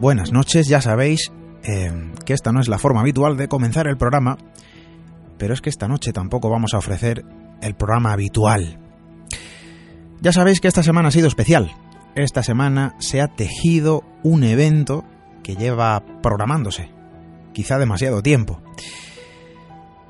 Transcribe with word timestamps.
Buenas 0.00 0.32
noches, 0.32 0.66
ya 0.66 0.80
sabéis 0.80 1.30
eh, 1.62 1.92
que 2.24 2.32
esta 2.32 2.52
no 2.52 2.60
es 2.60 2.68
la 2.68 2.78
forma 2.78 3.00
habitual 3.00 3.36
de 3.36 3.46
comenzar 3.46 3.86
el 3.86 3.98
programa, 3.98 4.38
pero 5.36 5.52
es 5.52 5.60
que 5.60 5.68
esta 5.68 5.88
noche 5.88 6.14
tampoco 6.14 6.48
vamos 6.48 6.72
a 6.72 6.78
ofrecer 6.78 7.22
el 7.60 7.74
programa 7.74 8.12
habitual. 8.12 8.78
Ya 10.22 10.32
sabéis 10.32 10.60
que 10.60 10.68
esta 10.68 10.82
semana 10.82 11.08
ha 11.08 11.12
sido 11.12 11.28
especial. 11.28 11.70
Esta 12.14 12.42
semana 12.42 12.94
se 12.98 13.20
ha 13.20 13.28
tejido 13.28 14.04
un 14.22 14.42
evento 14.42 15.04
que 15.42 15.54
lleva 15.54 16.02
programándose, 16.22 16.90
quizá 17.52 17.78
demasiado 17.78 18.22
tiempo, 18.22 18.62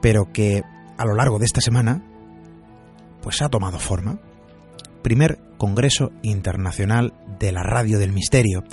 pero 0.00 0.32
que 0.32 0.62
a 0.96 1.04
lo 1.04 1.14
largo 1.14 1.40
de 1.40 1.46
esta 1.46 1.60
semana 1.60 2.00
pues 3.22 3.42
ha 3.42 3.48
tomado 3.48 3.80
forma. 3.80 4.20
Primer 5.02 5.38
Congreso 5.56 6.12
Internacional 6.22 7.14
de 7.38 7.52
la 7.52 7.62
Radio 7.62 7.98
del 7.98 8.12
Misterio. 8.12 8.64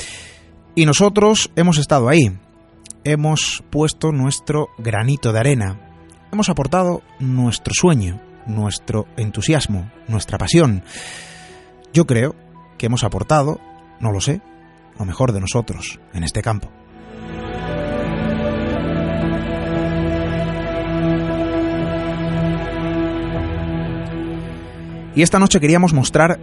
Y 0.76 0.86
nosotros 0.86 1.52
hemos 1.56 1.78
estado 1.78 2.10
ahí, 2.10 2.38
hemos 3.04 3.64
puesto 3.70 4.12
nuestro 4.12 4.70
granito 4.78 5.32
de 5.32 5.40
arena, 5.40 5.80
hemos 6.32 6.50
aportado 6.50 7.02
nuestro 7.20 7.74
sueño, 7.74 8.22
nuestro 8.46 9.08
entusiasmo, 9.18 9.92
nuestra 10.08 10.38
pasión. 10.38 10.84
Yo 11.94 12.06
creo 12.06 12.36
que 12.78 12.88
hemos 12.88 13.04
aportado, 13.04 13.60
no 14.00 14.12
lo 14.12 14.22
sé, 14.22 14.42
lo 15.00 15.06
mejor 15.06 15.32
de 15.32 15.42
nosotros 15.42 16.00
en 16.14 16.24
este 16.24 16.42
campo. 16.42 16.70
Y 25.16 25.22
esta 25.22 25.40
noche 25.40 25.60
queríamos 25.60 25.94
mostrar 25.94 26.40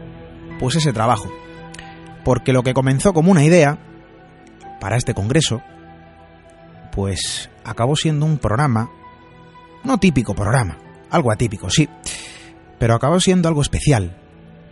pues 0.58 0.76
ese 0.76 0.92
trabajo. 0.92 1.30
Porque 2.24 2.52
lo 2.52 2.62
que 2.62 2.74
comenzó 2.74 3.12
como 3.12 3.30
una 3.30 3.44
idea 3.44 3.78
para 4.80 4.96
este 4.96 5.14
congreso, 5.14 5.62
pues 6.92 7.50
acabó 7.64 7.96
siendo 7.96 8.26
un 8.26 8.38
programa, 8.38 8.90
no 9.84 9.98
típico 9.98 10.34
programa, 10.34 10.78
algo 11.10 11.32
atípico, 11.32 11.70
sí, 11.70 11.88
pero 12.78 12.94
acabó 12.94 13.20
siendo 13.20 13.48
algo 13.48 13.62
especial, 13.62 14.16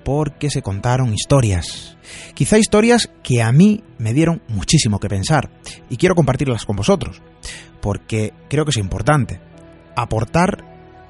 porque 0.05 0.51
se 0.51 0.63
contaron 0.63 1.15
historias, 1.15 1.97
quizá 2.35 2.59
historias 2.59 3.11
que 3.23 3.43
a 3.43 3.53
mí 3.53 3.85
me 3.99 4.13
dieron 4.13 4.43
muchísimo 4.49 4.99
que 4.99 5.09
pensar, 5.09 5.51
y 5.89 5.97
quiero 5.97 6.15
compartirlas 6.15 6.65
con 6.65 6.77
vosotros, 6.77 7.23
porque 7.81 8.35
creo 8.49 8.65
que 8.65 8.71
es 8.71 8.77
importante, 8.77 9.41
aportar 9.97 10.65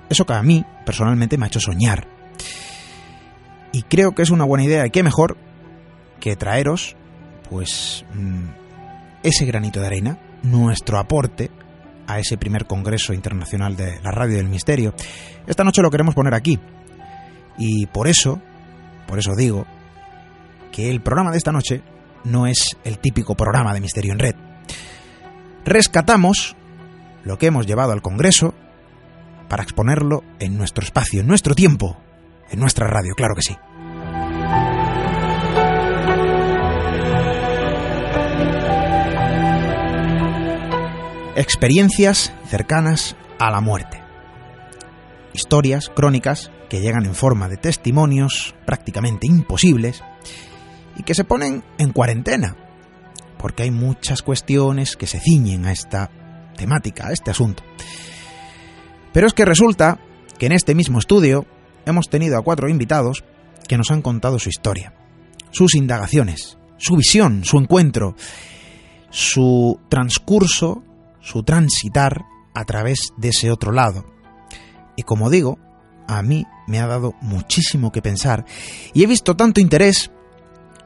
eso 0.08 0.26
que 0.26 0.34
a 0.34 0.42
mí 0.42 0.64
personalmente 0.84 1.38
me 1.38 1.46
ha 1.46 1.48
hecho 1.48 1.60
soñar, 1.60 2.06
y 3.72 3.82
creo 3.82 4.12
que 4.12 4.22
es 4.22 4.30
una 4.30 4.44
buena 4.44 4.64
idea 4.64 4.86
y 4.86 4.90
qué 4.90 5.02
mejor 5.02 5.36
que 6.18 6.36
traeros 6.36 6.96
pues 7.48 8.04
mm, 8.14 8.48
ese 9.22 9.44
granito 9.44 9.80
de 9.80 9.86
arena, 9.86 10.18
nuestro 10.42 10.98
aporte 10.98 11.50
a 12.06 12.18
ese 12.18 12.36
primer 12.36 12.66
Congreso 12.66 13.12
Internacional 13.12 13.76
de 13.76 14.00
la 14.02 14.10
Radio 14.10 14.36
del 14.36 14.48
Misterio. 14.48 14.94
Esta 15.46 15.64
noche 15.64 15.82
lo 15.82 15.90
queremos 15.90 16.14
poner 16.14 16.34
aquí. 16.34 16.58
Y 17.58 17.86
por 17.86 18.08
eso, 18.08 18.40
por 19.06 19.18
eso 19.18 19.34
digo 19.36 19.66
que 20.72 20.90
el 20.90 21.00
programa 21.00 21.30
de 21.30 21.38
esta 21.38 21.52
noche 21.52 21.82
no 22.24 22.46
es 22.46 22.76
el 22.84 22.98
típico 22.98 23.34
programa 23.34 23.74
de 23.74 23.80
Misterio 23.80 24.12
en 24.12 24.18
Red. 24.18 24.34
Rescatamos 25.64 26.56
lo 27.24 27.38
que 27.38 27.46
hemos 27.46 27.66
llevado 27.66 27.92
al 27.92 28.02
Congreso 28.02 28.54
para 29.48 29.62
exponerlo 29.62 30.22
en 30.38 30.56
nuestro 30.56 30.84
espacio, 30.84 31.20
en 31.20 31.26
nuestro 31.26 31.54
tiempo, 31.54 31.98
en 32.50 32.60
nuestra 32.60 32.86
radio, 32.86 33.14
claro 33.14 33.34
que 33.34 33.42
sí. 33.42 33.56
Experiencias 41.36 42.32
cercanas 42.48 43.16
a 43.38 43.50
la 43.50 43.60
muerte. 43.60 44.02
Historias, 45.32 45.88
crónicas, 45.88 46.50
que 46.68 46.80
llegan 46.80 47.06
en 47.06 47.14
forma 47.14 47.48
de 47.48 47.56
testimonios 47.56 48.54
prácticamente 48.66 49.26
imposibles 49.26 50.02
y 50.96 51.02
que 51.02 51.14
se 51.14 51.24
ponen 51.24 51.64
en 51.78 51.92
cuarentena, 51.92 52.56
porque 53.38 53.62
hay 53.62 53.70
muchas 53.70 54.22
cuestiones 54.22 54.96
que 54.96 55.06
se 55.06 55.18
ciñen 55.18 55.66
a 55.66 55.72
esta 55.72 56.10
temática, 56.56 57.08
a 57.08 57.12
este 57.12 57.30
asunto. 57.30 57.62
Pero 59.12 59.26
es 59.26 59.32
que 59.32 59.44
resulta 59.44 59.98
que 60.38 60.46
en 60.46 60.52
este 60.52 60.74
mismo 60.74 60.98
estudio 60.98 61.46
hemos 61.86 62.08
tenido 62.08 62.38
a 62.38 62.42
cuatro 62.42 62.68
invitados 62.68 63.24
que 63.68 63.76
nos 63.76 63.90
han 63.90 64.02
contado 64.02 64.38
su 64.38 64.48
historia, 64.48 64.94
sus 65.50 65.74
indagaciones, 65.74 66.58
su 66.76 66.96
visión, 66.96 67.44
su 67.44 67.58
encuentro, 67.58 68.16
su 69.10 69.80
transcurso, 69.88 70.82
su 71.20 71.42
transitar 71.42 72.24
a 72.54 72.64
través 72.64 73.12
de 73.16 73.28
ese 73.28 73.50
otro 73.50 73.72
lado. 73.72 74.04
Y 74.96 75.02
como 75.02 75.30
digo, 75.30 75.58
a 76.06 76.22
mí 76.22 76.46
me 76.66 76.80
ha 76.80 76.86
dado 76.86 77.14
muchísimo 77.20 77.92
que 77.92 78.02
pensar 78.02 78.44
y 78.92 79.04
he 79.04 79.06
visto 79.06 79.36
tanto 79.36 79.60
interés, 79.60 80.10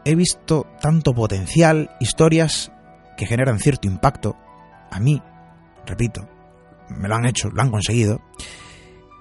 he 0.05 0.15
visto 0.15 0.67
tanto 0.81 1.15
potencial, 1.15 1.91
historias 2.01 2.71
que 3.17 3.27
generan 3.27 3.59
cierto 3.59 3.89
impacto. 3.89 4.37
A 4.91 5.01
mí, 5.01 5.23
repito, 5.87 6.29
me 6.89 7.09
lo 7.09 7.15
han 7.15 7.27
hecho, 7.27 7.51
lo 7.51 7.63
han 7.63 7.71
conseguido, 7.71 8.21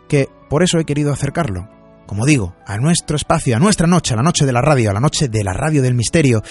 que 0.08 0.30
por 0.50 0.64
eso 0.64 0.80
he 0.80 0.86
querido 0.86 1.12
acercarlo, 1.12 1.69
como 2.06 2.25
digo, 2.25 2.56
a 2.66 2.78
nuestro 2.78 3.16
espacio, 3.16 3.56
a 3.56 3.59
nuestra 3.59 3.88
noche, 3.88 4.14
a 4.14 4.18
la 4.18 4.24
noche 4.24 4.46
de 4.46 4.53
la 4.53 4.62
radio, 4.62 4.90
a 4.90 4.94
la 4.94 5.00
noche 5.00 5.28
de 5.30 5.44
la 5.44 5.53
radio 5.53 5.81
del 5.81 5.96
misterio. 5.96 6.44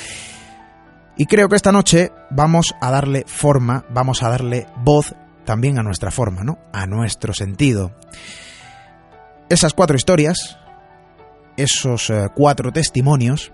Y 1.16 1.26
creo 1.26 1.48
que 1.48 1.56
esta 1.56 1.72
noche 1.72 2.10
vamos 2.30 2.74
a 2.80 2.91
darle 2.91 3.24
forma, 3.26 3.84
vamos 3.91 4.22
a 4.22 4.30
darle 4.30 4.66
voz 4.82 5.14
también 5.44 5.78
a 5.78 5.82
nuestra 5.82 6.10
forma, 6.10 6.42
¿no? 6.42 6.58
A 6.72 6.86
nuestro 6.86 7.34
sentido. 7.34 7.92
Esas 9.48 9.74
cuatro 9.74 9.96
historias, 9.96 10.58
esos 11.56 12.08
eh, 12.10 12.28
cuatro 12.34 12.72
testimonios, 12.72 13.52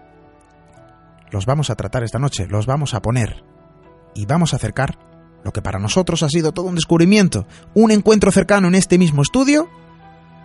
los 1.31 1.47
vamos 1.47 1.71
a 1.71 1.75
tratar 1.75 2.05
esta 2.05 2.19
noche, 2.19 2.47
los 2.47 2.67
vamos 2.67 2.95
a 2.95 3.03
poner 3.03 3.43
y 4.15 4.27
vamos 4.27 4.53
a 4.53 4.57
acercar 4.57 4.99
lo 5.45 5.53
que 5.53 5.63
para 5.63 5.79
nosotros 5.79 6.23
ha 6.23 6.29
sido 6.29 6.53
todo 6.53 6.67
un 6.67 6.75
descubrimiento, 6.75 7.47
un 7.75 7.91
encuentro 7.91 8.33
cercano 8.33 8.69
en 8.69 8.75
este 8.75 8.99
mismo 8.99 9.23
estudio 9.23 9.69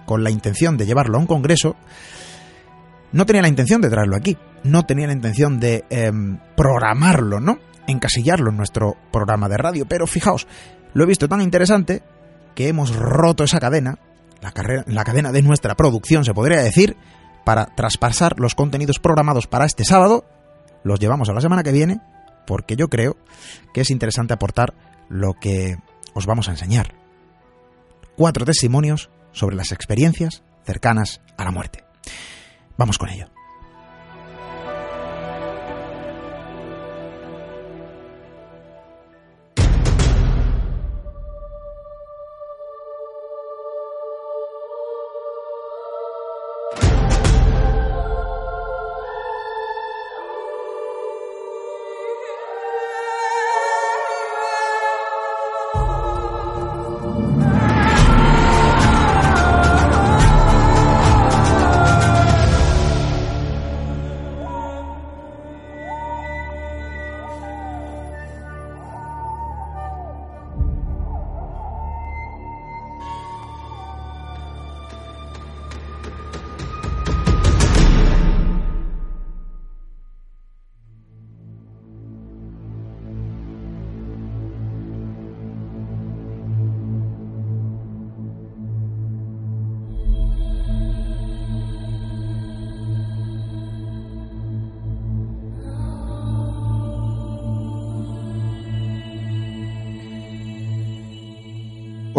con 0.06 0.24
la 0.24 0.32
intención 0.32 0.78
de 0.78 0.86
llevarlo 0.86 1.18
a 1.18 1.22
un 1.22 1.28
congreso, 1.28 1.76
no 3.12 3.26
tenía 3.26 3.42
la 3.42 3.48
intención 3.48 3.82
de 3.82 3.90
traerlo 3.90 4.16
aquí, 4.16 4.38
no 4.64 4.86
tenía 4.86 5.08
la 5.08 5.14
intención 5.14 5.60
de 5.60 5.86
em, 5.90 6.40
programarlo, 6.56 7.40
¿no? 7.40 7.60
Encasillarlo 7.88 8.50
en 8.50 8.58
nuestro 8.58 8.98
programa 9.12 9.50
de 9.50 9.58
radio, 9.58 9.86
pero 9.88 10.08
fijaos, 10.08 10.48
lo 10.94 11.04
he 11.04 11.08
visto 11.08 11.28
tan 11.28 11.42
interesante 11.42 12.02
que 12.56 12.68
hemos 12.68 12.96
roto 12.96 13.44
esa 13.44 13.60
cadena, 13.60 13.98
la, 14.42 15.04
cadena 15.04 15.32
de 15.32 15.42
nuestra 15.42 15.76
producción, 15.76 16.26
se 16.26 16.34
podría 16.34 16.62
decir, 16.62 16.98
para 17.46 17.66
traspasar 17.66 18.40
los 18.40 18.56
contenidos 18.56 19.00
programados 19.00 19.48
para 19.48 19.66
este 19.66 19.86
sábado, 19.86 20.26
los 20.84 21.00
llevamos 21.00 21.30
a 21.30 21.34
la 21.34 21.42
semana 21.42 21.64
que 21.64 21.72
viene, 21.72 22.02
porque 22.46 22.76
yo 22.76 22.90
creo 22.90 23.18
que 23.74 23.82
es 23.82 23.90
interesante 23.90 24.34
aportar 24.34 24.74
lo 25.10 25.34
que 25.34 25.78
os 26.14 26.26
vamos 26.26 26.48
a 26.48 26.52
enseñar. 26.52 26.94
Cuatro 28.16 28.46
testimonios 28.46 29.10
sobre 29.34 29.56
las 29.56 29.72
experiencias 29.72 30.44
cercanas 30.66 31.22
a 31.38 31.44
la 31.44 31.52
muerte. 31.52 31.84
Vamos 32.78 32.98
con 32.98 33.10
ello. 33.10 33.33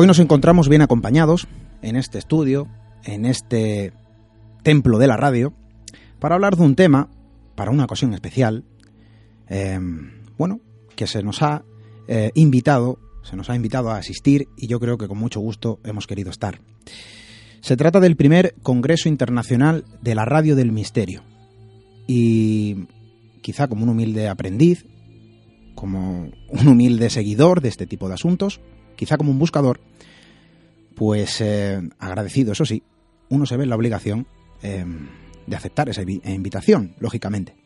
Hoy 0.05 0.09
nos 0.09 0.19
encontramos 0.19 0.69
bien 0.69 0.83
acompañados 0.83 1.49
en 1.81 1.97
este 1.97 2.19
estudio, 2.19 2.69
en 3.05 3.25
este 3.25 3.95
templo 4.63 4.99
de 4.99 5.07
la 5.07 5.17
radio, 5.17 5.55
para 6.19 6.35
hablar 6.35 6.57
de 6.57 6.63
un 6.63 6.75
tema, 6.75 7.09
para 7.55 7.71
una 7.71 7.85
ocasión 7.85 8.13
especial, 8.13 8.65
eh, 9.49 9.81
bueno, 10.37 10.61
que 10.95 11.07
se 11.07 11.23
nos 11.23 11.41
ha 11.41 11.65
eh, 12.07 12.33
invitado, 12.35 12.99
se 13.23 13.35
nos 13.35 13.49
ha 13.49 13.57
invitado 13.57 13.93
a 13.93 13.97
asistir 13.97 14.47
y 14.59 14.67
yo 14.67 14.79
creo 14.79 14.99
que 14.99 15.09
con 15.09 15.17
mucho 15.17 15.41
gusto 15.41 15.81
hemos 15.85 16.07
querido 16.07 16.29
estar. 16.29 16.61
Se 17.63 17.75
trata 17.75 17.99
del 17.99 18.17
primer 18.17 18.55
Congreso 18.63 19.09
Internacional 19.09 19.87
de 20.03 20.15
la 20.15 20.27
Radio 20.27 20.55
del 20.55 20.71
Misterio. 20.71 21.23
Y 22.07 22.89
quizá 23.41 23.69
como 23.69 23.85
un 23.85 23.89
humilde 23.89 24.29
aprendiz, 24.29 24.85
como 25.75 26.31
un 26.51 26.69
humilde 26.69 27.09
seguidor 27.09 27.63
de 27.63 27.71
este 27.71 27.87
tipo 27.87 28.09
de 28.09 28.15
asuntos, 28.15 28.61
quizá 28.97 29.17
como 29.17 29.31
un 29.31 29.39
buscador, 29.39 29.81
pues 30.95 31.41
eh, 31.41 31.81
agradecido, 31.99 32.53
eso 32.53 32.65
sí, 32.65 32.83
uno 33.29 33.47
se 33.47 33.57
ve 33.57 33.65
en 33.65 33.71
la 33.71 33.77
obligación 33.77 34.27
eh, 34.63 34.85
de 35.47 35.57
aceptar 35.57 35.89
esa 35.89 36.03
invitación, 36.03 36.95
lógicamente. 36.99 37.57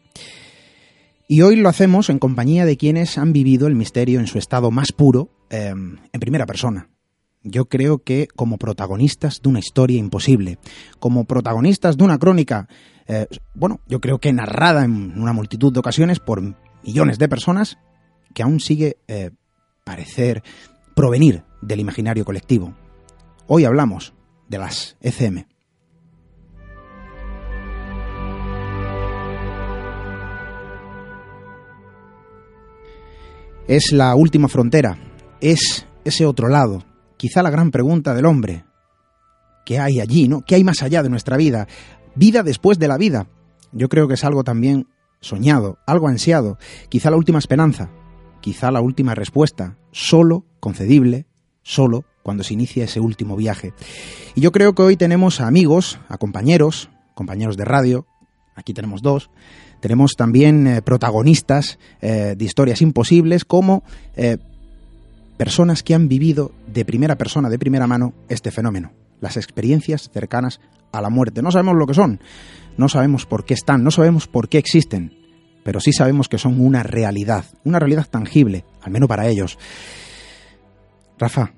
Y 1.29 1.43
hoy 1.43 1.57
lo 1.57 1.69
hacemos 1.69 2.09
en 2.09 2.19
compañía 2.19 2.65
de 2.65 2.77
quienes 2.77 3.19
han 3.19 3.33
vivido 3.33 3.67
el 3.67 3.75
misterio 3.75 4.19
en 4.19 4.27
su 4.27 4.39
estado 4.39 4.71
más 4.71 4.93
puro, 4.93 5.29
eh, 5.51 5.69
en 5.69 6.21
primera 6.21 6.47
persona. 6.47 6.89
Yo 7.43 7.67
creo 7.67 7.99
que 7.99 8.29
como 8.35 8.57
protagonistas 8.57 9.41
de 9.43 9.49
una 9.49 9.59
historia 9.59 9.99
imposible, 9.99 10.59
como 10.99 11.25
protagonistas 11.25 11.97
de 11.97 12.05
una 12.05 12.19
crónica, 12.19 12.69
bueno, 13.55 13.81
yo 13.87 14.01
creo 14.01 14.19
que 14.19 14.33
narrada 14.33 14.85
en 14.85 15.19
una 15.19 15.33
multitud 15.33 15.73
de 15.73 15.79
ocasiones 15.79 16.19
por 16.19 16.43
millones 16.83 17.19
de 17.19 17.29
personas, 17.29 17.79
que 18.35 18.43
aún 18.43 18.61
sigue 18.61 18.99
parecer 19.89 20.43
provenir 20.99 21.45
del 21.63 21.79
imaginario 21.79 22.25
colectivo. 22.25 22.75
Hoy 23.47 23.65
hablamos 23.65 24.15
de 24.49 24.59
las 24.59 24.97
ECM. 25.01 25.47
Es 33.69 33.93
la 33.93 34.17
última 34.17 34.49
frontera, 34.49 34.99
es 35.41 35.87
ese 36.05 36.27
otro 36.27 36.49
lado, 36.49 36.83
quizá 37.17 37.45
la 37.45 37.51
gran 37.51 37.71
pregunta 37.71 38.13
del 38.13 38.27
hombre. 38.27 38.65
¿Qué 39.65 39.79
hay 39.79 40.01
allí, 40.01 40.27
no? 40.27 40.41
¿Qué 40.45 40.57
hay 40.57 40.65
más 40.65 40.83
allá 40.83 41.05
de 41.05 41.11
nuestra 41.11 41.37
vida? 41.37 41.69
Vida 42.17 42.43
después 42.43 42.81
de 42.81 42.89
la 42.89 42.99
vida. 42.99 43.29
Yo 43.71 43.89
creo 43.89 44.09
que 44.09 44.15
es 44.15 44.25
algo 44.25 44.43
también 44.43 44.89
soñado, 45.21 45.79
algo 45.87 46.09
ansiado, 46.09 46.59
quizá 46.89 47.09
la 47.09 47.19
última 47.19 47.39
esperanza, 47.39 47.89
quizá 48.41 48.73
la 48.73 48.81
última 48.81 49.15
respuesta, 49.15 49.79
solo 49.93 50.48
concedible, 50.61 51.27
solo 51.63 52.05
cuando 52.23 52.45
se 52.45 52.55
inicia 52.55 52.85
ese 52.85 53.01
último 53.01 53.37
viaje. 53.37 53.73
Y 54.35 54.41
yo 54.41 54.53
creo 54.53 54.75
que 54.75 54.83
hoy 54.83 54.97
tenemos 54.97 55.41
a 55.41 55.47
amigos, 55.47 55.99
a 56.09 56.19
compañeros, 56.19 56.91
compañeros 57.15 57.57
de 57.57 57.65
radio, 57.65 58.07
aquí 58.55 58.75
tenemos 58.75 59.03
dos, 59.03 59.31
tenemos 59.81 60.13
también 60.17 60.67
eh, 60.67 60.83
protagonistas 60.83 61.79
eh, 62.01 62.35
de 62.37 62.45
historias 62.45 62.83
imposibles 62.83 63.45
como 63.45 63.83
eh, 64.17 64.39
personas 65.37 65.83
que 65.83 65.95
han 65.95 66.09
vivido 66.09 66.53
de 66.67 66.85
primera 66.85 67.17
persona, 67.17 67.49
de 67.49 67.59
primera 67.59 67.87
mano, 67.87 68.13
este 68.29 68.51
fenómeno, 68.51 68.93
las 69.21 69.37
experiencias 69.37 70.11
cercanas 70.13 70.61
a 70.93 71.01
la 71.01 71.11
muerte. 71.11 71.43
No 71.43 71.51
sabemos 71.53 71.77
lo 71.77 71.87
que 71.87 71.95
son, 71.95 72.21
no 72.77 72.89
sabemos 72.89 73.25
por 73.25 73.45
qué 73.45 73.55
están, 73.55 73.85
no 73.85 73.91
sabemos 73.91 74.27
por 74.27 74.49
qué 74.49 74.59
existen, 74.59 75.13
pero 75.63 75.81
sí 75.81 75.93
sabemos 75.93 76.29
que 76.29 76.39
son 76.39 76.61
una 76.61 76.83
realidad, 76.83 77.45
una 77.65 77.79
realidad 77.79 78.07
tangible, 78.11 78.65
al 78.83 78.91
menos 78.91 79.09
para 79.09 79.29
ellos. 79.29 79.59
Rafa, 81.19 81.51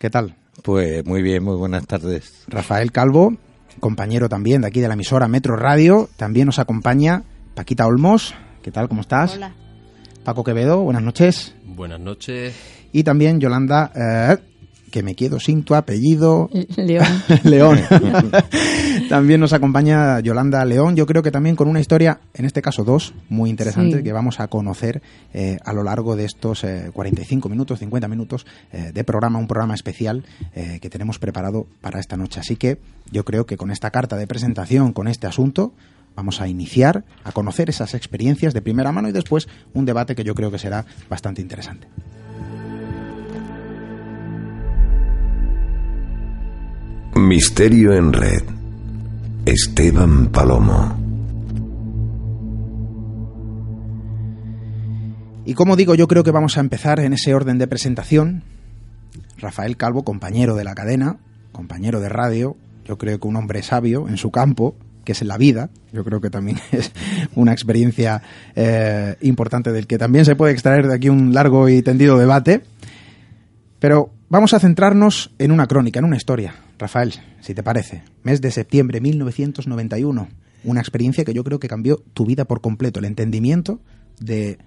¿qué 0.00 0.10
tal? 0.10 0.34
Pues 0.64 1.04
muy 1.06 1.22
bien, 1.22 1.44
muy 1.44 1.56
buenas 1.56 1.86
tardes. 1.86 2.44
Rafael 2.48 2.90
Calvo, 2.90 3.36
compañero 3.78 4.28
también 4.28 4.62
de 4.62 4.66
aquí 4.66 4.80
de 4.80 4.88
la 4.88 4.94
emisora 4.94 5.28
Metro 5.28 5.54
Radio, 5.56 6.08
también 6.16 6.46
nos 6.46 6.58
acompaña 6.58 7.22
Paquita 7.54 7.86
Olmos. 7.86 8.34
¿Qué 8.62 8.72
tal? 8.72 8.88
¿Cómo 8.88 9.02
estás? 9.02 9.34
Hola. 9.36 9.54
Paco 10.24 10.42
Quevedo, 10.42 10.82
buenas 10.82 11.02
noches. 11.02 11.54
Buenas 11.64 12.00
noches. 12.00 12.54
Y 12.92 13.04
también 13.04 13.38
Yolanda, 13.38 13.92
eh, 13.94 14.36
que 14.90 15.02
me 15.02 15.14
quedo 15.14 15.40
sin 15.40 15.62
tu 15.62 15.74
apellido. 15.74 16.50
León. 16.76 17.06
León. 17.44 17.80
también 19.08 19.40
nos 19.40 19.52
acompaña 19.52 20.20
Yolanda 20.20 20.64
León, 20.64 20.96
yo 20.96 21.06
creo 21.06 21.22
que 21.22 21.30
también 21.30 21.56
con 21.56 21.68
una 21.68 21.80
historia, 21.80 22.20
en 22.34 22.44
este 22.44 22.62
caso 22.62 22.84
dos, 22.84 23.14
muy 23.28 23.50
interesante, 23.50 23.98
Sí. 23.98 24.02
que 24.04 24.12
vamos 24.12 24.40
a 24.40 24.48
conocer 24.48 25.02
eh, 25.32 25.58
a 25.64 25.72
lo 25.72 25.82
largo 25.82 26.16
de 26.16 26.24
estos 26.24 26.64
eh, 26.64 26.90
45 26.92 27.48
minutos, 27.48 27.78
50 27.78 28.08
minutos 28.08 28.46
eh, 28.72 28.90
de 28.92 29.04
programa, 29.04 29.38
un 29.38 29.46
programa 29.46 29.74
especial 29.74 30.24
eh, 30.54 30.78
que 30.80 30.90
tenemos 30.90 31.18
preparado 31.18 31.66
para 31.80 31.98
esta 32.00 32.16
noche. 32.16 32.40
Así 32.40 32.56
que 32.56 32.78
yo 33.10 33.24
creo 33.24 33.46
que 33.46 33.56
con 33.56 33.70
esta 33.70 33.90
carta 33.90 34.16
de 34.16 34.26
presentación, 34.26 34.92
con 34.92 35.08
este 35.08 35.26
asunto, 35.26 35.72
vamos 36.16 36.40
a 36.40 36.48
iniciar 36.48 37.04
a 37.24 37.32
conocer 37.32 37.70
esas 37.70 37.94
experiencias 37.94 38.52
de 38.54 38.62
primera 38.62 38.92
mano 38.92 39.08
y 39.08 39.12
después 39.12 39.48
un 39.74 39.84
debate 39.86 40.14
que 40.14 40.24
yo 40.24 40.34
creo 40.34 40.50
que 40.50 40.58
será 40.58 40.84
bastante 41.08 41.40
interesante. 41.40 41.86
Misterio 47.14 47.92
en 47.92 48.12
Red. 48.12 48.42
Esteban 49.44 50.28
Palomo. 50.28 50.96
Y 55.44 55.54
como 55.54 55.74
digo, 55.74 55.96
yo 55.96 56.06
creo 56.06 56.22
que 56.22 56.30
vamos 56.30 56.56
a 56.56 56.60
empezar 56.60 57.00
en 57.00 57.12
ese 57.12 57.34
orden 57.34 57.58
de 57.58 57.66
presentación. 57.66 58.44
Rafael 59.38 59.76
Calvo, 59.76 60.04
compañero 60.04 60.54
de 60.54 60.62
la 60.62 60.74
cadena, 60.74 61.18
compañero 61.50 62.00
de 62.00 62.08
radio, 62.08 62.56
yo 62.84 62.96
creo 62.96 63.18
que 63.18 63.26
un 63.26 63.36
hombre 63.36 63.62
sabio 63.62 64.08
en 64.08 64.16
su 64.16 64.30
campo, 64.30 64.76
que 65.04 65.12
es 65.12 65.22
en 65.22 65.28
la 65.28 65.36
vida, 65.36 65.70
yo 65.92 66.04
creo 66.04 66.20
que 66.20 66.30
también 66.30 66.58
es 66.72 66.92
una 67.34 67.52
experiencia 67.52 68.22
eh, 68.54 69.16
importante 69.22 69.72
del 69.72 69.88
que 69.88 69.98
también 69.98 70.24
se 70.24 70.36
puede 70.36 70.52
extraer 70.52 70.86
de 70.86 70.94
aquí 70.94 71.08
un 71.08 71.34
largo 71.34 71.68
y 71.68 71.82
tendido 71.82 72.16
debate. 72.18 72.62
Pero 73.80 74.12
vamos 74.30 74.54
a 74.54 74.60
centrarnos 74.60 75.32
en 75.38 75.50
una 75.50 75.66
crónica, 75.66 75.98
en 75.98 76.06
una 76.06 76.16
historia. 76.16 76.54
Rafael, 76.78 77.12
si 77.40 77.52
te 77.52 77.62
parece, 77.62 78.02
mes 78.22 78.40
de 78.40 78.50
septiembre 78.50 78.96
de 78.96 79.02
1991, 79.02 80.28
una 80.64 80.80
experiencia 80.80 81.24
que 81.24 81.34
yo 81.34 81.44
creo 81.44 81.60
que 81.60 81.68
cambió 81.68 82.02
tu 82.14 82.24
vida 82.24 82.46
por 82.46 82.62
completo, 82.62 83.00
el 83.00 83.06
entendimiento 83.06 83.80
de 84.18 84.58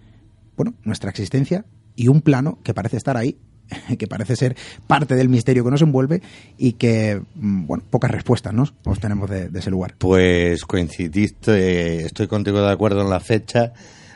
bueno, 0.55 0.75
nuestra 0.83 1.09
existencia 1.09 1.65
y 1.95 2.09
un 2.09 2.21
plano 2.21 2.59
que 2.63 2.73
parece 2.73 2.97
estar 2.97 3.17
ahí, 3.17 3.37
que 3.97 4.07
parece 4.07 4.35
ser 4.35 4.55
parte 4.85 5.15
del 5.15 5.29
misterio 5.29 5.63
que 5.63 5.71
nos 5.71 5.81
envuelve 5.81 6.21
y 6.57 6.73
que, 6.73 7.21
mm, 7.35 7.65
bueno, 7.65 7.83
pocas 7.89 8.11
respuestas 8.11 8.53
¿no? 8.53 8.65
nos 8.85 8.99
tenemos 8.99 9.29
de, 9.29 9.49
de 9.49 9.59
ese 9.59 9.71
lugar. 9.71 9.95
Pues 9.97 10.65
coincidiste, 10.65 12.05
estoy 12.05 12.27
contigo 12.27 12.61
de 12.61 12.71
acuerdo 12.71 13.01
en 13.01 13.09
la 13.09 13.21
fecha, 13.21 13.71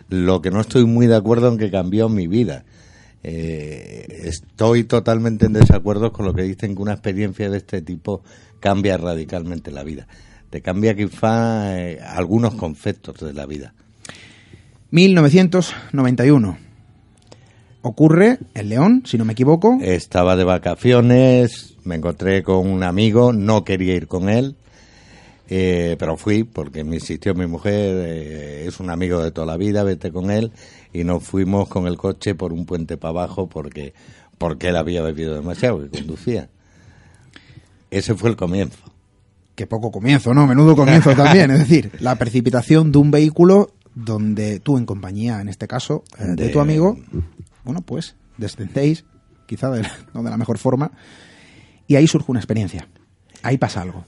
lo 0.10 0.42
que 0.42 0.52
no 0.52 0.60
estoy 0.60 0.86
muy 0.86 1.08
de 1.08 1.16
acuerdo 1.16 1.48
en 1.48 1.58
que 1.58 1.72
cambió 1.72 2.10
mi 2.10 2.28
vida. 2.28 2.66
Eh, 3.24 4.24
estoy 4.26 4.84
totalmente 4.84 5.48
en 5.48 5.54
desacuerdo 5.54 6.12
con 6.12 6.26
lo 6.26 6.34
que 6.34 6.44
dicen 6.44 6.76
que 6.76 6.82
una 6.82 6.94
experiencia 6.94 7.50
de 7.50 7.58
este 7.58 7.82
tipo 7.82 8.22
cambia 8.60 8.98
radicalmente 8.98 9.72
la 9.72 9.84
vida. 9.84 10.08
Te 10.50 10.62
cambia 10.62 10.96
quizá 10.96 11.78
eh, 11.80 12.00
algunos 12.02 12.56
conceptos 12.56 13.20
de 13.20 13.34
la 13.34 13.46
vida. 13.46 13.74
1991. 14.92 16.58
Ocurre 17.82 18.40
en 18.54 18.70
León, 18.70 19.04
si 19.06 19.18
no 19.18 19.26
me 19.26 19.34
equivoco. 19.34 19.78
Estaba 19.82 20.36
de 20.36 20.44
vacaciones, 20.44 21.76
me 21.84 21.96
encontré 21.96 22.44
con 22.44 22.68
un 22.68 22.84
amigo, 22.84 23.34
no 23.34 23.64
quería 23.64 23.96
ir 23.96 24.08
con 24.08 24.30
él, 24.30 24.56
eh, 25.50 25.96
pero 26.00 26.18
fui 26.18 26.44
porque 26.44 26.84
me 26.84 26.96
insistió 26.96 27.34
mi 27.36 27.48
mujer, 27.48 27.96
eh, 28.06 28.66
es 28.68 28.80
un 28.80 28.90
amigo 28.90 29.22
de 29.24 29.32
toda 29.32 29.48
la 29.48 29.58
vida, 29.58 29.84
vete 29.84 30.12
con 30.12 30.30
él, 30.32 30.52
y 30.94 31.04
nos 31.04 31.24
fuimos 31.24 31.68
con 31.70 31.88
el 31.88 31.98
coche 31.98 32.36
por 32.36 32.54
un 32.54 32.66
puente 32.66 32.98
para 32.98 33.10
abajo 33.12 33.48
porque, 33.48 33.94
porque 34.38 34.70
él 34.70 34.76
había 34.76 35.02
bebido 35.02 35.34
demasiado 35.36 35.86
y 35.86 35.90
conducía. 35.90 36.50
Ese 37.92 38.16
fue 38.16 38.30
el 38.30 38.36
comienzo. 38.36 38.78
Que 39.56 39.66
poco 39.66 39.92
comienzo, 39.92 40.34
¿no? 40.34 40.46
Menudo 40.46 40.76
comienzo 40.76 41.12
también. 41.16 41.50
Es 41.52 41.60
decir, 41.60 41.92
la 42.00 42.16
precipitación 42.16 42.92
de 42.92 42.98
un 43.00 43.12
vehículo 43.12 43.72
donde 43.96 44.60
tú, 44.60 44.78
en 44.78 44.86
compañía, 44.86 45.42
en 45.42 45.50
este 45.50 45.68
caso, 45.68 46.04
eh, 46.20 46.26
de, 46.26 46.36
De- 46.36 46.50
tu 46.50 46.60
amigo, 46.60 46.98
bueno, 47.64 47.82
pues 47.82 48.16
descendéis, 48.38 49.06
quizá 49.48 49.72
de, 49.72 49.82
no 50.14 50.22
de 50.22 50.30
la 50.30 50.38
mejor 50.38 50.58
forma, 50.60 50.92
y 51.88 51.96
ahí 51.96 52.06
surge 52.08 52.30
una 52.32 52.40
experiencia. 52.40 52.88
Ahí 53.42 53.58
pasa 53.58 53.82
algo. 53.82 54.06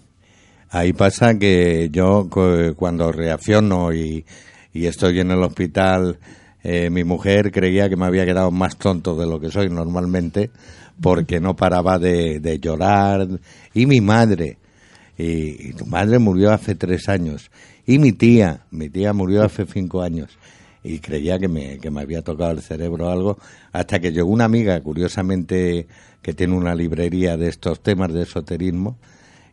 Ahí 0.72 0.94
pasa 0.94 1.34
que 1.40 1.90
yo 1.92 2.28
cu- 2.30 2.76
cuando 2.76 3.12
reacciono 3.12 3.92
y, 3.92 4.24
estoy 4.74 5.20
en 5.20 5.32
el 5.32 5.42
hospital, 5.42 6.20
eh, 6.64 6.92
mi 6.92 7.04
mujer 7.04 7.52
creía 7.52 7.90
que 7.90 7.96
me 7.96 8.06
había 8.06 8.26
quedado 8.26 8.52
más 8.52 8.78
tonto 8.78 9.16
de 9.16 9.26
lo 9.26 9.40
que 9.40 9.50
soy 9.50 9.70
normalmente 9.70 10.52
porque 11.02 11.40
no 11.40 11.56
paraba 11.56 11.98
de, 11.98 12.60
llorar. 12.62 13.28
Y 13.74 13.88
mi 13.88 14.00
madre, 14.00 14.58
y, 15.18 15.74
tu 15.74 15.88
madre 15.88 16.20
murió 16.20 16.52
hace 16.52 16.76
tres 16.76 17.10
años. 17.10 17.50
Y 17.88 17.98
mi 17.98 18.12
tía, 18.12 18.62
mi 18.70 18.90
tía 18.90 19.12
murió 19.14 19.44
hace 19.44 19.66
cinco 19.66 20.04
años. 20.04 20.38
y 20.84 21.00
creía 21.00 21.40
que 21.40 21.48
me, 21.48 21.80
que 21.80 21.92
me 21.92 22.02
había 22.02 22.22
tocado 22.22 22.52
el 22.52 22.62
cerebro 22.62 23.10
algo, 23.10 23.38
hasta 23.74 24.00
que 24.00 24.12
llegó 24.12 24.30
una 24.30 24.46
amiga, 24.46 24.80
curiosamente, 24.82 25.88
que 26.22 26.34
tiene 26.34 26.56
una 26.56 26.76
librería 26.76 27.38
de 27.38 27.50
estos 27.50 27.82
temas 27.82 28.14
de 28.14 28.24
esoterismo, 28.24 28.98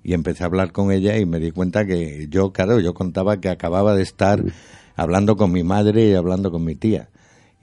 y 0.07 0.15
empecé 0.15 0.45
a 0.45 0.47
hablar 0.47 0.71
con 0.71 0.93
ella 0.93 1.19
y 1.19 1.27
me 1.27 1.41
di 1.41 1.51
cuenta 1.51 1.85
que 1.85 2.29
yo, 2.31 2.53
claro, 2.53 2.79
yo 2.79 2.95
contaba 2.95 3.41
que 3.41 3.49
acababa 3.49 3.93
de 3.97 4.05
estar 4.05 4.41
hablando 4.95 5.37
con 5.37 5.51
mi 5.51 5.65
madre 5.65 6.11
y 6.11 6.15
hablando 6.15 6.53
con 6.53 6.65
mi 6.65 6.77
tía. 6.77 7.09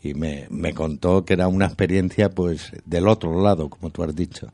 Y 0.02 0.14
me, 0.14 0.48
me 0.50 0.74
contó 0.74 1.24
que 1.24 1.36
era 1.36 1.48
una 1.48 1.68
experiencia, 1.68 2.32
pues, 2.32 2.74
del 2.86 3.08
otro 3.08 3.42
lado, 3.42 3.70
como 3.70 3.92
tú 3.92 4.04
has 4.04 4.14
dicho. 4.14 4.52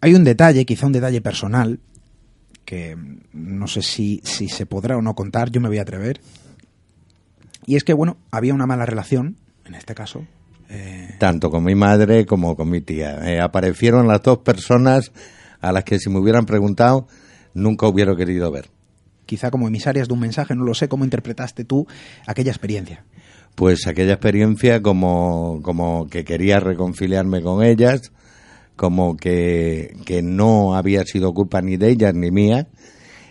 Hay 0.00 0.14
un 0.14 0.22
detalle, 0.22 0.64
quizá 0.64 0.86
un 0.86 0.92
detalle 0.92 1.20
personal, 1.20 1.80
que 2.64 2.96
no 3.32 3.66
sé 3.66 3.82
si, 3.82 4.20
si 4.22 4.46
se 4.48 4.64
podrá 4.66 4.96
o 4.96 5.02
no 5.02 5.16
contar, 5.16 5.50
yo 5.50 5.60
me 5.60 5.66
voy 5.66 5.78
a 5.78 5.82
atrever. 5.82 6.20
Y 7.66 7.74
es 7.74 7.82
que, 7.82 7.94
bueno, 7.94 8.16
había 8.30 8.54
una 8.54 8.66
mala 8.68 8.86
relación, 8.86 9.38
en 9.64 9.74
este 9.74 9.96
caso. 9.96 10.24
eh, 10.68 11.16
Tanto 11.18 11.50
con 11.50 11.64
mi 11.64 11.74
madre 11.74 12.26
como 12.26 12.54
con 12.54 12.70
mi 12.70 12.80
tía. 12.80 13.28
Eh, 13.28 13.40
aparecieron 13.40 14.06
las 14.06 14.22
dos 14.22 14.38
personas 14.38 15.10
a 15.62 15.72
las 15.72 15.84
que 15.84 15.98
si 15.98 16.10
me 16.10 16.18
hubieran 16.18 16.44
preguntado 16.44 17.06
nunca 17.54 17.86
hubiera 17.86 18.14
querido 18.14 18.50
ver. 18.50 18.68
Quizá 19.24 19.50
como 19.50 19.68
emisarias 19.68 20.08
de 20.08 20.14
un 20.14 20.20
mensaje, 20.20 20.54
no 20.54 20.64
lo 20.64 20.74
sé, 20.74 20.88
¿cómo 20.88 21.04
interpretaste 21.04 21.64
tú 21.64 21.86
aquella 22.26 22.50
experiencia? 22.50 23.04
Pues 23.54 23.86
aquella 23.86 24.14
experiencia 24.14 24.82
como, 24.82 25.60
como 25.62 26.08
que 26.08 26.24
quería 26.24 26.58
reconciliarme 26.58 27.42
con 27.42 27.62
ellas, 27.62 28.12
como 28.76 29.16
que, 29.16 29.96
que 30.04 30.22
no 30.22 30.74
había 30.74 31.04
sido 31.04 31.32
culpa 31.32 31.62
ni 31.62 31.76
de 31.76 31.90
ellas 31.90 32.14
ni 32.14 32.30
mía. 32.30 32.68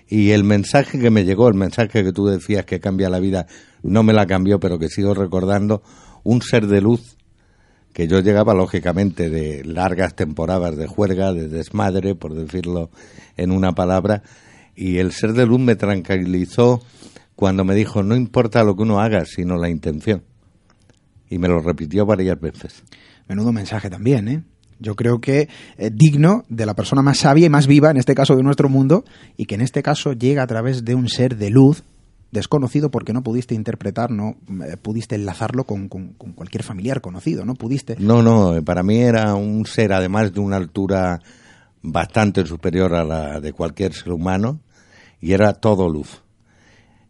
Y 0.07 0.31
el 0.31 0.43
mensaje 0.43 0.99
que 0.99 1.09
me 1.09 1.23
llegó, 1.23 1.47
el 1.47 1.55
mensaje 1.55 2.03
que 2.03 2.11
tú 2.11 2.25
decías 2.27 2.65
que 2.65 2.79
cambia 2.79 3.09
la 3.09 3.19
vida, 3.19 3.47
no 3.83 4.03
me 4.03 4.13
la 4.13 4.25
cambió, 4.25 4.59
pero 4.59 4.77
que 4.77 4.89
sigo 4.89 5.13
recordando, 5.13 5.83
un 6.23 6.41
ser 6.41 6.67
de 6.67 6.81
luz 6.81 7.17
que 7.93 8.07
yo 8.07 8.19
llegaba 8.19 8.53
lógicamente 8.53 9.29
de 9.29 9.63
largas 9.63 10.15
temporadas 10.15 10.77
de 10.77 10.87
juerga, 10.87 11.33
de 11.33 11.47
desmadre, 11.47 12.15
por 12.15 12.33
decirlo 12.33 12.89
en 13.37 13.51
una 13.51 13.73
palabra, 13.73 14.23
y 14.75 14.97
el 14.97 15.11
ser 15.11 15.33
de 15.33 15.45
luz 15.45 15.59
me 15.59 15.75
tranquilizó 15.75 16.81
cuando 17.35 17.65
me 17.65 17.75
dijo, 17.75 18.03
no 18.03 18.15
importa 18.15 18.63
lo 18.63 18.75
que 18.75 18.83
uno 18.83 18.99
haga, 18.99 19.25
sino 19.25 19.57
la 19.57 19.69
intención. 19.69 20.23
Y 21.29 21.37
me 21.37 21.47
lo 21.47 21.59
repitió 21.59 22.05
varias 22.05 22.39
veces. 22.39 22.83
Menudo 23.27 23.51
mensaje 23.51 23.89
también, 23.89 24.27
¿eh? 24.27 24.43
Yo 24.79 24.95
creo 24.95 25.21
que 25.21 25.47
eh, 25.77 25.91
digno 25.93 26.43
de 26.49 26.65
la 26.65 26.73
persona 26.73 27.03
más 27.03 27.19
sabia 27.19 27.45
y 27.45 27.49
más 27.49 27.67
viva, 27.67 27.91
en 27.91 27.97
este 27.97 28.15
caso 28.15 28.35
de 28.35 28.43
nuestro 28.43 28.67
mundo, 28.67 29.05
y 29.37 29.45
que 29.45 29.55
en 29.55 29.61
este 29.61 29.83
caso 29.83 30.13
llega 30.13 30.41
a 30.41 30.47
través 30.47 30.83
de 30.83 30.95
un 30.95 31.07
ser 31.07 31.37
de 31.37 31.51
luz 31.51 31.83
desconocido 32.31 32.89
porque 32.91 33.13
no 33.13 33.23
pudiste 33.23 33.55
interpretar, 33.55 34.09
no 34.09 34.37
eh, 34.65 34.77
pudiste 34.77 35.15
enlazarlo 35.15 35.65
con, 35.65 35.89
con, 35.89 36.13
cualquier 36.13 36.63
familiar 36.63 37.01
conocido, 37.01 37.45
no 37.45 37.55
pudiste. 37.55 37.95
No, 37.99 38.21
no, 38.23 38.63
para 38.63 38.83
mí 38.83 38.99
era 38.99 39.35
un 39.35 39.65
ser 39.65 39.93
además 39.93 40.33
de 40.33 40.39
una 40.39 40.57
altura 40.57 41.21
bastante 41.81 42.45
superior 42.45 42.93
a 42.93 43.03
la 43.03 43.39
de 43.39 43.53
cualquier 43.53 43.93
ser 43.93 44.11
humano 44.11 44.59
y 45.19 45.33
era 45.33 45.53
todo 45.53 45.89
luz. 45.89 46.21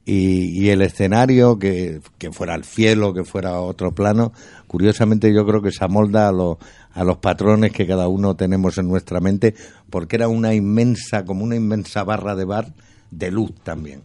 Y, 0.03 0.59
y 0.59 0.69
el 0.69 0.81
escenario, 0.81 1.59
que, 1.59 2.01
que, 2.17 2.31
fuera 2.31 2.55
el 2.55 2.63
cielo, 2.63 3.13
que 3.13 3.23
fuera 3.23 3.61
otro 3.61 3.93
plano, 3.93 4.33
curiosamente 4.65 5.31
yo 5.31 5.45
creo 5.45 5.61
que 5.61 5.71
se 5.71 5.85
amolda 5.85 6.27
a, 6.27 6.31
lo, 6.31 6.57
a 6.93 7.03
los 7.03 7.17
patrones 7.17 7.71
que 7.71 7.85
cada 7.85 8.07
uno 8.07 8.35
tenemos 8.35 8.79
en 8.79 8.87
nuestra 8.87 9.19
mente, 9.19 9.53
porque 9.91 10.15
era 10.15 10.27
una 10.27 10.55
inmensa, 10.55 11.23
como 11.23 11.43
una 11.43 11.55
inmensa 11.55 12.03
barra 12.03 12.35
de 12.35 12.45
bar 12.45 12.73
de 13.11 13.29
luz 13.29 13.53
también. 13.63 14.01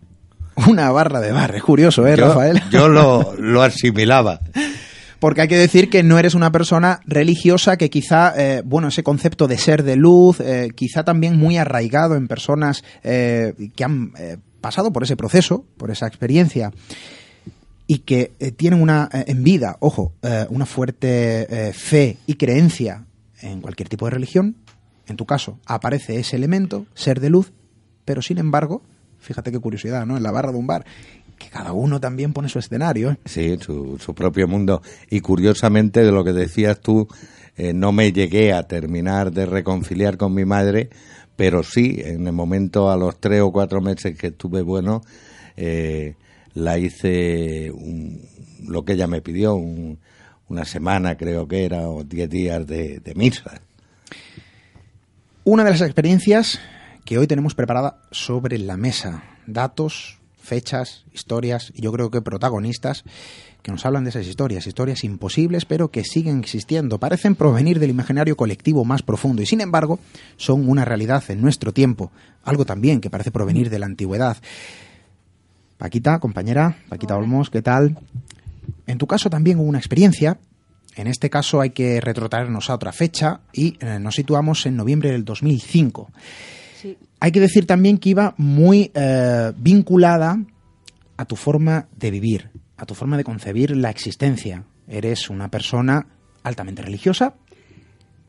Una 0.66 0.90
barra 0.90 1.20
de 1.20 1.32
bar, 1.32 1.54
es 1.54 1.62
curioso, 1.62 2.06
¿eh, 2.06 2.16
yo, 2.16 2.28
Rafael? 2.28 2.62
Yo 2.70 2.88
lo, 2.88 3.34
lo 3.38 3.62
asimilaba. 3.62 4.40
Porque 5.18 5.40
hay 5.40 5.48
que 5.48 5.56
decir 5.56 5.88
que 5.88 6.02
no 6.02 6.18
eres 6.18 6.34
una 6.34 6.52
persona 6.52 7.00
religiosa 7.06 7.76
que 7.76 7.88
quizá, 7.88 8.34
eh, 8.36 8.62
bueno, 8.64 8.88
ese 8.88 9.02
concepto 9.02 9.48
de 9.48 9.58
ser 9.58 9.82
de 9.82 9.96
luz, 9.96 10.40
eh, 10.40 10.70
quizá 10.74 11.04
también 11.04 11.38
muy 11.38 11.56
arraigado 11.56 12.16
en 12.16 12.28
personas 12.28 12.84
eh, 13.02 13.54
que 13.74 13.84
han 13.84 14.12
pasado 14.60 14.92
por 14.92 15.04
ese 15.04 15.16
proceso, 15.16 15.64
por 15.78 15.90
esa 15.90 16.06
experiencia, 16.06 16.72
y 17.86 17.98
que 17.98 18.32
tienen 18.56 18.82
una, 18.82 19.08
en 19.12 19.44
vida, 19.44 19.76
ojo, 19.78 20.12
una 20.50 20.66
fuerte 20.66 21.72
fe 21.72 22.16
y 22.26 22.34
creencia 22.34 23.04
en 23.40 23.60
cualquier 23.60 23.88
tipo 23.88 24.06
de 24.06 24.10
religión. 24.10 24.56
En 25.06 25.16
tu 25.16 25.24
caso, 25.24 25.60
aparece 25.66 26.18
ese 26.18 26.34
elemento, 26.34 26.84
ser 26.94 27.20
de 27.20 27.30
luz, 27.30 27.52
pero 28.04 28.22
sin 28.22 28.38
embargo, 28.38 28.82
fíjate 29.26 29.50
qué 29.50 29.58
curiosidad, 29.58 30.06
¿no? 30.06 30.16
En 30.16 30.22
la 30.22 30.30
barra 30.30 30.52
de 30.52 30.58
un 30.58 30.66
bar 30.66 30.84
que 31.36 31.48
cada 31.48 31.72
uno 31.72 32.00
también 32.00 32.32
pone 32.32 32.48
su 32.48 32.58
escenario. 32.58 33.10
¿eh? 33.10 33.18
Sí, 33.24 33.58
su, 33.60 33.98
su, 33.98 34.14
propio 34.14 34.48
mundo. 34.48 34.82
Y 35.10 35.20
curiosamente, 35.20 36.02
de 36.02 36.12
lo 36.12 36.24
que 36.24 36.32
decías 36.32 36.80
tú, 36.80 37.08
eh, 37.56 37.74
no 37.74 37.92
me 37.92 38.12
llegué 38.12 38.52
a 38.52 38.62
terminar 38.62 39.32
de 39.32 39.44
reconciliar 39.44 40.16
con 40.16 40.32
mi 40.32 40.44
madre, 40.44 40.88
pero 41.34 41.62
sí, 41.62 42.00
en 42.02 42.26
el 42.26 42.32
momento, 42.32 42.90
a 42.90 42.96
los 42.96 43.20
tres 43.20 43.42
o 43.42 43.52
cuatro 43.52 43.80
meses 43.80 44.16
que 44.16 44.28
estuve 44.28 44.62
bueno, 44.62 45.02
eh, 45.56 46.14
la 46.54 46.78
hice 46.78 47.70
un, 47.70 48.22
lo 48.66 48.84
que 48.84 48.94
ella 48.94 49.06
me 49.06 49.20
pidió, 49.20 49.54
un, 49.56 49.98
una 50.48 50.64
semana 50.64 51.16
creo 51.16 51.46
que 51.46 51.64
era, 51.64 51.88
o 51.88 52.04
diez 52.04 52.30
días 52.30 52.66
de, 52.66 53.00
de 53.00 53.14
misa. 53.14 53.60
Una 55.44 55.64
de 55.64 55.70
las 55.70 55.82
experiencias 55.82 56.58
que 57.06 57.18
hoy 57.18 57.28
tenemos 57.28 57.54
preparada 57.54 58.02
sobre 58.10 58.58
la 58.58 58.76
mesa, 58.76 59.22
datos, 59.46 60.18
fechas, 60.42 61.04
historias 61.14 61.72
y 61.74 61.82
yo 61.82 61.92
creo 61.92 62.10
que 62.10 62.20
protagonistas 62.20 63.04
que 63.62 63.70
nos 63.70 63.86
hablan 63.86 64.02
de 64.04 64.10
esas 64.10 64.26
historias, 64.26 64.66
historias 64.66 65.04
imposibles 65.04 65.64
pero 65.64 65.92
que 65.92 66.02
siguen 66.02 66.40
existiendo, 66.40 66.98
parecen 66.98 67.36
provenir 67.36 67.78
del 67.78 67.90
imaginario 67.90 68.36
colectivo 68.36 68.84
más 68.84 69.02
profundo 69.02 69.40
y 69.40 69.46
sin 69.46 69.60
embargo 69.60 70.00
son 70.36 70.68
una 70.68 70.84
realidad 70.84 71.22
en 71.28 71.40
nuestro 71.40 71.72
tiempo, 71.72 72.10
algo 72.42 72.64
también 72.64 73.00
que 73.00 73.08
parece 73.08 73.30
provenir 73.30 73.70
de 73.70 73.78
la 73.78 73.86
antigüedad. 73.86 74.36
Paquita, 75.78 76.18
compañera, 76.18 76.78
Paquita 76.88 77.14
Hola. 77.14 77.24
Olmos, 77.24 77.50
¿qué 77.50 77.62
tal? 77.62 77.96
En 78.88 78.98
tu 78.98 79.06
caso 79.06 79.30
también 79.30 79.60
hubo 79.60 79.68
una 79.68 79.78
experiencia, 79.78 80.38
en 80.96 81.06
este 81.06 81.30
caso 81.30 81.60
hay 81.60 81.70
que 81.70 82.00
retrotraernos 82.00 82.68
a 82.68 82.74
otra 82.74 82.90
fecha 82.90 83.42
y 83.52 83.76
eh, 83.78 84.00
nos 84.00 84.16
situamos 84.16 84.66
en 84.66 84.76
noviembre 84.76 85.12
del 85.12 85.24
2005. 85.24 86.10
Hay 87.20 87.32
que 87.32 87.40
decir 87.40 87.66
también 87.66 87.98
que 87.98 88.10
iba 88.10 88.34
muy 88.36 88.90
eh, 88.94 89.52
vinculada 89.56 90.38
a 91.16 91.24
tu 91.24 91.36
forma 91.36 91.88
de 91.96 92.10
vivir, 92.10 92.50
a 92.76 92.84
tu 92.86 92.94
forma 92.94 93.16
de 93.16 93.24
concebir 93.24 93.74
la 93.76 93.90
existencia. 93.90 94.64
Eres 94.86 95.30
una 95.30 95.50
persona 95.50 96.06
altamente 96.42 96.82
religiosa 96.82 97.34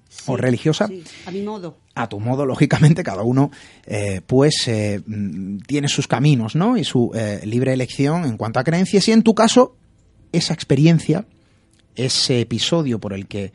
Sí, 0.10 0.24
o 0.27 0.38
religiosa. 0.38 0.88
sí, 0.88 1.03
a 1.25 1.32
mi 1.32 1.41
modo. 1.41 1.77
A 1.94 2.08
tu 2.08 2.22
modo, 2.22 2.46
lógicamente, 2.46 3.03
cada 3.03 3.24
uno 3.24 3.51
eh, 3.86 4.22
pues 4.25 4.67
eh, 4.70 5.01
tiene 5.67 5.89
sus 5.89 6.08
caminos, 6.08 6.56
¿no? 6.56 6.77
Y 6.77 6.86
su 6.86 7.12
libre 7.44 7.74
elección 7.74 8.24
en 8.24 8.38
cuanto 8.38 8.60
a 8.60 8.63
creencias. 8.63 9.06
Y 9.10 9.12
en 9.12 9.22
tu 9.22 9.36
caso, 9.36 9.75
esa 10.32 10.53
experiencia, 10.53 11.25
ese 11.96 12.39
episodio 12.39 13.00
por 13.00 13.12
el 13.12 13.27
que 13.27 13.51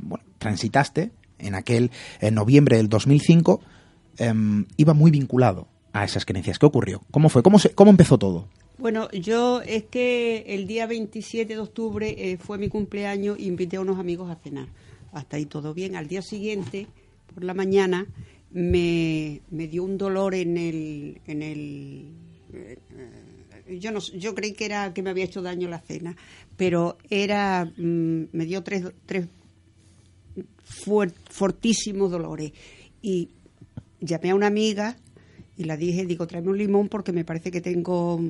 bueno, 0.00 0.24
transitaste 0.38 1.12
en 1.38 1.54
aquel 1.54 1.90
en 2.20 2.34
noviembre 2.34 2.78
del 2.78 2.88
2005, 2.88 3.60
em, 4.18 4.66
iba 4.76 4.94
muy 4.94 5.10
vinculado 5.10 5.68
a 5.92 6.04
esas 6.04 6.24
creencias. 6.24 6.58
¿Qué 6.58 6.66
ocurrió? 6.66 7.02
¿Cómo 7.10 7.28
fue? 7.28 7.42
¿Cómo, 7.42 7.90
empezó 7.90 8.18
todo? 8.18 8.48
Bueno, 8.78 9.10
yo 9.10 9.62
es 9.62 9.84
que 9.84 10.44
el 10.48 10.66
día 10.66 10.86
27 10.86 11.54
de 11.54 11.60
octubre 11.60 12.14
eh, 12.18 12.36
fue 12.36 12.58
mi 12.58 12.68
cumpleaños 12.68 13.38
y 13.38 13.46
invité 13.46 13.76
a 13.76 13.80
unos 13.80 13.98
amigos 13.98 14.30
a 14.30 14.36
cenar. 14.36 14.68
Hasta 15.12 15.38
ahí 15.38 15.46
todo 15.46 15.72
bien. 15.72 15.96
Al 15.96 16.08
día 16.08 16.20
siguiente, 16.20 16.86
por 17.34 17.44
la 17.44 17.54
mañana, 17.54 18.06
me, 18.50 19.40
me 19.50 19.66
dio 19.68 19.84
un 19.84 19.96
dolor 19.96 20.34
en 20.34 20.56
el... 20.58 21.20
En 21.26 21.42
el 21.42 22.12
eh, 22.52 22.78
eh, 22.90 23.78
yo 23.80 23.90
no 23.90 23.98
yo 23.98 24.32
creí 24.34 24.52
que 24.52 24.64
era 24.64 24.94
que 24.94 25.02
me 25.02 25.10
había 25.10 25.24
hecho 25.24 25.42
daño 25.42 25.68
la 25.68 25.80
cena, 25.80 26.16
pero 26.56 26.98
era 27.10 27.64
mm, 27.64 28.28
me 28.30 28.44
dio 28.44 28.62
tres, 28.62 28.84
tres 29.06 29.26
fuert, 30.62 31.14
fortísimos 31.30 32.10
dolores 32.10 32.52
y 33.02 33.30
llamé 34.00 34.30
a 34.30 34.34
una 34.34 34.46
amiga 34.46 34.96
y 35.56 35.64
la 35.64 35.76
dije, 35.76 36.04
digo, 36.06 36.26
tráeme 36.26 36.50
un 36.50 36.58
limón 36.58 36.88
porque 36.88 37.12
me 37.12 37.24
parece 37.24 37.50
que 37.50 37.60
tengo 37.60 38.20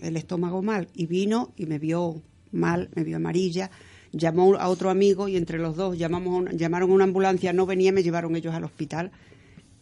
el 0.00 0.16
estómago 0.16 0.62
mal. 0.62 0.88
Y 0.94 1.06
vino 1.06 1.52
y 1.56 1.66
me 1.66 1.78
vio 1.78 2.22
mal, 2.50 2.90
me 2.94 3.04
vio 3.04 3.16
amarilla. 3.16 3.70
Llamó 4.12 4.56
a 4.56 4.68
otro 4.68 4.90
amigo 4.90 5.28
y 5.28 5.36
entre 5.36 5.58
los 5.58 5.76
dos 5.76 5.96
llamamos 5.96 6.44
llamaron 6.52 6.90
a 6.90 6.94
una 6.94 7.04
ambulancia, 7.04 7.52
no 7.52 7.64
venía, 7.64 7.92
me 7.92 8.02
llevaron 8.02 8.36
ellos 8.36 8.54
al 8.54 8.64
hospital 8.64 9.10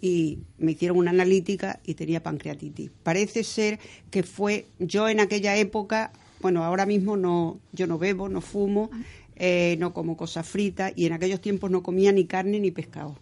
y 0.00 0.38
me 0.58 0.72
hicieron 0.72 0.98
una 0.98 1.10
analítica 1.10 1.80
y 1.84 1.94
tenía 1.94 2.22
pancreatitis. 2.22 2.90
Parece 3.02 3.44
ser 3.44 3.78
que 4.10 4.22
fue 4.22 4.66
yo 4.78 5.08
en 5.08 5.20
aquella 5.20 5.56
época, 5.56 6.12
bueno, 6.40 6.64
ahora 6.64 6.86
mismo 6.86 7.16
no, 7.16 7.58
yo 7.72 7.86
no 7.86 7.98
bebo, 7.98 8.28
no 8.28 8.40
fumo, 8.40 8.90
eh, 9.36 9.76
no 9.78 9.92
como 9.92 10.16
cosas 10.16 10.46
fritas 10.46 10.92
y 10.96 11.06
en 11.06 11.12
aquellos 11.12 11.40
tiempos 11.40 11.70
no 11.70 11.82
comía 11.82 12.12
ni 12.12 12.24
carne 12.24 12.60
ni 12.60 12.70
pescado. 12.70 13.16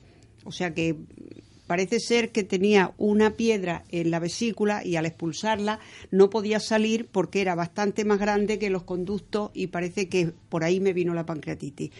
O 0.44 0.52
sea 0.52 0.74
que 0.74 0.96
parece 1.68 2.00
ser 2.00 2.32
que 2.32 2.42
tenía 2.42 2.94
una 2.96 3.36
piedra 3.36 3.84
en 3.90 4.10
la 4.10 4.18
vesícula 4.18 4.84
y 4.84 4.96
al 4.96 5.06
expulsarla 5.06 5.78
no 6.10 6.30
podía 6.30 6.58
salir 6.58 7.06
porque 7.06 7.42
era 7.42 7.54
bastante 7.54 8.04
más 8.04 8.18
grande 8.18 8.58
que 8.58 8.70
los 8.70 8.82
conductos 8.82 9.50
y 9.54 9.68
parece 9.68 10.08
que 10.08 10.32
por 10.48 10.64
ahí 10.64 10.80
me 10.80 10.94
vino 10.94 11.14
la 11.14 11.26
pancreatitis. 11.26 11.90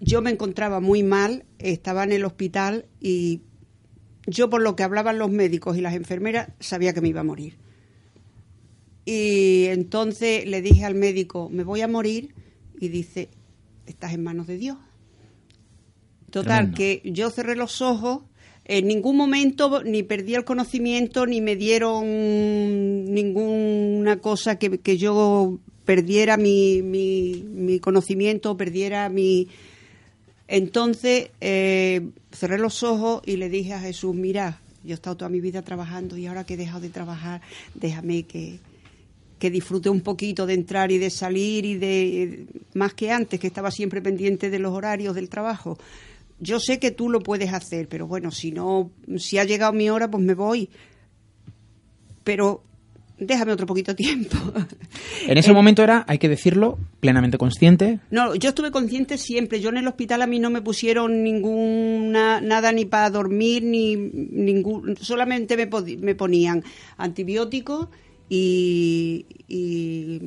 Yo 0.00 0.22
me 0.22 0.30
encontraba 0.30 0.80
muy 0.80 1.02
mal, 1.02 1.44
estaba 1.58 2.02
en 2.02 2.12
el 2.12 2.24
hospital 2.24 2.86
y 2.98 3.42
yo 4.26 4.48
por 4.48 4.62
lo 4.62 4.74
que 4.74 4.84
hablaban 4.84 5.18
los 5.18 5.30
médicos 5.30 5.76
y 5.76 5.82
las 5.82 5.94
enfermeras 5.94 6.48
sabía 6.58 6.94
que 6.94 7.02
me 7.02 7.08
iba 7.08 7.20
a 7.20 7.24
morir. 7.24 7.56
Y 9.04 9.66
entonces 9.66 10.46
le 10.46 10.62
dije 10.62 10.86
al 10.86 10.94
médico, 10.94 11.50
me 11.50 11.62
voy 11.62 11.82
a 11.82 11.88
morir 11.88 12.34
y 12.80 12.88
dice, 12.88 13.28
estás 13.86 14.14
en 14.14 14.22
manos 14.22 14.46
de 14.46 14.56
Dios. 14.56 14.78
Total, 16.30 16.72
que 16.74 17.00
yo 17.04 17.30
cerré 17.30 17.56
los 17.56 17.80
ojos, 17.80 18.20
en 18.68 18.86
ningún 18.86 19.16
momento 19.16 19.82
ni 19.82 20.02
perdí 20.02 20.34
el 20.34 20.44
conocimiento, 20.44 21.26
ni 21.26 21.40
me 21.40 21.56
dieron 21.56 22.04
ninguna 23.12 24.18
cosa 24.18 24.58
que, 24.58 24.78
que 24.78 24.98
yo 24.98 25.58
perdiera 25.86 26.36
mi, 26.36 26.82
mi, 26.82 27.42
mi 27.48 27.80
conocimiento, 27.80 28.58
perdiera 28.58 29.08
mi, 29.08 29.48
entonces 30.48 31.30
eh, 31.40 32.08
cerré 32.30 32.58
los 32.58 32.82
ojos 32.82 33.22
y 33.24 33.36
le 33.36 33.48
dije 33.48 33.72
a 33.72 33.80
Jesús, 33.80 34.14
mira, 34.14 34.60
yo 34.82 34.90
he 34.90 34.94
estado 34.94 35.16
toda 35.16 35.28
mi 35.30 35.40
vida 35.40 35.62
trabajando 35.62 36.16
y 36.16 36.26
ahora 36.26 36.44
que 36.44 36.54
he 36.54 36.56
dejado 36.58 36.80
de 36.80 36.90
trabajar, 36.90 37.42
déjame 37.74 38.24
que, 38.24 38.58
que 39.38 39.50
disfrute 39.50 39.90
un 39.90 40.00
poquito 40.00 40.46
de 40.46 40.54
entrar 40.54 40.90
y 40.90 40.98
de 40.98 41.10
salir 41.10 41.64
y 41.64 41.74
de 41.76 42.46
más 42.74 42.94
que 42.94 43.10
antes, 43.10 43.38
que 43.38 43.46
estaba 43.46 43.70
siempre 43.70 44.00
pendiente 44.00 44.50
de 44.50 44.58
los 44.58 44.72
horarios 44.72 45.14
del 45.14 45.28
trabajo. 45.28 45.78
Yo 46.40 46.60
sé 46.60 46.78
que 46.78 46.90
tú 46.90 47.10
lo 47.10 47.20
puedes 47.20 47.52
hacer, 47.52 47.88
pero 47.88 48.06
bueno, 48.06 48.30
si 48.30 48.52
no, 48.52 48.90
si 49.16 49.38
ha 49.38 49.44
llegado 49.44 49.72
mi 49.72 49.90
hora, 49.90 50.10
pues 50.10 50.22
me 50.22 50.34
voy. 50.34 50.70
Pero 52.24 52.62
déjame 53.18 53.52
otro 53.52 53.66
poquito 53.66 53.94
tiempo. 53.94 54.36
En 55.26 55.36
ese 55.36 55.52
momento 55.52 55.82
era, 55.82 56.04
hay 56.08 56.18
que 56.18 56.28
decirlo, 56.28 56.78
plenamente 57.00 57.38
consciente. 57.38 58.00
No, 58.10 58.34
yo 58.34 58.50
estuve 58.50 58.70
consciente 58.70 59.18
siempre. 59.18 59.60
Yo 59.60 59.68
en 59.70 59.78
el 59.78 59.88
hospital 59.88 60.22
a 60.22 60.26
mí 60.26 60.38
no 60.38 60.50
me 60.50 60.62
pusieron 60.62 61.22
ninguna 61.22 62.40
nada 62.40 62.72
ni 62.72 62.84
para 62.84 63.10
dormir 63.10 63.62
ni 63.64 63.96
ningún, 63.96 64.96
solamente 64.96 65.56
me, 65.56 65.68
me 65.98 66.14
ponían 66.14 66.62
antibióticos 66.96 67.88
y, 68.28 69.26
y 69.48 70.20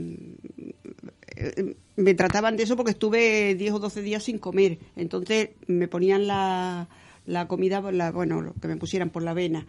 eh, 1.36 1.76
me 2.02 2.14
trataban 2.14 2.58
de 2.58 2.64
eso 2.64 2.76
porque 2.76 2.92
estuve 2.92 3.56
10 3.56 3.74
o 3.74 3.80
12 3.80 4.02
días 4.02 4.24
sin 4.24 4.38
comer. 4.38 4.80
Entonces 4.96 5.50
me 5.68 5.88
ponían 5.88 6.28
la, 6.28 6.90
la 7.26 7.48
comida, 7.48 7.82
la, 7.92 8.12
bueno, 8.12 8.42
lo 8.42 8.54
que 8.54 8.68
me 8.68 8.78
pusieran 8.78 9.10
por 9.10 9.24
la 9.24 9.34
vena. 9.34 9.66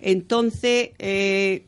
Entonces 0.00 0.90
eh, 0.98 1.64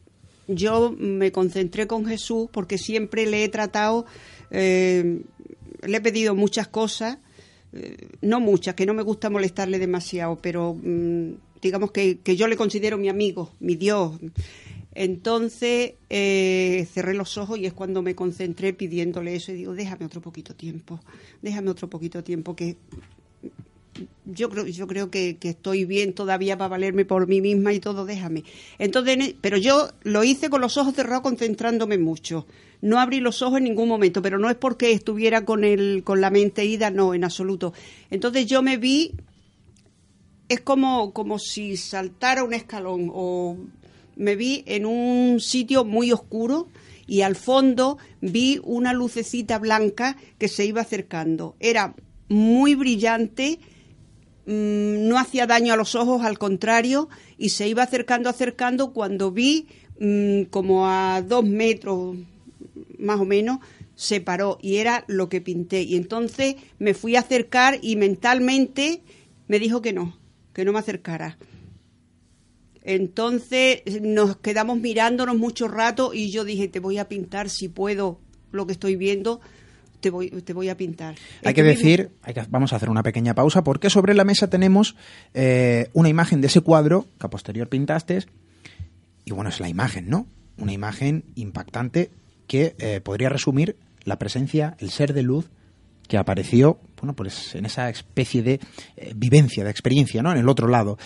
yo 0.47 0.94
me 0.99 1.31
concentré 1.33 1.87
con 1.87 2.07
Jesús 2.07 2.49
porque 2.53 2.79
siempre 2.79 3.27
le 3.27 3.44
he 3.44 3.49
tratado, 3.49 4.07
eh, 4.51 5.21
le 5.83 5.97
he 5.97 6.01
pedido 6.01 6.35
muchas 6.35 6.68
cosas, 6.68 7.18
eh, 7.73 8.09
no 8.23 8.40
muchas, 8.40 8.75
que 8.75 8.87
no 8.87 8.94
me 8.94 9.03
gusta 9.03 9.31
molestarle 9.31 9.79
demasiado, 9.79 10.38
pero 10.40 10.75
mm, 10.75 11.33
digamos 11.61 11.90
que, 11.90 12.18
yo 12.25 12.49
le 12.49 12.57
considero 12.57 12.97
mi 12.97 13.09
amigo, 13.09 13.53
mi 13.61 13.77
Dios. 13.77 14.18
Entonces 15.01 15.93
eh, 16.11 16.89
cerré 16.93 17.15
los 17.15 17.39
ojos 17.39 17.57
y 17.57 17.67
es 17.67 17.73
cuando 17.73 18.03
me 18.03 18.17
concentré 18.17 18.73
pidiéndole 18.73 19.37
eso 19.37 19.53
y 19.53 19.55
digo, 19.55 19.73
déjame 19.73 20.05
otro 20.05 20.21
poquito 20.21 20.57
tiempo, 20.57 20.99
déjame 21.41 21.71
otro 21.71 21.89
poquito 21.89 22.25
tiempo 22.25 22.57
que 22.57 22.77
yo 24.25 24.51
creo, 24.51 24.67
yo 24.67 24.89
creo 24.89 25.09
que, 25.09 25.39
estoy 25.41 25.85
bien 25.85 26.15
todavía 26.15 26.59
para 26.59 26.71
valerme 26.71 27.05
por 27.05 27.29
mí 27.29 27.41
misma 27.41 27.73
y 27.73 27.79
todo, 27.79 28.07
déjame. 28.07 28.43
Entonces, 28.81 29.37
pero 29.41 29.57
yo 29.57 29.89
lo 30.03 30.25
hice 30.25 30.51
con 30.51 30.61
los 30.61 30.77
ojos 30.77 30.95
cerrados 30.95 31.23
concentrándome 31.23 31.97
mucho. 31.97 32.49
No 32.81 32.99
abrí 32.99 33.21
los 33.21 33.41
ojos 33.41 33.59
en 33.59 33.65
ningún 33.65 33.89
momento, 33.89 34.21
pero 34.21 34.41
no 34.41 34.51
es 34.51 34.57
porque 34.57 34.91
estuviera 34.91 35.45
con 35.45 35.63
el, 35.63 36.03
con 36.03 36.21
la 36.21 36.31
mente 36.31 36.65
ida, 36.65 36.91
no, 36.91 37.15
en 37.15 37.23
absoluto. 37.23 37.73
Entonces 38.11 38.47
yo 38.47 38.63
me 38.63 38.79
vi, 38.79 39.13
es 40.49 40.61
como, 40.61 41.13
como 41.13 41.39
si 41.39 41.77
saltara 41.77 42.43
un 42.43 42.53
escalón, 42.53 43.13
o 43.15 43.57
me 44.18 44.37
vi 44.37 44.62
en 44.66 44.85
un 44.85 45.40
sitio 45.40 45.87
muy 45.87 46.12
oscuro 46.12 46.68
y 47.07 47.22
al 47.22 47.37
fondo 47.37 47.96
vi 48.20 48.61
una 48.62 48.92
lucecita 48.92 49.59
blanca 49.59 50.18
que 50.37 50.48
se 50.48 50.66
iba 50.66 50.83
acercando. 50.83 51.57
Era 51.59 51.94
muy 52.28 52.74
brillante, 52.74 53.59
Mm, 54.48 55.09
no 55.09 55.18
hacía 55.18 55.46
daño 55.46 55.74
a 55.74 55.76
los 55.76 55.94
ojos, 55.94 56.22
al 56.24 56.38
contrario, 56.38 57.11
y 57.37 57.50
se 57.50 57.68
iba 57.68 57.83
acercando, 57.83 58.31
acercando 58.31 58.94
cuando 58.94 59.31
vi 59.31 59.66
mm, 60.00 60.44
como 60.44 60.87
a 60.88 61.20
dos 61.20 61.44
metros 61.44 62.16
más 62.98 63.20
o 63.20 63.26
menos 63.26 63.59
se 63.94 64.22
paró 64.22 64.59
y 64.62 64.76
era 64.76 65.04
lo 65.07 65.28
que 65.28 65.42
pinté. 65.42 65.83
Y 65.83 65.96
entonces 65.96 66.57
me 66.78 66.94
fui 66.94 67.14
a 67.16 67.20
acercar 67.20 67.78
y 67.83 67.96
mentalmente 67.96 69.02
me 69.48 69.59
dijo 69.59 69.83
que 69.83 69.92
no, 69.92 70.16
que 70.54 70.64
no 70.64 70.72
me 70.72 70.78
acercara. 70.78 71.37
Entonces 72.88 73.83
nos 74.01 74.38
quedamos 74.38 74.79
mirándonos 74.79 75.37
mucho 75.37 75.68
rato 75.68 76.14
y 76.14 76.31
yo 76.31 76.44
dije, 76.44 76.68
te 76.68 76.81
voy 76.81 76.96
a 76.96 77.07
pintar 77.07 77.51
si 77.51 77.68
puedo 77.68 78.18
lo 78.51 78.66
que 78.66 78.72
estoy 78.72 78.96
viendo 78.96 79.40
te 80.01 80.09
voy, 80.09 80.31
te 80.31 80.55
voy 80.55 80.70
a 80.70 80.77
pintar. 80.77 81.16
Hay 81.44 81.53
que 81.53 81.62
decir, 81.62 82.12
vamos 82.48 82.72
a 82.72 82.77
hacer 82.77 82.88
una 82.88 83.03
pequeña 83.03 83.35
pausa, 83.35 83.62
porque 83.62 83.90
sobre 83.90 84.14
la 84.14 84.24
mesa 84.24 84.48
tenemos 84.48 84.96
eh, 85.35 85.90
una 85.92 86.09
imagen 86.09 86.40
de 86.40 86.46
ese 86.46 86.61
cuadro 86.61 87.07
que 87.18 87.27
a 87.27 87.31
posterior 87.31 87.68
pintaste, 87.68 88.24
y 89.24 89.33
bueno, 89.33 89.51
es 89.51 89.61
la 89.61 89.68
imagen, 89.68 90.09
¿no? 90.09 90.27
Una 90.57 90.72
imagen 90.72 91.24
impactante 91.35 92.11
que 92.46 92.74
eh, 92.79 93.01
podría 93.03 93.29
resumir 93.29 93.77
la 94.05 94.18
presencia, 94.18 94.77
el 94.79 94.90
ser 94.90 95.12
de 95.12 95.22
luz 95.22 95.51
que 96.07 96.16
apareció, 96.16 96.79
bueno, 97.01 97.14
pues 97.14 97.55
en 97.55 97.66
esa 97.66 97.90
especie 97.90 98.42
de 98.42 98.61
eh, 98.96 99.12
vivencia, 99.14 99.64
de 99.64 99.70
experiencia, 99.70 100.22
¿no? 100.22 100.33
En 100.33 100.38
el 100.38 100.48
otro 100.48 100.68
lado. 100.68 100.96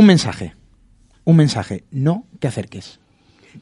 Un 0.00 0.06
mensaje, 0.06 0.54
un 1.24 1.36
mensaje, 1.36 1.84
no 1.90 2.24
te 2.38 2.48
acerques. 2.48 3.00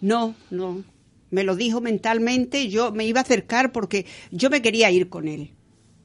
No, 0.01 0.37
no, 0.53 0.85
me 1.33 1.43
lo 1.43 1.57
dijo 1.57 1.81
mentalmente, 1.81 2.69
yo 2.69 2.93
me 2.93 3.05
iba 3.05 3.19
a 3.19 3.25
acercar 3.25 3.73
porque 3.73 4.07
yo 4.31 4.49
me 4.49 4.63
quería 4.63 4.89
ir 4.93 5.09
con 5.09 5.27
él, 5.27 5.51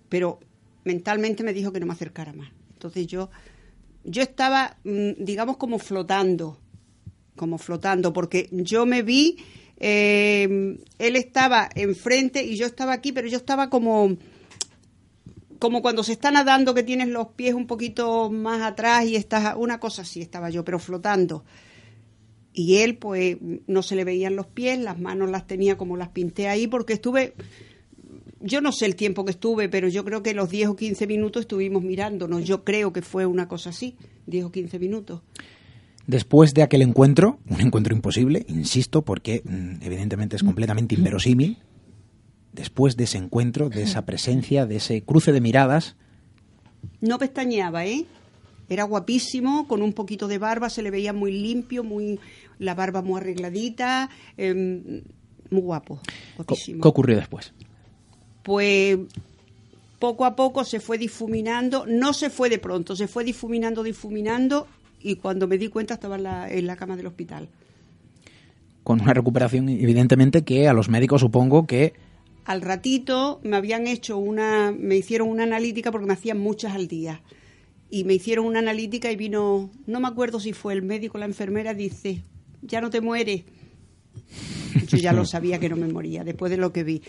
pero 0.10 0.39
mentalmente 0.86 1.43
me 1.43 1.54
dijo 1.54 1.72
que 1.72 1.80
no 1.80 1.86
me 1.86 1.93
acercara 1.93 2.34
más. 2.34 2.50
Entonces 2.72 3.06
yo, 3.06 3.30
yo 4.06 4.24
estaba, 4.24 4.78
mm, 4.84 5.24
digamos, 5.24 5.58
como 5.58 5.78
flotando, 5.78 6.58
como 7.36 7.60
flotando, 7.60 8.12
porque 8.12 8.50
yo 8.52 8.88
me 8.88 9.04
vi, 9.04 9.38
eh, 9.78 10.80
él 10.98 11.15
estaba 11.15 11.69
enfrente 11.76 12.43
y 12.43 12.56
yo 12.56 12.65
estaba 12.65 12.93
aquí, 12.93 13.12
pero 13.12 13.28
yo 13.28 13.38
estaba 13.38 13.69
como 13.69 14.17
como 15.63 15.82
cuando 15.82 16.04
se 16.04 16.12
está 16.12 16.30
nadando 16.30 16.73
que 16.73 16.84
tienes 16.84 17.08
los 17.08 17.28
pies 17.28 17.54
un 17.54 17.67
poquito 17.67 18.30
más 18.30 18.62
atrás 18.62 19.06
y 19.06 19.15
estás 19.15 19.56
una 19.56 19.80
cosa 19.80 20.02
así 20.02 20.19
estaba 20.19 20.49
yo, 20.49 20.65
pero 20.65 20.78
flotando. 20.78 21.45
Y 22.52 22.80
él 22.80 22.97
pues 22.97 23.38
no 23.65 23.82
se 23.82 23.95
le 23.95 24.04
veían 24.04 24.36
los 24.36 24.45
pies, 24.45 24.78
las 24.78 24.99
manos 24.99 25.32
las 25.32 25.47
tenía 25.47 25.78
como 25.78 25.95
las 25.95 26.10
pinté 26.10 26.49
ahí 26.49 26.67
porque 26.67 26.91
estuve, 26.91 27.34
yo 28.41 28.60
no 28.60 28.73
sé 28.73 28.88
el 28.88 28.97
tiempo 28.97 29.23
que 29.23 29.32
estuve, 29.32 29.69
pero 29.69 29.88
yo 29.88 30.04
creo 30.04 30.21
que 30.21 30.34
los 30.34 30.49
10 30.49 30.67
o 30.67 30.76
15 30.76 31.08
minutos 31.08 31.43
estuvimos 31.43 31.82
mirándonos, 31.82 32.43
yo 32.43 32.65
creo 32.65 32.91
que 32.91 33.02
fue 33.02 33.26
una 33.26 33.47
cosa 33.47 33.69
así, 33.69 33.95
10 34.26 34.43
o 34.43 34.52
15 34.52 34.80
minutos. 34.80 35.21
Después 36.08 36.54
de 36.54 36.63
aquel 36.63 36.82
encuentro, 36.82 37.39
un 37.49 37.62
encuentro 37.62 37.95
imposible, 37.95 38.45
insisto, 38.49 39.04
porque 39.04 39.43
mm, 39.45 39.82
evidentemente 39.82 40.36
es 40.36 40.43
completamente 40.43 40.95
inverosímil, 40.95 41.58
después 42.53 42.95
de 42.95 43.03
ese 43.03 43.17
encuentro, 43.17 43.69
de 43.69 43.83
esa 43.83 44.05
presencia, 44.05 44.65
de 44.65 44.77
ese 44.77 45.03
cruce 45.03 45.31
de 45.31 45.41
miradas... 45.41 45.95
No 47.01 47.17
pestañeaba, 47.17 47.85
¿eh? 47.85 48.05
Era 48.69 48.83
guapísimo, 48.83 49.67
con 49.67 49.81
un 49.81 49.93
poquito 49.93 50.27
de 50.27 50.37
barba, 50.37 50.69
se 50.69 50.81
le 50.81 50.91
veía 50.91 51.13
muy 51.13 51.31
limpio, 51.31 51.83
muy 51.83 52.19
la 52.59 52.75
barba 52.75 53.01
muy 53.01 53.19
arregladita, 53.19 54.09
em, 54.37 55.01
muy 55.49 55.61
guapo, 55.61 55.99
guapísimo. 56.37 56.81
¿Qué 56.81 56.87
ocurrió 56.87 57.17
después? 57.17 57.53
Pues 58.43 58.99
poco 59.99 60.25
a 60.25 60.35
poco 60.35 60.63
se 60.63 60.79
fue 60.79 60.97
difuminando, 60.97 61.85
no 61.87 62.13
se 62.13 62.29
fue 62.29 62.49
de 62.49 62.59
pronto, 62.59 62.95
se 62.95 63.07
fue 63.07 63.23
difuminando, 63.23 63.83
difuminando 63.83 64.67
y 65.01 65.15
cuando 65.15 65.47
me 65.47 65.57
di 65.57 65.67
cuenta 65.67 65.95
estaba 65.95 66.15
en 66.15 66.23
la, 66.23 66.49
en 66.49 66.67
la 66.67 66.75
cama 66.75 66.95
del 66.95 67.07
hospital. 67.07 67.49
Con 68.83 69.01
una 69.01 69.13
recuperación 69.13 69.69
evidentemente 69.69 70.43
que 70.43 70.67
a 70.67 70.73
los 70.73 70.89
médicos 70.89 71.21
supongo 71.21 71.65
que 71.67 71.93
al 72.45 72.62
ratito 72.62 73.39
me 73.43 73.56
habían 73.58 73.88
hecho 73.88 74.17
una, 74.17 74.71
me 74.77 74.97
hicieron 74.97 75.29
una 75.29 75.43
analítica 75.43 75.91
porque 75.91 76.08
me 76.08 76.13
hacían 76.13 76.39
muchas 76.39 76.73
al 76.73 76.88
día 76.88 77.21
y 77.89 78.03
me 78.06 78.13
hicieron 78.15 78.45
una 78.45 78.60
analítica 78.60 79.12
y 79.12 79.15
vino, 79.15 79.69
no 79.86 79.99
me 79.99 80.08
acuerdo 80.08 80.39
si 80.39 80.51
fue 80.53 80.73
el 80.73 80.82
médico 80.82 81.17
o 81.17 81.19
la 81.19 81.25
enfermera, 81.25 81.73
dice, 81.73 82.21
ya 82.62 82.82
no 82.82 82.89
te 82.89 83.01
mueres. 83.01 83.43
Yo 84.88 84.97
ya 84.97 85.13
lo 85.13 85.25
sabía 85.25 85.60
que 85.60 85.69
no 85.69 85.75
me 85.75 85.88
moría 85.88 86.23
después 86.23 86.49
de 86.49 86.58
lo 86.58 86.73
que 86.73 86.84
vi. 86.84 87.01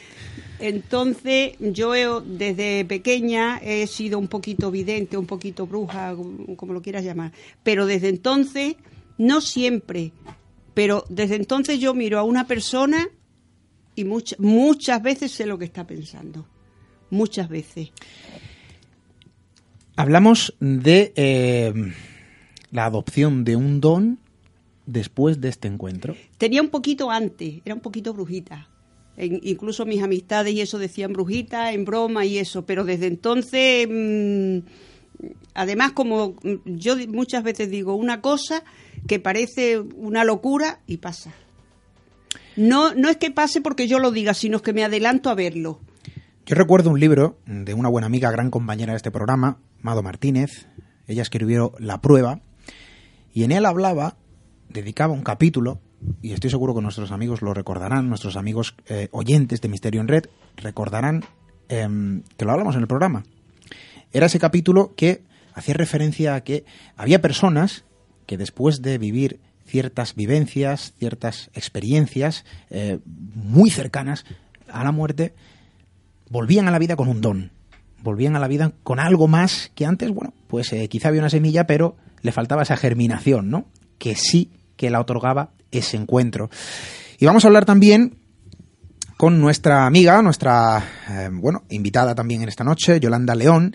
Entonces, 0.61 1.53
yo 1.61 1.95
he- 1.95 2.23
desde 2.25 2.85
pequeña 2.85 3.59
he 3.63 3.87
sido 3.87 4.19
un 4.19 4.29
poquito 4.29 4.71
vidente, 4.71 5.17
un 5.17 5.27
poquito 5.27 5.67
bruja, 5.67 6.15
como 6.57 6.73
lo 6.73 6.83
quieras 6.83 7.05
llamar. 7.05 7.33
Pero 7.63 7.87
desde 7.87 8.09
entonces, 8.09 8.77
no 9.19 9.41
siempre, 9.41 10.13
pero 10.75 11.05
desde 11.09 11.37
entonces 11.37 11.79
yo 11.81 11.95
miro 11.95 12.19
a 12.19 12.23
una 12.23 12.47
persona 12.47 13.09
y 13.97 14.05
muchas 14.05 14.39
muchas 14.41 15.03
veces 15.03 15.33
sé 15.33 15.47
lo 15.47 15.59
que 15.59 15.65
está 15.67 15.87
pensando. 15.87 16.47
Muchas 17.11 17.49
veces. 17.49 17.91
Hablamos 19.97 20.55
de 20.59 21.13
eh, 21.17 21.73
la 22.73 22.87
adopción 22.87 23.45
de 23.45 23.55
un 23.57 23.81
don 23.81 24.19
después 24.87 25.41
de 25.41 25.49
este 25.51 25.69
encuentro. 25.69 26.17
Tenía 26.39 26.61
un 26.63 26.69
poquito 26.71 27.11
antes, 27.11 27.61
era 27.65 27.75
un 27.75 27.81
poquito 27.81 28.13
brujita. 28.13 28.69
En- 29.17 29.41
incluso 29.45 29.87
mis 29.87 30.03
amistades 30.03 30.53
y 30.55 30.61
eso 30.61 30.79
decían 30.79 31.13
brujita, 31.13 31.73
en 31.73 31.85
broma 31.85 32.27
y 32.27 32.39
eso, 32.39 32.67
pero 32.67 32.85
desde 32.85 33.07
entonces, 33.07 33.87
mm, 33.89 34.59
además 35.55 35.93
como 35.93 36.35
mm, 36.43 36.57
yo 36.77 36.97
muchas 37.09 37.45
veces 37.45 37.71
digo 37.71 37.95
una 37.95 38.21
cosa 38.21 38.65
que 39.07 39.21
parece 39.21 39.79
una 39.79 40.25
locura 40.25 40.81
y 40.89 40.97
pasa. 40.97 41.33
No, 42.57 42.95
no 42.95 43.09
es 43.09 43.17
que 43.17 43.31
pase 43.31 43.61
porque 43.61 43.89
yo 43.89 43.99
lo 43.99 44.11
diga, 44.11 44.35
sino 44.35 44.63
que 44.63 44.73
me 44.73 44.85
adelanto 44.85 45.31
a 45.31 45.35
verlo. 45.35 45.81
Yo 46.47 46.55
recuerdo 46.57 46.91
un 46.91 47.01
libro 47.01 47.39
de 47.47 47.73
una 47.75 47.89
buena 47.89 48.07
amiga, 48.07 48.31
gran 48.31 48.51
compañera 48.51 48.93
de 48.93 48.99
este 48.99 49.11
programa, 49.11 49.59
Mado 49.81 50.03
Martínez. 50.03 50.69
Ella 51.07 51.23
escribió 51.23 51.73
La 51.79 52.01
prueba 52.01 52.41
y 53.33 53.45
en 53.45 53.53
él 53.53 53.67
hablaba, 53.67 54.17
dedicaba 54.69 55.13
un 55.13 55.23
capítulo, 55.23 55.81
y 56.23 56.33
estoy 56.33 56.51
seguro 56.51 56.75
que 56.75 56.83
nuestros 56.83 57.11
amigos 57.11 57.43
lo 57.43 57.55
recordarán, 57.55 58.09
nuestros 58.09 58.37
amigos 58.37 58.77
eh, 58.87 59.09
oyentes 59.11 59.61
de 59.61 59.69
Misterio 59.69 60.01
en 60.01 60.09
Red 60.09 60.27
recordarán 60.57 61.25
em, 61.69 62.23
que 62.37 62.45
lo 62.45 62.53
hablamos 62.53 62.77
en 62.77 62.83
el 62.83 62.87
programa. 62.87 63.25
Era 64.13 64.27
ese 64.27 64.39
capítulo 64.39 64.95
que 64.97 65.23
hacía 65.55 65.75
referencia 65.75 66.35
a 66.35 66.43
que 66.43 66.65
había 66.97 67.21
personas 67.21 67.85
que 68.27 68.37
después 68.37 68.83
de 68.83 68.99
vivir 68.99 69.41
ciertas 69.67 70.15
vivencias, 70.15 70.95
ciertas 70.99 71.51
experiencias 71.55 72.45
eh, 72.71 72.99
muy 73.05 73.71
cercanas 73.71 74.25
a 74.71 74.85
la 74.85 74.93
muerte, 74.93 75.35
volvían 76.31 76.69
a 76.69 76.71
la 76.71 76.79
vida 76.79 76.97
con 76.97 77.09
un 77.09 77.21
don, 77.21 77.51
volvían 78.03 78.37
a 78.37 78.41
la 78.41 78.49
vida 78.49 78.73
con 78.83 79.01
algo 79.01 79.29
más 79.29 79.71
que 79.75 79.87
antes, 79.87 80.11
bueno, 80.11 80.35
pues 80.49 80.73
eh, 80.73 80.89
quizá 80.89 81.09
había 81.09 81.21
una 81.21 81.31
semilla, 81.31 81.67
pero 81.67 81.97
le 82.23 82.33
faltaba 82.33 82.63
esa 82.63 82.77
germinación, 82.77 83.51
¿no? 83.51 83.67
Que 83.99 84.15
sí 84.15 84.51
que 84.77 84.91
la 84.91 85.01
otorgaba 85.01 85.51
ese 85.71 85.97
encuentro. 85.97 86.51
Y 87.19 87.27
vamos 87.27 87.45
a 87.45 87.49
hablar 87.49 87.65
también 87.65 88.17
con 89.17 89.41
nuestra 89.41 89.87
amiga, 89.87 90.21
nuestra, 90.23 90.83
eh, 91.09 91.29
bueno, 91.33 91.63
invitada 91.71 92.15
también 92.15 92.43
en 92.43 92.49
esta 92.49 92.65
noche, 92.65 93.01
Yolanda 93.01 93.35
León, 93.35 93.75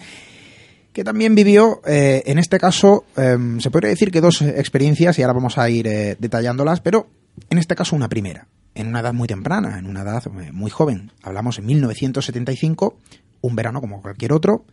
que 0.94 1.04
también 1.04 1.36
vivió, 1.36 1.82
eh, 1.86 2.24
en 2.26 2.40
este 2.40 2.60
caso, 2.60 3.06
eh, 3.16 3.38
se 3.60 3.72
podría 3.72 3.90
decir 3.90 4.12
que 4.12 4.22
dos 4.22 4.42
experiencias, 4.42 5.18
y 5.20 5.22
ahora 5.22 5.34
vamos 5.34 5.58
a 5.58 5.70
ir 5.70 5.88
eh, 5.88 6.16
detallándolas, 6.20 6.82
pero 6.82 7.08
en 7.50 7.58
este 7.58 7.76
caso 7.76 7.96
una 7.96 8.10
primera, 8.10 8.48
en 8.76 8.88
una 8.88 9.02
edad 9.02 9.14
muy 9.14 9.28
temprana, 9.28 9.78
en 9.78 9.86
una 9.86 10.02
edad 10.02 10.24
eh, 10.26 10.52
muy 10.52 10.72
joven. 10.72 11.12
Hablamos 11.22 11.60
en 11.60 11.68
1975, 11.68 12.98
un 13.42 13.56
verano 13.56 13.82
como 13.82 14.02
cualquier 14.02 14.34
otro, 14.34 14.66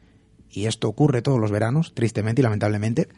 y 0.50 0.66
esto 0.66 0.88
ocurre 0.88 1.22
todos 1.22 1.38
los 1.38 1.50
veranos, 1.50 1.92
tristemente 1.94 2.40
y 2.40 2.44
lamentablemente, 2.44 3.08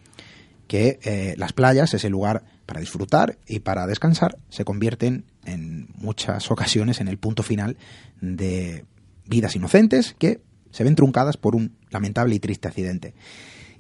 que 0.66 1.34
las 1.38 1.54
playas, 1.54 1.94
ese 1.94 2.10
lugar 2.10 2.42
para 2.66 2.80
disfrutar 2.80 3.38
y 3.46 3.60
para 3.60 3.86
descansar, 3.86 4.36
se 4.50 4.66
convierten 4.66 5.24
en 5.46 5.88
muchas 5.94 6.50
ocasiones 6.50 7.00
en 7.00 7.08
el 7.08 7.16
punto 7.16 7.42
final 7.42 7.78
de 8.20 8.84
vidas 9.24 9.56
inocentes 9.56 10.14
que 10.18 10.40
se 10.78 10.84
ven 10.84 10.94
truncadas 10.94 11.36
por 11.36 11.56
un 11.56 11.72
lamentable 11.90 12.36
y 12.36 12.38
triste 12.38 12.68
accidente. 12.68 13.12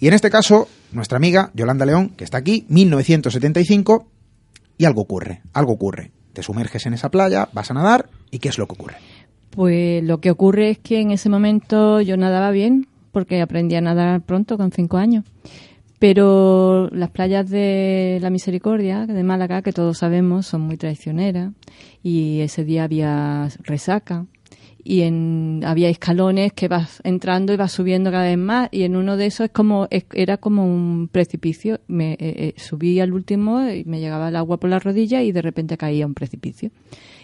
Y 0.00 0.08
en 0.08 0.14
este 0.14 0.30
caso, 0.30 0.66
nuestra 0.90 1.16
amiga 1.16 1.52
Yolanda 1.54 1.86
León, 1.86 2.08
que 2.08 2.24
está 2.24 2.38
aquí, 2.38 2.66
1975, 2.68 4.08
y 4.78 4.84
algo 4.84 5.02
ocurre, 5.02 5.42
algo 5.52 5.74
ocurre. 5.74 6.10
Te 6.32 6.42
sumerges 6.42 6.86
en 6.86 6.94
esa 6.94 7.08
playa, 7.08 7.50
vas 7.52 7.70
a 7.70 7.74
nadar, 7.74 8.10
¿y 8.32 8.40
qué 8.40 8.48
es 8.48 8.58
lo 8.58 8.66
que 8.66 8.72
ocurre? 8.72 8.96
Pues 9.50 10.02
lo 10.02 10.18
que 10.18 10.32
ocurre 10.32 10.70
es 10.70 10.78
que 10.78 11.00
en 11.00 11.12
ese 11.12 11.28
momento 11.28 12.00
yo 12.00 12.16
nadaba 12.16 12.50
bien, 12.50 12.88
porque 13.12 13.40
aprendí 13.40 13.76
a 13.76 13.80
nadar 13.80 14.20
pronto, 14.22 14.56
con 14.56 14.72
cinco 14.72 14.96
años. 14.96 15.24
Pero 16.00 16.88
las 16.90 17.10
playas 17.10 17.48
de 17.48 18.18
la 18.20 18.30
Misericordia, 18.30 19.06
de 19.06 19.22
Málaga, 19.22 19.62
que 19.62 19.72
todos 19.72 19.98
sabemos, 19.98 20.46
son 20.46 20.62
muy 20.62 20.76
traicioneras. 20.76 21.52
Y 22.02 22.40
ese 22.40 22.64
día 22.64 22.82
había 22.82 23.48
resaca. 23.62 24.26
Y 24.90 25.02
en, 25.02 25.60
había 25.66 25.90
escalones 25.90 26.54
que 26.54 26.66
vas 26.66 27.02
entrando 27.04 27.52
y 27.52 27.56
vas 27.58 27.72
subiendo 27.72 28.10
cada 28.10 28.24
vez 28.24 28.38
más. 28.38 28.70
Y 28.72 28.84
en 28.84 28.96
uno 28.96 29.18
de 29.18 29.26
esos 29.26 29.44
es 29.44 29.50
como, 29.50 29.86
era 29.90 30.38
como 30.38 30.64
un 30.64 31.10
precipicio. 31.12 31.78
Me, 31.88 32.12
eh, 32.12 32.16
eh, 32.20 32.54
subí 32.56 32.98
al 32.98 33.12
último 33.12 33.68
y 33.68 33.84
me 33.84 34.00
llegaba 34.00 34.30
el 34.30 34.36
agua 34.36 34.56
por 34.56 34.70
la 34.70 34.78
rodilla 34.78 35.22
y 35.22 35.30
de 35.30 35.42
repente 35.42 35.76
caía 35.76 36.06
un 36.06 36.14
precipicio. 36.14 36.70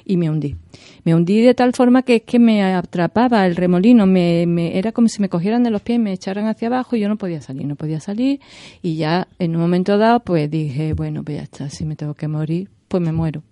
Y 0.05 0.19
me 0.19 0.29
hundí. 0.29 0.57
Me 1.05 1.15
hundí 1.15 1.41
de 1.41 1.55
tal 1.55 1.73
forma 1.73 2.03
que 2.03 2.17
es 2.17 2.23
que 2.25 2.39
me 2.39 2.63
atrapaba 2.63 3.47
el 3.47 3.57
remolino, 3.57 4.05
me, 4.05 4.45
me- 4.47 4.77
era 4.77 4.93
como 4.93 5.09
si 5.09 5.23
me 5.23 5.31
cogieran 5.31 5.63
de 5.63 5.71
los 5.71 5.81
pies 5.81 5.97
y 5.97 6.03
me 6.03 6.13
echaran 6.13 6.47
hacia 6.49 6.69
abajo 6.69 6.97
y 6.97 7.01
yo 7.01 7.09
no 7.09 7.17
podía 7.17 7.41
salir, 7.41 7.67
no 7.67 7.77
podía 7.77 7.99
salir. 7.99 8.41
Y 8.83 8.97
ya 8.97 9.27
en 9.39 9.57
un 9.57 9.63
momento 9.63 9.97
dado, 9.97 10.21
pues 10.21 10.51
dije, 10.51 10.93
bueno, 10.93 11.25
pues 11.25 11.39
ya 11.39 11.45
está, 11.45 11.71
si 11.71 11.87
me 11.87 11.97
tengo 11.97 12.13
que 12.13 12.29
morir, 12.29 12.69
pues 12.89 13.03
me 13.03 13.13
muero. 13.13 13.43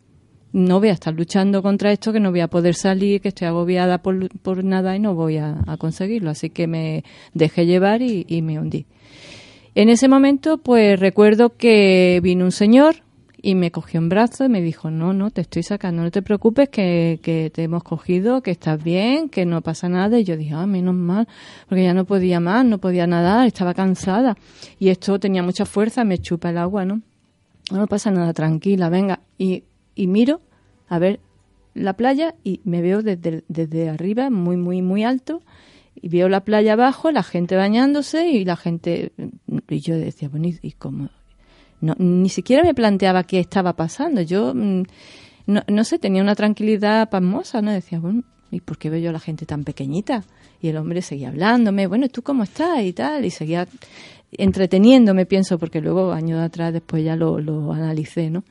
No 0.53 0.81
voy 0.81 0.91
a 0.91 0.93
estar 0.93 1.15
luchando 1.15 1.63
contra 1.63 1.93
esto, 1.93 2.13
que 2.13 2.21
no 2.21 2.31
voy 2.31 2.41
a 2.41 2.49
poder 2.49 2.75
salir, 2.75 3.21
que 3.21 3.29
estoy 3.29 3.49
agobiada 3.49 3.99
por, 3.99 4.29
por 4.41 4.63
nada 4.63 4.95
y 4.95 5.01
no 5.01 5.15
voy 5.15 5.39
a, 5.39 5.57
conseguirlo. 5.79 6.31
Así 6.31 6.51
que 6.51 6.67
me 6.67 7.05
dejé 7.33 7.67
llevar 7.67 8.03
y, 8.03 8.27
y 8.29 8.43
me 8.43 8.59
hundí. 8.59 8.87
En 9.75 9.89
ese 9.89 10.09
momento, 10.09 10.59
pues 10.59 11.01
recuerdo 11.01 11.57
que 11.57 12.21
vino 12.23 12.45
un 12.45 12.53
señor 12.53 12.97
y 13.43 13.57
me 13.57 13.73
cogió 13.73 13.99
en 13.99 14.09
brazos 14.09 14.47
y 14.47 14.49
me 14.49 14.63
dijo, 14.63 14.91
no, 14.91 15.13
no, 15.13 15.31
te 15.31 15.41
estoy 15.41 15.65
sacando, 15.65 16.03
no 16.03 16.11
te 16.11 16.23
preocupes, 16.23 16.69
que, 16.69 17.19
que 17.23 17.51
te 17.51 17.65
hemos 17.65 17.83
cogido, 17.83 18.41
que 18.41 18.53
estás 18.53 18.83
bien, 18.83 19.29
que 19.29 19.45
no 19.45 19.63
pasa 19.63 19.89
nada. 19.89 20.19
Y 20.19 20.25
yo 20.25 20.37
dije, 20.37 20.55
ah, 20.55 20.67
menos 20.67 20.95
mal, 20.95 21.27
porque 21.69 21.83
ya 21.83 21.93
no 21.93 22.05
podía 22.05 22.39
más, 22.39 22.65
no 22.65 22.79
podía 22.79 23.07
nadar, 23.07 23.49
estaba 23.49 23.75
cansada. 23.75 24.37
Y 24.79 24.91
esto 24.91 25.19
tenía 25.19 25.43
mucha 25.43 25.67
fuerza, 25.67 26.05
me 26.05 26.19
chupa 26.19 26.51
el 26.51 26.59
agua, 26.59 26.85
¿no? 26.85 27.03
No 27.73 27.87
pasa 27.89 28.11
nada, 28.13 28.33
tranquila, 28.33 28.89
venga. 28.89 29.21
Y, 29.39 29.65
y 29.95 30.07
miro 30.07 30.41
a 30.89 30.99
ver 30.99 31.21
la 31.75 31.95
playa 31.95 32.35
y 32.45 32.61
me 32.65 32.83
veo 32.83 33.03
desde, 33.03 33.45
desde 33.49 33.89
arriba, 33.89 34.31
muy, 34.31 34.57
muy, 34.57 34.83
muy 34.83 35.05
alto, 35.05 35.43
y 35.95 36.09
veo 36.09 36.29
la 36.29 36.45
playa 36.45 36.75
abajo, 36.75 37.11
la 37.11 37.23
gente 37.23 37.57
bañándose 37.57 38.29
y 38.29 38.45
la 38.45 38.57
gente... 38.57 39.13
Y 39.69 39.81
yo 39.81 39.97
decía, 39.97 40.29
bueno, 40.29 40.49
¿y, 40.61 40.73
cómo? 40.73 41.11
No, 41.81 41.95
ni 41.99 42.29
siquiera 42.29 42.63
me 42.63 42.75
planteaba 42.75 43.25
qué 43.25 43.41
estaba 43.41 43.75
pasando. 43.75 44.23
Yo, 44.23 44.55
mm, 44.55 44.83
no, 45.47 45.63
no 45.67 45.85
sé, 45.85 45.99
tenía 45.99 46.23
una 46.23 46.35
tranquilidad 46.35 47.09
pasmosa, 47.11 47.63
¿no? 47.63 47.73
Decía, 47.73 48.01
bueno, 48.01 48.23
¿y 48.51 48.61
por 48.61 48.79
qué 48.79 48.91
veo 48.91 49.01
yo 49.01 49.11
a 49.11 49.13
la 49.13 49.21
gente 49.21 49.47
tan 49.47 49.65
pequeñita? 49.65 50.25
Y 50.61 50.69
el 50.69 50.77
hombre 50.77 51.03
seguía 51.03 51.29
hablándome, 51.29 51.87
bueno, 51.87 52.09
¿tú 52.09 52.23
cómo 52.23 52.43
estás? 52.45 52.83
Y 52.83 52.93
tal, 52.93 53.25
y 53.25 53.31
seguía 53.31 53.67
entreteniéndome, 54.33 55.27
pienso, 55.27 55.59
porque 55.59 55.81
luego, 55.81 56.13
años 56.13 56.41
atrás, 56.41 56.73
después 56.73 57.05
ya 57.05 57.17
lo, 57.17 57.39
lo 57.39 57.73
analicé, 57.73 58.31
¿no? 58.31 58.45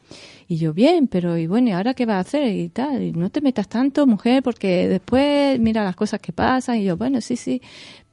Y 0.48 0.58
yo, 0.58 0.74
bien, 0.74 1.08
pero 1.08 1.38
y 1.38 1.48
bueno, 1.48 1.70
¿y 1.70 1.72
ahora 1.72 1.94
qué 1.94 2.06
vas 2.06 2.18
a 2.18 2.20
hacer? 2.20 2.54
Y 2.54 2.70
tal, 2.70 3.02
y 3.02 3.14
no 3.14 3.30
te 3.30 3.42
metas 3.42 3.68
tanto, 3.68 4.06
mujer, 4.06 4.44
porque 4.44 4.88
después 4.88 5.60
mira 5.60 5.84
las 5.84 5.96
cosas 5.96 6.20
que 6.20 6.34
pasan. 6.34 6.78
Y 6.78 6.84
yo, 6.84 6.98
bueno, 6.98 7.22
sí, 7.22 7.38
sí. 7.38 7.62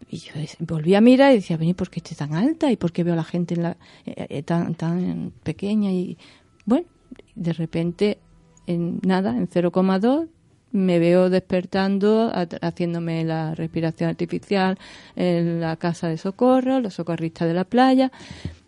Y 0.09 0.19
yo 0.19 0.33
volví 0.61 0.95
a 0.95 1.01
mirar 1.01 1.33
y 1.33 1.37
decía, 1.37 1.57
vení, 1.57 1.75
¿por 1.75 1.91
qué 1.91 1.99
estoy 1.99 2.17
tan 2.17 2.35
alta? 2.35 2.71
¿Y 2.71 2.77
por 2.77 2.93
qué 2.93 3.03
veo 3.05 3.15
a 3.15 3.17
la 3.17 3.25
gente 3.25 3.55
en 3.55 3.63
la, 3.65 3.77
eh, 4.07 4.27
eh, 4.29 4.43
tan, 4.43 4.75
tan 4.75 5.33
pequeña? 5.43 5.91
Y 5.91 6.17
bueno, 6.65 6.87
de 7.35 7.53
repente, 7.53 8.19
en 8.67 9.01
nada, 9.05 9.37
en 9.37 9.49
0,2, 9.49 10.29
me 10.73 10.99
veo 10.99 11.31
despertando, 11.31 12.31
ha- 12.35 12.47
haciéndome 12.61 13.25
la 13.25 13.55
respiración 13.55 14.11
artificial 14.11 14.79
en 15.17 15.61
la 15.61 15.77
casa 15.77 16.09
de 16.09 16.19
socorro, 16.19 16.81
los 16.81 16.95
socorristas 16.95 17.49
de 17.49 17.55
la 17.55 17.65
playa, 17.65 18.13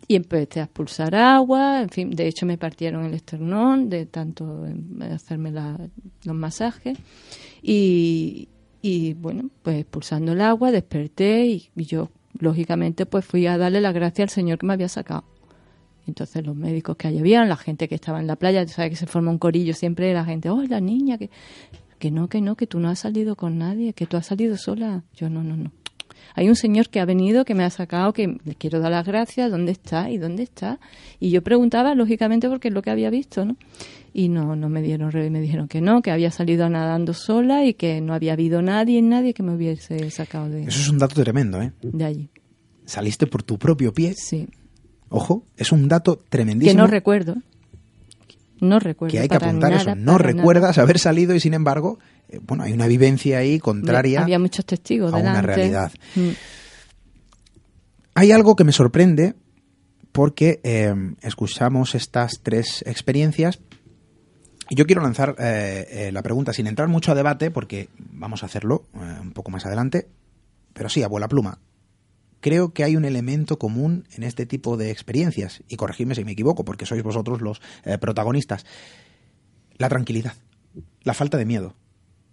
y 0.07 0.15
empecé 0.15 0.59
a 0.59 0.63
expulsar 0.63 1.15
agua, 1.15 1.81
en 1.81 1.89
fin, 1.89 2.09
de 2.11 2.27
hecho 2.27 2.45
me 2.45 2.57
partieron 2.57 3.05
el 3.05 3.13
esternón 3.13 3.89
de 3.89 4.05
tanto 4.07 4.65
em, 4.65 5.01
hacerme 5.13 5.51
la- 5.51 5.77
los 6.25 6.35
masajes, 6.35 6.97
y, 7.63 9.13
bueno, 9.13 9.49
pues 9.61 9.77
expulsando 9.79 10.31
el 10.31 10.41
agua 10.41 10.71
desperté 10.71 11.45
y, 11.45 11.69
y 11.75 11.85
yo, 11.85 12.09
lógicamente, 12.39 13.05
pues 13.05 13.23
fui 13.25 13.45
a 13.45 13.57
darle 13.57 13.79
las 13.81 13.93
gracias 13.93 14.31
al 14.31 14.33
Señor 14.33 14.57
que 14.57 14.65
me 14.65 14.73
había 14.73 14.89
sacado. 14.89 15.23
Entonces 16.07 16.43
los 16.43 16.55
médicos 16.55 16.97
que 16.97 17.07
allí 17.07 17.19
habían, 17.19 17.47
la 17.47 17.55
gente 17.57 17.87
que 17.87 17.93
estaba 17.93 18.19
en 18.19 18.25
la 18.25 18.35
playa, 18.35 18.67
sabes 18.67 18.89
que 18.89 18.95
se 18.95 19.05
forma 19.05 19.29
un 19.29 19.37
corillo 19.37 19.75
siempre, 19.75 20.11
la 20.15 20.25
gente, 20.25 20.49
oh, 20.49 20.63
la 20.63 20.81
niña, 20.81 21.19
que, 21.19 21.29
que 22.01 22.09
no, 22.09 22.27
que 22.29 22.41
no, 22.41 22.55
que 22.55 22.65
tú 22.65 22.79
no 22.79 22.89
has 22.89 22.97
salido 22.97 23.35
con 23.35 23.59
nadie, 23.59 23.93
que 23.93 24.07
tú 24.07 24.17
has 24.17 24.25
salido 24.25 24.57
sola. 24.57 25.03
Yo 25.15 25.29
no, 25.29 25.43
no, 25.43 25.55
no. 25.55 25.71
hay 26.33 26.49
un 26.49 26.55
señor 26.55 26.89
que 26.89 26.99
ha 26.99 27.05
venido, 27.05 27.45
que 27.45 27.53
me 27.53 27.63
ha 27.63 27.69
sacado, 27.69 28.11
que 28.11 28.39
le 28.43 28.55
quiero 28.55 28.79
dar 28.79 28.89
las 28.89 29.05
gracias, 29.05 29.51
¿dónde 29.51 29.71
está? 29.71 30.09
¿Y 30.09 30.17
dónde 30.17 30.41
está? 30.41 30.79
Y 31.19 31.29
yo 31.29 31.43
preguntaba, 31.43 31.93
lógicamente, 31.93 32.49
porque 32.49 32.69
es 32.69 32.73
lo 32.73 32.81
que 32.81 32.89
había 32.89 33.11
visto, 33.11 33.45
¿no? 33.45 33.55
Y 34.13 34.29
no, 34.29 34.55
no 34.55 34.67
me 34.67 34.81
dieron, 34.81 35.11
me 35.31 35.39
dijeron 35.39 35.67
que 35.67 35.79
no, 35.79 36.01
que 36.01 36.09
había 36.09 36.31
salido 36.31 36.67
nadando 36.69 37.13
sola 37.13 37.65
y 37.65 37.75
que 37.75 38.01
no 38.01 38.15
había 38.15 38.33
habido 38.33 38.63
nadie, 38.63 38.99
nadie 39.03 39.35
que 39.35 39.43
me 39.43 39.53
hubiese 39.53 40.09
sacado 40.09 40.49
de, 40.49 40.63
Eso 40.63 40.81
es 40.81 40.89
un 40.89 40.97
dato 40.97 41.21
tremendo, 41.21 41.61
¿eh? 41.61 41.71
de 41.83 42.03
allí. 42.03 42.29
Saliste 42.83 43.27
por 43.27 43.43
tu 43.43 43.59
propio 43.59 43.93
pie. 43.93 44.15
Sí. 44.15 44.47
Ojo, 45.09 45.45
es 45.55 45.71
un 45.71 45.87
dato 45.87 46.17
Que 46.23 46.29
tremendísimo. 46.29 46.81
no 46.81 46.87
recuerdo. 46.87 47.35
No 48.61 48.79
recuerdo. 48.79 49.11
que 49.11 49.19
hay 49.19 49.27
que 49.27 49.35
apuntar 49.35 49.71
nada, 49.71 49.81
eso. 49.81 49.95
No 49.95 50.17
recuerdas 50.17 50.77
haber 50.77 50.99
salido 50.99 51.33
y 51.33 51.39
sin 51.39 51.55
embargo, 51.55 51.97
eh, 52.29 52.39
bueno, 52.41 52.63
hay 52.63 52.73
una 52.73 52.87
vivencia 52.87 53.39
ahí 53.39 53.59
contraria 53.59 54.21
Había 54.21 54.39
muchos 54.39 54.65
testigos 54.65 55.13
a 55.13 55.17
una 55.17 55.41
realidad. 55.41 55.91
Mm. 56.15 56.29
Hay 58.13 58.31
algo 58.31 58.55
que 58.55 58.63
me 58.63 58.71
sorprende 58.71 59.33
porque 60.11 60.59
eh, 60.63 60.93
escuchamos 61.21 61.95
estas 61.95 62.41
tres 62.43 62.83
experiencias 62.85 63.59
y 64.69 64.75
yo 64.75 64.85
quiero 64.85 65.01
lanzar 65.01 65.35
eh, 65.39 66.11
la 66.13 66.21
pregunta 66.21 66.53
sin 66.53 66.67
entrar 66.67 66.87
mucho 66.87 67.11
a 67.11 67.15
debate 67.15 67.49
porque 67.49 67.89
vamos 67.97 68.43
a 68.43 68.45
hacerlo 68.45 68.83
un 68.93 69.31
poco 69.31 69.49
más 69.49 69.65
adelante, 69.65 70.07
pero 70.73 70.87
sí, 70.87 71.01
abuela 71.03 71.27
pluma. 71.27 71.57
Creo 72.41 72.73
que 72.73 72.83
hay 72.83 72.95
un 72.97 73.05
elemento 73.05 73.57
común 73.57 74.03
en 74.15 74.23
este 74.23 74.45
tipo 74.45 74.75
de 74.75 74.91
experiencias, 74.91 75.63
y 75.69 75.77
corregidme 75.77 76.15
si 76.15 76.25
me 76.25 76.33
equivoco, 76.33 76.65
porque 76.65 76.85
sois 76.85 77.01
vosotros 77.03 77.39
los 77.41 77.61
eh, 77.85 77.97
protagonistas. 77.97 78.65
La 79.77 79.87
tranquilidad, 79.89 80.33
la 81.03 81.13
falta 81.13 81.37
de 81.37 81.45
miedo. 81.45 81.75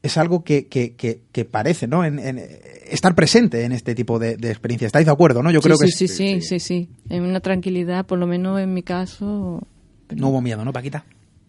Es 0.03 0.17
algo 0.17 0.45
que, 0.45 0.67
que, 0.69 0.95
que, 0.95 1.23
que 1.33 1.45
parece, 1.45 1.87
¿no? 1.89 2.05
En, 2.05 2.19
en, 2.21 2.39
estar 2.87 3.15
presente 3.15 3.65
en 3.65 3.73
este 3.73 3.95
tipo 3.95 4.19
de, 4.19 4.37
de 4.37 4.51
experiencias. 4.51 4.89
¿Estáis 4.91 5.07
de 5.07 5.13
acuerdo, 5.13 5.43
no? 5.43 5.51
Yo 5.51 5.61
creo 5.61 5.77
sí, 5.77 5.87
que 5.87 5.91
sí, 5.93 6.05
es- 6.05 6.17
sí, 6.17 6.41
sí, 6.41 6.41
sí, 6.41 6.61
sí. 6.61 6.89
En 7.09 7.23
una 7.25 7.41
tranquilidad, 7.41 8.07
por 8.07 8.19
lo 8.19 8.27
menos 8.27 8.61
en 8.61 8.73
mi 8.75 8.83
caso. 8.83 9.61
no 10.15 10.29
hubo 10.29 10.41
miedo, 10.41 10.65
¿no, 10.65 10.73
Paquita? 10.73 11.05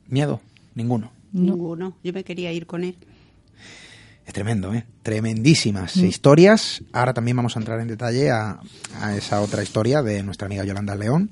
Miedo, 0.07 0.41
ninguno. 0.75 1.11
No. 1.31 1.53
Ninguno. 1.53 1.95
Yo 2.03 2.11
me 2.11 2.23
quería 2.23 2.51
ir 2.51 2.65
con 2.65 2.83
él. 2.83 2.95
Es 4.29 4.33
tremendo, 4.33 4.71
¿eh? 4.75 4.85
Tremendísimas 5.01 5.97
Mm. 5.97 6.05
historias. 6.05 6.83
Ahora 6.93 7.15
también 7.15 7.35
vamos 7.35 7.55
a 7.55 7.59
entrar 7.59 7.79
en 7.79 7.87
detalle 7.87 8.29
a, 8.29 8.59
a 9.01 9.15
esa 9.15 9.41
otra 9.41 9.63
historia 9.63 10.03
de 10.03 10.21
nuestra 10.21 10.45
amiga 10.45 10.63
Yolanda 10.63 10.93
León. 10.95 11.31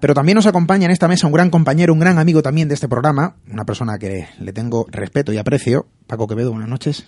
Pero 0.00 0.14
también 0.14 0.36
nos 0.36 0.46
acompaña 0.46 0.86
en 0.86 0.90
esta 0.90 1.06
mesa 1.06 1.26
un 1.26 1.34
gran 1.34 1.50
compañero, 1.50 1.92
un 1.92 1.98
gran 1.98 2.18
amigo 2.18 2.40
también 2.40 2.66
de 2.66 2.72
este 2.72 2.88
programa, 2.88 3.36
una 3.52 3.66
persona 3.66 3.98
que 3.98 4.26
le 4.40 4.54
tengo 4.54 4.86
respeto 4.90 5.34
y 5.34 5.36
aprecio. 5.36 5.86
Paco 6.06 6.26
Quevedo, 6.26 6.52
buenas 6.52 6.70
noches. 6.70 7.04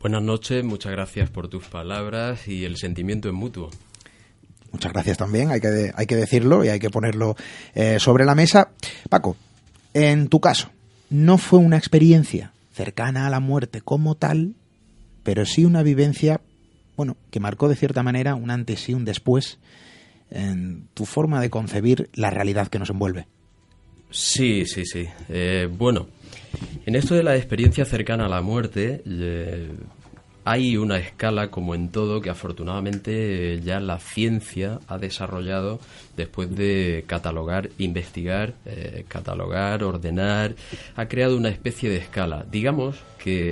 Buenas 0.00 0.22
noches, 0.24 0.64
muchas 0.64 0.90
gracias 0.90 1.30
por 1.30 1.46
tus 1.46 1.66
palabras 1.68 2.48
y 2.48 2.64
el 2.64 2.78
sentimiento 2.78 3.28
es 3.28 3.34
mutuo. 3.34 3.70
Muchas 4.72 4.92
gracias 4.92 5.16
también, 5.16 5.52
hay 5.52 5.60
que, 5.60 5.92
hay 5.94 6.06
que 6.06 6.16
decirlo 6.16 6.64
y 6.64 6.70
hay 6.70 6.80
que 6.80 6.90
ponerlo 6.90 7.36
eh, 7.76 7.98
sobre 8.00 8.24
la 8.24 8.34
mesa. 8.34 8.70
Paco, 9.08 9.36
en 9.94 10.26
tu 10.26 10.40
caso, 10.40 10.70
no 11.08 11.38
fue 11.38 11.60
una 11.60 11.76
experiencia 11.76 12.50
cercana 12.72 13.26
a 13.26 13.30
la 13.30 13.40
muerte 13.40 13.80
como 13.80 14.16
tal, 14.16 14.54
pero 15.22 15.46
sí 15.46 15.64
una 15.64 15.82
vivencia, 15.82 16.40
bueno, 16.96 17.16
que 17.30 17.40
marcó 17.40 17.68
de 17.68 17.76
cierta 17.76 18.02
manera 18.02 18.34
un 18.34 18.50
antes 18.50 18.88
y 18.88 18.94
un 18.94 19.04
después 19.04 19.58
en 20.30 20.88
tu 20.94 21.04
forma 21.04 21.40
de 21.40 21.50
concebir 21.50 22.08
la 22.14 22.30
realidad 22.30 22.68
que 22.68 22.78
nos 22.78 22.90
envuelve. 22.90 23.26
Sí, 24.10 24.66
sí, 24.66 24.84
sí. 24.84 25.06
Eh, 25.28 25.68
bueno, 25.70 26.08
en 26.86 26.94
esto 26.94 27.14
de 27.14 27.22
la 27.22 27.36
experiencia 27.36 27.84
cercana 27.84 28.26
a 28.26 28.28
la 28.28 28.42
muerte, 28.42 29.02
eh, 29.06 29.70
hay 30.44 30.76
una 30.76 30.98
escala, 30.98 31.50
como 31.50 31.74
en 31.74 31.90
todo, 31.90 32.20
que 32.20 32.30
afortunadamente 32.30 33.54
eh, 33.54 33.60
ya 33.60 33.80
la 33.80 33.98
ciencia 33.98 34.80
ha 34.88 34.98
desarrollado 34.98 35.78
después 36.16 36.54
de 36.54 37.04
catalogar, 37.06 37.70
investigar, 37.78 38.54
eh, 38.64 39.04
catalogar, 39.08 39.84
ordenar, 39.84 40.56
ha 40.96 41.06
creado 41.06 41.36
una 41.36 41.48
especie 41.48 41.90
de 41.90 41.98
escala. 41.98 42.44
Digamos 42.50 42.96
que, 43.18 43.50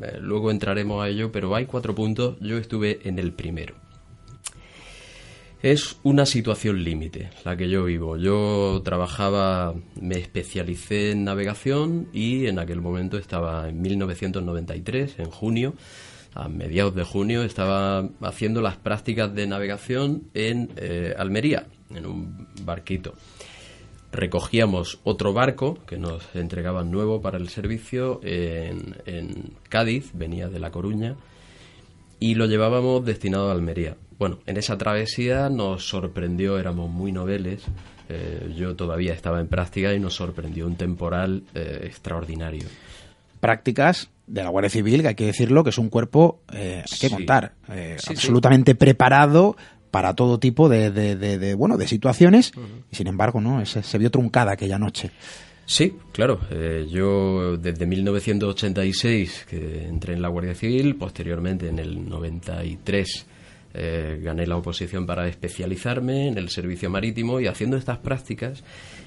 eh, 0.00 0.18
luego 0.20 0.50
entraremos 0.50 1.04
a 1.04 1.08
ello, 1.08 1.30
pero 1.30 1.54
hay 1.54 1.66
cuatro 1.66 1.94
puntos, 1.94 2.36
yo 2.40 2.56
estuve 2.56 3.00
en 3.04 3.18
el 3.18 3.32
primero. 3.32 3.74
Es 5.62 5.96
una 6.02 6.26
situación 6.26 6.84
límite 6.84 7.30
la 7.44 7.56
que 7.56 7.70
yo 7.70 7.84
vivo. 7.84 8.18
Yo 8.18 8.82
trabajaba, 8.84 9.74
me 9.98 10.18
especialicé 10.18 11.12
en 11.12 11.24
navegación 11.24 12.08
y 12.12 12.46
en 12.46 12.58
aquel 12.58 12.82
momento 12.82 13.16
estaba 13.16 13.70
en 13.70 13.80
1993, 13.80 15.20
en 15.20 15.30
junio, 15.30 15.74
a 16.34 16.48
mediados 16.48 16.94
de 16.94 17.04
junio, 17.04 17.44
estaba 17.44 18.08
haciendo 18.20 18.60
las 18.60 18.76
prácticas 18.76 19.34
de 19.34 19.46
navegación 19.46 20.24
en 20.34 20.70
eh, 20.76 21.14
Almería, 21.16 21.66
en 21.94 22.06
un 22.06 22.48
barquito. 22.62 23.14
Recogíamos 24.12 25.00
otro 25.04 25.32
barco 25.32 25.78
que 25.86 25.98
nos 25.98 26.22
entregaban 26.34 26.90
nuevo 26.90 27.20
para 27.20 27.38
el 27.38 27.48
servicio 27.48 28.20
en, 28.22 29.54
Cádiz, 29.68 30.10
venía 30.14 30.48
de 30.48 30.60
La 30.60 30.70
Coruña, 30.70 31.16
y 32.20 32.36
lo 32.36 32.46
llevábamos 32.46 33.04
destinado 33.04 33.48
a 33.48 33.52
Almería. 33.52 33.96
Bueno, 34.18 34.38
en 34.46 34.56
esa 34.56 34.78
travesía 34.78 35.48
nos 35.48 35.88
sorprendió, 35.88 36.58
éramos 36.58 36.88
muy 36.90 37.10
noveles, 37.10 37.64
eh, 38.08 38.54
yo 38.56 38.76
todavía 38.76 39.14
estaba 39.14 39.40
en 39.40 39.48
práctica 39.48 39.92
y 39.92 39.98
nos 39.98 40.14
sorprendió 40.14 40.66
un 40.66 40.76
temporal 40.76 41.42
eh, 41.54 41.80
extraordinario. 41.82 42.66
Prácticas 43.44 44.10
de 44.26 44.42
la 44.42 44.48
Guardia 44.48 44.70
Civil, 44.70 45.02
que 45.02 45.08
hay 45.08 45.14
que 45.14 45.26
decirlo, 45.26 45.62
que 45.64 45.70
es 45.70 45.78
un 45.78 45.90
cuerpo, 45.90 46.40
eh, 46.52 46.82
hay 46.90 46.98
que 46.98 47.08
Sí. 47.08 47.14
contar, 47.14 47.52
eh, 47.70 47.96
Sí, 47.98 48.06
sí. 48.08 48.12
absolutamente 48.14 48.74
preparado 48.74 49.56
para 49.90 50.14
todo 50.14 50.38
tipo 50.40 50.68
de, 50.68 50.90
de- 50.90 51.14
de- 51.16 51.38
de, 51.38 51.54
bueno 51.54 51.76
de 51.76 51.86
situaciones 51.86 52.52
y 52.90 52.96
sin 52.96 53.06
embargo 53.06 53.40
no 53.40 53.60
Ese- 53.60 53.82
se 53.82 53.98
vio 53.98 54.10
truncada 54.10 54.52
aquella 54.52 54.78
noche 54.78 55.10
Sí, 55.66 55.94
claro. 56.12 56.40
eh, 56.50 56.86
yo 56.90 57.56
desde 57.58 57.86
1986 57.86 59.46
que 59.48 59.84
entré 59.86 60.14
en 60.14 60.22
la 60.22 60.28
Guardia 60.28 60.54
Civil, 60.54 60.96
posteriormente 60.96 61.68
en 61.68 61.78
el 61.78 62.08
93 62.08 63.26
eh, 63.74 64.20
gané 64.22 64.46
la 64.46 64.56
oposición 64.56 65.04
para 65.04 65.28
especializarme 65.28 66.28
en 66.28 66.38
el 66.38 66.48
servicio 66.48 66.88
marítimo 66.90 67.40
y 67.40 67.48
haciendo 67.48 67.76
estas 67.76 67.98
prácticas, 67.98 68.62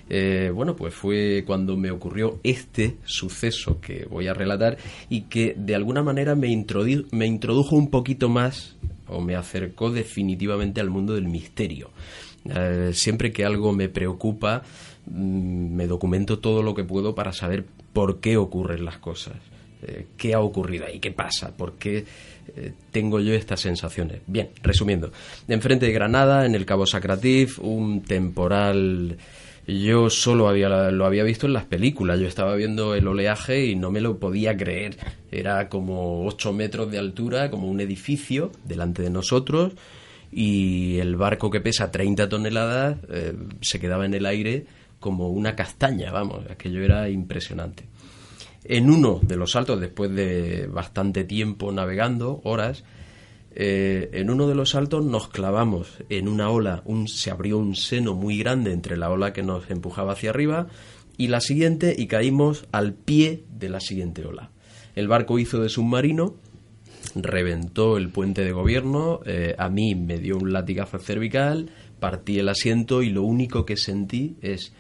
eh, 0.10 0.52
bueno, 0.54 0.76
pues 0.76 0.94
fue 0.94 1.44
cuando 1.46 1.78
me 1.78 1.92
ocurrió 1.92 2.40
este 2.44 2.98
suceso 3.06 3.80
que 3.80 4.06
voy 4.06 4.28
a 4.28 4.34
relatar 4.34 4.78
y 5.10 5.22
que 5.22 5.54
de 5.58 5.76
alguna 5.76 6.04
manera 6.04 6.36
me, 6.36 6.48
me 7.12 7.26
introdujo 7.26 7.76
un 7.76 7.90
poquito 7.90 8.30
más 8.30 8.76
o 9.08 9.22
me 9.22 9.36
acercó 9.36 9.90
definitivamente 9.90 10.82
al 10.82 10.90
mundo 10.90 11.14
del 11.14 11.28
misterio. 11.28 11.92
Eh, 12.46 12.92
siempre 12.94 13.32
que 13.32 13.46
algo 13.46 13.74
me 13.74 13.90
preocupa, 13.90 14.64
mm, 15.06 15.76
me 15.76 15.88
documento 15.88 16.40
todo 16.40 16.64
lo 16.64 16.74
que 16.74 16.84
puedo 16.84 17.16
para 17.16 17.34
saber 17.34 17.66
por 17.94 18.20
qué 18.20 18.38
ocurren 18.38 18.86
las 18.86 18.98
cosas, 18.98 19.36
eh, 19.84 20.08
qué 20.18 20.34
ha 20.34 20.40
ocurrido 20.40 20.86
ahí, 20.86 21.00
qué 21.00 21.12
pasa, 21.12 21.56
por 21.56 21.74
qué 21.74 22.06
eh, 22.56 22.74
tengo 22.92 23.20
yo 23.20 23.34
estas 23.34 23.60
sensaciones. 23.60 24.22
Bien, 24.28 24.50
resumiendo, 24.62 25.12
enfrente 25.48 25.86
de 25.86 25.92
Granada, 25.92 26.46
en 26.46 26.56
el 26.56 26.66
Cabo 26.66 26.86
Sacratif, 26.86 27.60
un 27.60 28.02
temporal. 28.02 29.18
Yo 29.68 30.10
solo 30.10 30.48
había, 30.48 30.70
lo 30.92 31.06
había 31.06 31.24
visto 31.24 31.46
en 31.46 31.54
las 31.54 31.66
películas. 31.66 32.20
Yo 32.20 32.28
estaba 32.28 32.56
viendo 32.56 32.96
el 32.96 33.06
oleaje 33.06 33.66
y 33.66 33.76
no 33.76 33.92
me 33.92 34.00
lo 34.00 34.18
podía 34.18 34.56
creer. 34.56 34.96
Era 35.30 35.68
como 35.68 36.26
8 36.26 36.54
metros 36.54 36.90
de 36.90 37.00
altura, 37.00 37.50
como 37.52 37.68
un 37.68 37.82
edificio 37.82 38.52
delante 38.64 39.02
de 39.02 39.10
nosotros 39.10 39.74
y 40.32 41.00
el 41.00 41.16
barco 41.16 41.50
que 41.50 41.62
pesa 41.62 41.92
30 41.92 42.30
toneladas 42.30 42.98
eh, 43.10 43.34
se 43.62 43.80
quedaba 43.80 44.06
en 44.06 44.14
el 44.14 44.26
aire 44.26 44.66
como 45.00 45.30
una 45.30 45.56
castaña, 45.56 46.12
vamos, 46.12 46.44
aquello 46.50 46.84
era 46.84 47.10
impresionante. 47.10 47.84
En 48.70 48.90
uno 48.90 49.22
de 49.24 49.38
los 49.38 49.52
saltos, 49.52 49.80
después 49.80 50.14
de 50.14 50.68
bastante 50.68 51.24
tiempo 51.24 51.72
navegando, 51.72 52.42
horas, 52.44 52.84
eh, 53.56 54.10
en 54.12 54.30
uno 54.30 54.46
de 54.48 54.56
los 54.56 54.72
saltos 54.72 55.06
nos 55.06 55.30
clavamos 55.30 56.04
en 56.10 56.28
una 56.28 56.50
ola, 56.50 56.84
un, 56.84 57.08
se 57.08 57.32
abrió 57.32 57.58
un 57.58 57.76
seno 57.76 58.14
muy 58.14 58.38
grande 58.38 58.74
entre 58.74 58.98
la 58.98 59.10
ola 59.10 59.32
que 59.32 59.42
nos 59.42 59.70
empujaba 59.72 60.12
hacia 60.12 60.32
arriba 60.32 60.68
y 61.16 61.30
la 61.30 61.40
siguiente 61.40 61.96
y 61.98 62.08
caímos 62.08 62.68
al 62.74 62.94
pie 62.94 63.46
de 63.50 63.70
la 63.70 63.80
siguiente 63.80 64.26
ola. 64.26 64.52
El 64.96 65.08
barco 65.08 65.40
hizo 65.40 65.62
de 65.62 65.70
submarino, 65.70 66.36
reventó 67.16 67.96
el 67.96 68.10
puente 68.10 68.44
de 68.44 68.52
gobierno, 68.52 69.22
eh, 69.26 69.56
a 69.58 69.70
mí 69.70 69.96
me 69.96 70.18
dio 70.18 70.38
un 70.38 70.52
latigazo 70.52 71.00
cervical, 71.00 71.72
partí 72.02 72.38
el 72.38 72.50
asiento 72.50 73.02
y 73.02 73.12
lo 73.12 73.24
único 73.24 73.66
que 73.66 73.78
sentí 73.78 74.36
es 74.42 74.74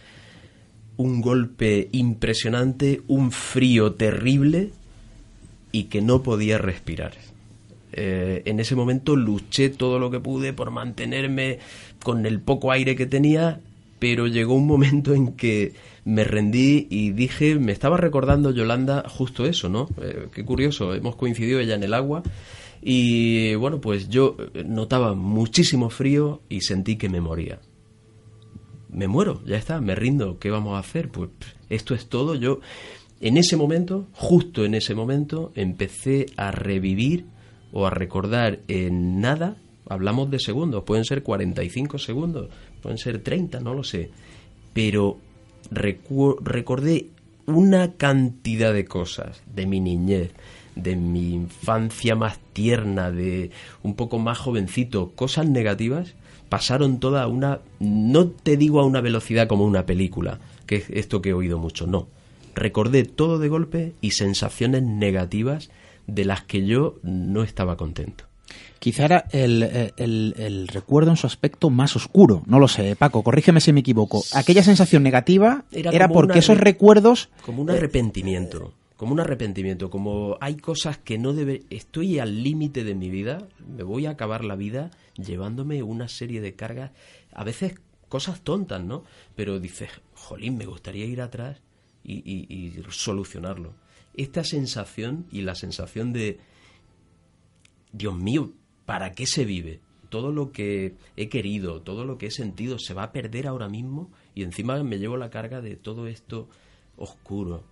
un 0.97 1.21
golpe 1.21 1.89
impresionante, 1.91 3.01
un 3.07 3.31
frío 3.31 3.93
terrible 3.93 4.71
y 5.71 5.85
que 5.85 6.01
no 6.01 6.23
podía 6.23 6.57
respirar. 6.57 7.13
Eh, 7.93 8.41
en 8.45 8.59
ese 8.59 8.75
momento 8.75 9.15
luché 9.15 9.69
todo 9.69 9.99
lo 9.99 10.11
que 10.11 10.19
pude 10.19 10.53
por 10.53 10.71
mantenerme 10.71 11.59
con 12.03 12.25
el 12.25 12.41
poco 12.41 12.71
aire 12.71 12.95
que 12.95 13.05
tenía, 13.05 13.61
pero 13.99 14.27
llegó 14.27 14.55
un 14.55 14.67
momento 14.67 15.13
en 15.13 15.33
que 15.33 15.73
me 16.03 16.23
rendí 16.23 16.87
y 16.89 17.11
dije, 17.11 17.55
me 17.55 17.71
estaba 17.71 17.97
recordando 17.97 18.51
Yolanda 18.51 19.03
justo 19.07 19.45
eso, 19.45 19.69
¿no? 19.69 19.87
Eh, 20.01 20.27
qué 20.33 20.43
curioso, 20.43 20.93
hemos 20.93 21.15
coincidido 21.15 21.59
ella 21.59 21.75
en 21.75 21.83
el 21.83 21.93
agua 21.93 22.23
Y 22.81 23.55
bueno, 23.55 23.81
pues 23.81 24.09
yo 24.09 24.37
notaba 24.65 25.13
muchísimo 25.13 25.89
frío 25.89 26.41
y 26.49 26.61
sentí 26.61 26.97
que 26.97 27.09
me 27.09 27.21
moría. 27.21 27.59
Me 28.89 29.07
muero, 29.07 29.41
ya 29.45 29.57
está, 29.57 29.81
me 29.81 29.95
rindo, 29.95 30.39
¿qué 30.39 30.49
vamos 30.49 30.75
a 30.75 30.79
hacer? 30.79 31.09
Pues 31.09 31.29
esto 31.69 31.93
es 31.93 32.07
todo. 32.07 32.35
Yo 32.35 32.59
en 33.19 33.37
ese 33.37 33.57
momento, 33.57 34.07
justo 34.13 34.63
en 34.65 34.75
ese 34.75 34.93
momento, 34.93 35.51
empecé 35.55 36.27
a 36.37 36.51
revivir 36.51 37.25
o 37.71 37.85
a 37.85 37.89
recordar 37.89 38.59
en 38.67 39.19
nada, 39.19 39.57
hablamos 39.89 40.29
de 40.29 40.39
segundos, 40.39 40.83
pueden 40.83 41.03
ser 41.03 41.23
45 41.23 41.97
segundos, 41.97 42.49
pueden 42.81 42.97
ser 42.97 43.19
30, 43.19 43.59
no 43.59 43.73
lo 43.73 43.83
sé, 43.83 44.11
pero 44.73 45.17
recordé 45.71 47.07
una 47.47 47.93
cantidad 47.93 48.73
de 48.73 48.85
cosas 48.85 49.41
de 49.53 49.65
mi 49.65 49.79
niñez, 49.79 50.31
de 50.75 50.95
mi 50.95 51.33
infancia 51.33 52.15
más 52.15 52.39
tierna, 52.53 53.09
de 53.09 53.51
un 53.83 53.95
poco 53.95 54.19
más 54.19 54.37
jovencito, 54.37 55.11
cosas 55.15 55.47
negativas, 55.47 56.13
pasaron 56.49 56.99
toda 56.99 57.23
a 57.23 57.27
una, 57.27 57.59
no 57.79 58.27
te 58.27 58.57
digo 58.57 58.79
a 58.79 58.85
una 58.85 59.01
velocidad 59.01 59.47
como 59.47 59.65
una 59.65 59.85
película, 59.85 60.39
que 60.65 60.77
es 60.77 60.89
esto 60.89 61.21
que 61.21 61.29
he 61.29 61.33
oído 61.33 61.57
mucho, 61.59 61.87
no. 61.87 62.07
Recordé 62.55 63.03
todo 63.03 63.37
de 63.37 63.49
golpe 63.49 63.93
y 64.01 64.11
sensaciones 64.11 64.83
negativas 64.83 65.69
de 66.07 66.25
las 66.25 66.41
que 66.41 66.65
yo 66.65 66.95
no 67.03 67.43
estaba 67.43 67.77
contento. 67.77 68.25
Quizá 68.79 69.05
era 69.05 69.25
el, 69.31 69.91
el, 69.97 70.67
recuerdo 70.67 71.11
en 71.11 71.17
su 71.17 71.27
aspecto 71.27 71.69
más 71.69 71.95
oscuro. 71.95 72.43
No 72.45 72.59
lo 72.59 72.67
sé, 72.67 72.95
Paco, 72.95 73.23
corrígeme 73.23 73.59
si 73.59 73.73
me 73.73 73.81
equivoco. 73.81 74.23
Aquella 74.33 74.63
sensación 74.63 75.03
negativa 75.03 75.65
era, 75.71 76.07
porque 76.07 76.39
esos 76.39 76.57
recuerdos... 76.57 77.29
Como 77.45 77.61
un 77.61 77.71
arrepentimiento 77.71 78.73
como 78.97 79.13
un 79.13 79.19
arrepentimiento, 79.19 79.91
como 79.91 80.37
hay 80.41 80.55
cosas 80.55 80.97
que 80.97 81.19
no 81.19 81.33
debe, 81.33 81.61
estoy 81.69 82.17
al 82.17 82.43
límite 82.43 82.83
de 82.83 82.95
mi 82.95 83.11
vida, 83.11 83.47
me 83.67 83.83
voy 83.83 84.07
a 84.07 84.09
acabar 84.09 84.43
la 84.43 84.55
vida 84.55 84.89
llevándome 85.17 85.83
una 85.83 86.07
serie 86.07 86.41
de 86.41 86.55
cargas, 86.55 86.91
a 87.33 87.43
veces 87.43 87.75
cosas 88.09 88.41
tontas, 88.41 88.83
¿no? 88.83 89.03
Pero 89.35 89.59
dices, 89.59 89.89
jolín, 90.13 90.57
me 90.57 90.65
gustaría 90.65 91.05
ir 91.05 91.21
atrás 91.21 91.61
y, 92.03 92.73
solucionarlo. 92.89 93.73
Esta 94.15 94.43
sensación 94.43 95.27
y 95.31 95.41
la 95.41 95.55
sensación 95.55 96.13
de, 96.13 96.39
Dios 97.91 98.15
mío, 98.15 98.51
¿para 98.85 99.11
qué 99.11 99.27
se 99.27 99.45
vive? 99.45 99.81
Todo 100.09 100.31
lo 100.31 100.51
que 100.51 100.95
he 101.17 101.27
querido, 101.27 101.81
todo 101.81 102.05
lo 102.05 102.17
que 102.17 102.27
he 102.27 102.31
sentido 102.31 102.79
se 102.79 102.93
va 102.93 103.03
a 103.03 103.11
perder 103.11 103.45
ahora 103.47 103.67
mismo 103.67 104.09
y 104.33 104.43
encima 104.43 104.81
me 104.83 104.99
llevo 104.99 105.17
la 105.17 105.29
carga 105.29 105.61
de 105.61 105.75
todo 105.75 106.07
esto 106.07 106.47
oscuro, 106.95 107.63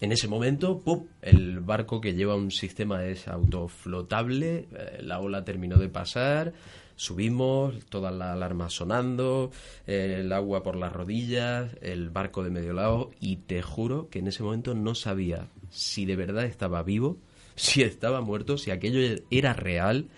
en 0.00 0.12
ese 0.12 0.28
momento, 0.28 0.78
¡pum! 0.78 1.06
el 1.22 1.60
barco 1.60 2.00
que 2.00 2.14
lleva 2.14 2.34
un 2.34 2.50
sistema 2.50 3.04
es 3.04 3.28
autoflotable, 3.28 4.68
eh, 4.70 5.00
la 5.02 5.20
ola 5.20 5.44
terminó 5.44 5.78
de 5.78 5.88
pasar, 5.88 6.52
subimos, 6.96 7.84
todas 7.86 8.14
las 8.14 8.28
alarmas 8.28 8.74
sonando, 8.74 9.50
eh, 9.86 10.18
el 10.20 10.32
agua 10.32 10.62
por 10.62 10.76
las 10.76 10.92
rodillas, 10.92 11.70
el 11.80 12.10
barco 12.10 12.42
de 12.42 12.50
medio 12.50 12.74
lado, 12.74 13.10
y 13.20 13.36
te 13.36 13.62
juro 13.62 14.08
que 14.10 14.18
en 14.18 14.28
ese 14.28 14.42
momento 14.42 14.74
no 14.74 14.94
sabía 14.94 15.48
si 15.70 16.04
de 16.04 16.16
verdad 16.16 16.44
estaba 16.44 16.82
vivo, 16.82 17.18
si 17.54 17.82
estaba 17.82 18.20
muerto, 18.20 18.58
si 18.58 18.70
aquello 18.70 19.22
era 19.30 19.54
real, 19.54 20.08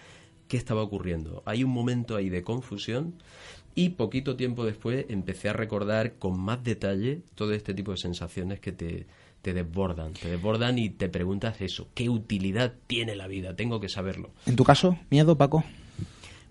qué 0.48 0.56
estaba 0.56 0.82
ocurriendo. 0.82 1.42
Hay 1.46 1.62
un 1.62 1.70
momento 1.70 2.16
ahí 2.16 2.30
de 2.30 2.42
confusión 2.42 3.14
y 3.74 3.90
poquito 3.90 4.34
tiempo 4.34 4.64
después 4.64 5.06
empecé 5.08 5.50
a 5.50 5.52
recordar 5.52 6.14
con 6.14 6.40
más 6.40 6.64
detalle 6.64 7.20
todo 7.36 7.52
este 7.52 7.74
tipo 7.74 7.92
de 7.92 7.98
sensaciones 7.98 8.58
que 8.58 8.72
te 8.72 9.06
te 9.42 9.53
desbordan, 9.53 10.12
te 10.14 10.29
desbordan 10.29 10.79
y 10.79 10.90
te 10.90 11.09
preguntas 11.09 11.61
eso, 11.61 11.88
¿qué 11.94 12.09
utilidad 12.09 12.74
tiene 12.87 13.14
la 13.14 13.27
vida? 13.27 13.55
Tengo 13.55 13.81
que 13.81 13.88
saberlo. 13.88 14.31
¿En 14.46 14.57
tu 14.57 14.64
caso, 14.64 14.98
miedo, 15.11 15.37
Paco? 15.37 15.64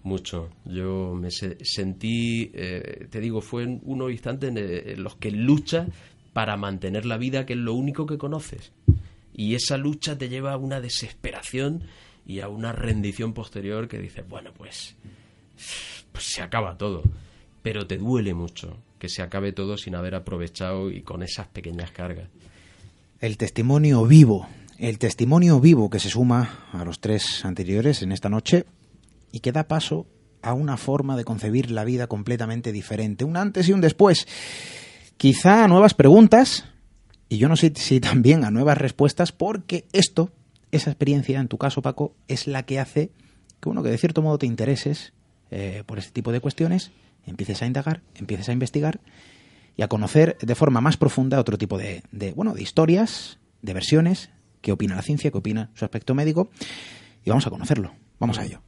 Mucho. 0.04 0.50
Yo 0.66 1.14
me 1.16 1.30
sentí, 1.32 2.52
eh, 2.54 3.08
te 3.10 3.20
digo, 3.20 3.42
fue 3.42 3.64
en 3.64 3.82
unos 3.84 4.12
instantes 4.12 4.56
en 4.56 5.04
los 5.04 5.16
que 5.16 5.32
luchas 5.32 5.90
para 6.32 6.56
mantener 6.56 7.06
la 7.06 7.18
vida, 7.18 7.46
que 7.46 7.54
es 7.54 7.60
lo 7.60 7.74
único 7.74 8.06
que 8.06 8.18
conoces. 8.18 8.72
Y 9.34 9.56
esa 9.56 9.78
lucha 9.78 10.18
te 10.18 10.30
lleva 10.30 10.54
a 10.54 10.58
una 10.58 10.80
desesperación 10.80 11.84
y 12.26 12.40
a 12.40 12.48
una 12.48 12.72
rendición 12.72 13.34
posterior 13.34 13.88
que 13.88 14.00
dices, 14.00 14.28
bueno, 14.28 14.52
pues, 14.56 14.96
pues 16.12 16.24
se 16.24 16.42
acaba 16.42 16.78
todo. 16.78 17.04
Pero 17.62 17.86
te 17.86 17.98
duele 17.98 18.34
mucho 18.34 18.78
que 18.98 19.10
se 19.10 19.22
acabe 19.22 19.52
todo 19.52 19.78
sin 19.78 19.96
haber 19.96 20.16
aprovechado 20.16 20.90
y 20.90 21.02
con 21.02 21.22
esas 21.22 21.48
pequeñas 21.48 21.92
cargas 21.92 22.30
el 23.20 23.38
testimonio 23.38 24.06
vivo, 24.06 24.48
el 24.78 25.00
testimonio 25.00 25.60
vivo 25.60 25.90
que 25.90 26.00
se 26.00 26.10
suma 26.10 26.68
a 26.72 26.86
los 26.86 27.00
tres 27.00 27.44
anteriores 27.46 28.04
en 28.04 28.12
esta 28.12 28.30
noche 28.30 28.66
y 29.32 29.40
que 29.40 29.52
da 29.52 29.68
paso 29.68 30.06
a 30.44 30.54
una 30.54 30.78
forma 30.78 31.18
de 31.18 31.26
concebir 31.26 31.72
la 31.72 31.84
vida 31.84 32.08
completamente 32.08 32.72
diferente, 32.72 33.26
un 33.26 33.38
antes 33.38 33.68
y 33.68 33.74
un 33.74 33.82
después. 33.82 34.28
Quizá 35.18 35.64
a 35.64 35.68
nuevas 35.68 35.96
preguntas, 35.96 36.66
y 37.28 37.38
yo 37.38 37.50
no 37.50 37.56
sé 37.56 37.74
si 37.76 38.00
también 38.00 38.44
a 38.46 38.52
nuevas 38.52 38.78
respuestas, 38.78 39.32
porque 39.32 39.86
esto, 39.94 40.32
esa 40.72 40.92
experiencia, 40.92 41.40
en 41.40 41.48
tu 41.48 41.58
caso, 41.58 41.82
Paco, 41.82 42.14
es 42.28 42.46
la 42.46 42.64
que 42.64 42.80
hace 42.80 43.12
que 43.60 43.70
uno 43.70 43.82
que 43.82 43.90
de 43.90 43.98
cierto 43.98 44.22
modo 44.22 44.38
te 44.38 44.46
intereses 44.46 45.14
eh, 45.50 45.84
por 45.88 45.98
este 45.98 46.12
tipo 46.12 46.32
de 46.32 46.40
cuestiones, 46.40 46.92
empieces 47.26 47.64
a 47.64 47.66
indagar, 47.66 48.02
empieces 48.16 48.48
a 48.50 48.54
investigar 48.54 49.00
y 49.78 49.84
a 49.84 49.88
conocer 49.88 50.38
de 50.42 50.56
forma 50.56 50.82
más 50.82 50.98
profunda 50.98 51.40
otro 51.40 51.58
tipo 51.58 51.78
de, 51.78 52.04
bueno, 52.36 52.54
de 52.54 52.64
historias, 52.64 53.38
de 53.62 53.74
versiones, 53.74 54.32
qué 54.62 54.72
opina 54.72 54.96
la 54.96 55.04
ciencia, 55.04 55.32
qué 55.32 55.38
opina 55.38 55.70
su 55.76 55.86
aspecto 55.86 56.16
médico, 56.16 56.50
y 57.24 57.30
vamos 57.30 57.46
a 57.46 57.52
conocerlo. 57.52 57.94
Vamos 58.20 58.40
a 58.40 58.46
ello. 58.46 58.62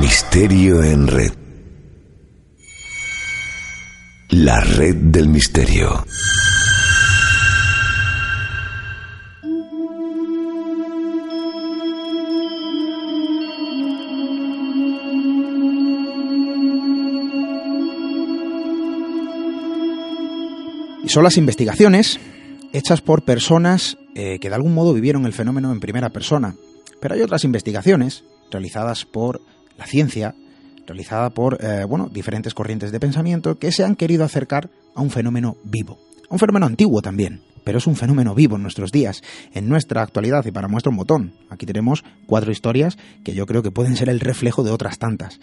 Misterio 0.00 0.82
en 0.82 1.06
red. 1.06 1.32
La 4.30 4.60
red 4.60 4.96
del 4.96 5.28
misterio. 5.28 6.06
Son 21.12 21.24
las 21.24 21.36
investigaciones 21.36 22.18
hechas 22.72 23.02
por 23.02 23.22
personas 23.22 23.98
eh, 24.14 24.38
que 24.40 24.48
de 24.48 24.54
algún 24.54 24.72
modo 24.72 24.94
vivieron 24.94 25.26
el 25.26 25.34
fenómeno 25.34 25.70
en 25.70 25.78
primera 25.78 26.08
persona. 26.08 26.54
Pero 27.02 27.14
hay 27.14 27.20
otras 27.20 27.44
investigaciones 27.44 28.24
realizadas 28.50 29.04
por 29.04 29.42
la 29.76 29.84
ciencia, 29.84 30.34
realizada 30.86 31.28
por 31.28 31.62
eh, 31.62 31.84
bueno, 31.84 32.08
diferentes 32.10 32.54
corrientes 32.54 32.92
de 32.92 32.98
pensamiento 32.98 33.58
que 33.58 33.72
se 33.72 33.84
han 33.84 33.94
querido 33.94 34.24
acercar 34.24 34.70
a 34.94 35.02
un 35.02 35.10
fenómeno 35.10 35.58
vivo. 35.64 35.98
Un 36.30 36.38
fenómeno 36.38 36.64
antiguo 36.64 37.02
también, 37.02 37.42
pero 37.62 37.76
es 37.76 37.86
un 37.86 37.96
fenómeno 37.96 38.34
vivo 38.34 38.56
en 38.56 38.62
nuestros 38.62 38.90
días, 38.90 39.22
en 39.52 39.68
nuestra 39.68 40.00
actualidad 40.00 40.46
y 40.46 40.50
para 40.50 40.66
nuestro 40.66 40.92
botón. 40.92 41.34
Aquí 41.50 41.66
tenemos 41.66 42.04
cuatro 42.24 42.52
historias 42.52 42.96
que 43.22 43.34
yo 43.34 43.44
creo 43.44 43.62
que 43.62 43.70
pueden 43.70 43.96
ser 43.96 44.08
el 44.08 44.18
reflejo 44.18 44.64
de 44.64 44.70
otras 44.70 44.98
tantas. 44.98 45.40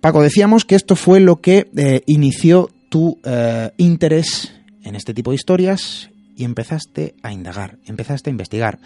Paco, 0.00 0.22
decíamos 0.22 0.64
que 0.64 0.74
esto 0.74 0.96
fue 0.96 1.20
lo 1.20 1.42
que 1.42 1.70
eh, 1.76 2.02
inició 2.06 2.70
tu 2.94 3.18
eh, 3.24 3.72
interés 3.78 4.54
en 4.84 4.94
este 4.94 5.14
tipo 5.14 5.32
de 5.32 5.34
historias 5.34 6.10
y 6.36 6.44
empezaste 6.44 7.16
a 7.24 7.32
indagar, 7.32 7.76
empezaste 7.86 8.30
a 8.30 8.34
investigar. 8.34 8.78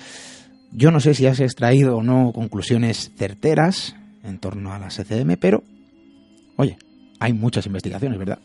Yo 0.72 0.90
no 0.90 0.98
sé 0.98 1.12
si 1.12 1.26
has 1.26 1.40
extraído 1.40 1.98
o 1.98 2.02
no 2.02 2.32
conclusiones 2.32 3.12
certeras 3.18 3.96
en 4.24 4.38
torno 4.38 4.72
a 4.72 4.78
la 4.78 4.88
SCM, 4.88 5.36
pero, 5.38 5.62
oye, 6.56 6.78
hay 7.20 7.34
muchas 7.34 7.66
investigaciones, 7.66 8.18
¿verdad? 8.18 8.38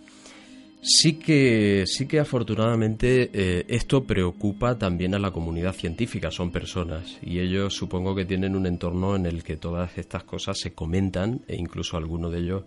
Sí 0.81 1.13
que, 1.13 1.85
sí 1.87 2.07
que 2.07 2.19
afortunadamente 2.19 3.29
eh, 3.31 3.65
esto 3.69 4.03
preocupa 4.03 4.77
también 4.77 5.15
a 5.15 5.19
la 5.19 5.31
comunidad 5.31 5.71
científica, 5.71 6.29
son 6.29 6.51
personas 6.51 7.19
y 7.21 7.39
ellos 7.39 7.73
supongo 7.73 8.13
que 8.13 8.25
tienen 8.25 8.57
un 8.57 8.67
entorno 8.67 9.15
en 9.15 9.25
el 9.25 9.45
que 9.45 9.55
todas 9.55 9.97
estas 9.97 10.25
cosas 10.25 10.59
se 10.59 10.73
comentan 10.73 11.39
e 11.47 11.55
incluso 11.55 11.95
alguno 11.95 12.29
de 12.29 12.39
ellos 12.39 12.63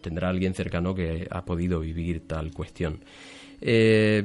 tendrá 0.00 0.28
alguien 0.28 0.54
cercano 0.54 0.94
que 0.94 1.26
ha 1.30 1.44
podido 1.44 1.80
vivir 1.80 2.26
tal 2.26 2.52
cuestión. 2.52 3.00
Eh, 3.60 4.24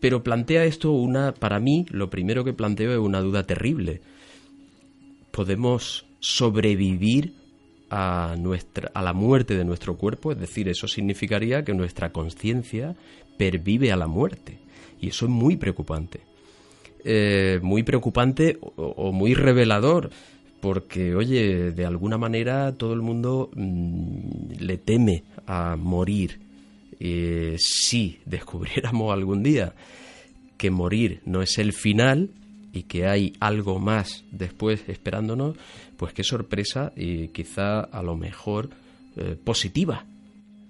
pero 0.00 0.22
plantea 0.22 0.64
esto 0.64 0.92
una, 0.92 1.32
para 1.32 1.60
mí, 1.60 1.86
lo 1.90 2.10
primero 2.10 2.44
que 2.44 2.52
planteo 2.52 2.92
es 2.92 2.98
una 2.98 3.20
duda 3.20 3.44
terrible. 3.44 4.00
¿Podemos 5.30 6.06
sobrevivir 6.18 7.34
a, 7.90 8.34
nuestra, 8.38 8.90
a 8.94 9.02
la 9.02 9.12
muerte 9.12 9.56
de 9.56 9.64
nuestro 9.64 9.96
cuerpo? 9.96 10.32
Es 10.32 10.40
decir, 10.40 10.68
eso 10.68 10.88
significaría 10.88 11.64
que 11.64 11.74
nuestra 11.74 12.10
conciencia 12.10 12.96
pervive 13.38 13.92
a 13.92 13.96
la 13.96 14.06
muerte. 14.08 14.58
Y 15.00 15.08
eso 15.08 15.26
es 15.26 15.30
muy 15.30 15.56
preocupante. 15.56 16.20
Eh, 17.04 17.60
muy 17.62 17.82
preocupante 17.82 18.58
o 18.60 19.12
muy 19.12 19.34
revelador 19.34 20.10
porque, 20.62 21.14
oye, 21.14 21.72
de 21.72 21.84
alguna 21.84 22.16
manera 22.16 22.72
todo 22.72 22.94
el 22.94 23.02
mundo 23.02 23.50
mm, 23.54 24.52
le 24.60 24.78
teme 24.78 25.24
a 25.46 25.76
morir. 25.76 26.40
si 27.58 28.20
descubriéramos 28.26 29.12
algún 29.12 29.42
día 29.42 29.74
que 30.56 30.70
morir 30.70 31.20
no 31.26 31.42
es 31.42 31.58
el 31.58 31.74
final, 31.74 32.30
y 32.72 32.84
que 32.84 33.06
hay 33.06 33.34
algo 33.38 33.78
más 33.78 34.24
después 34.30 34.88
esperándonos, 34.88 35.56
pues 35.96 36.12
qué 36.14 36.24
sorpresa 36.24 36.92
y 36.96 37.28
quizá 37.28 37.80
a 37.80 38.02
lo 38.02 38.16
mejor 38.16 38.70
eh, 39.16 39.36
positiva. 39.42 40.06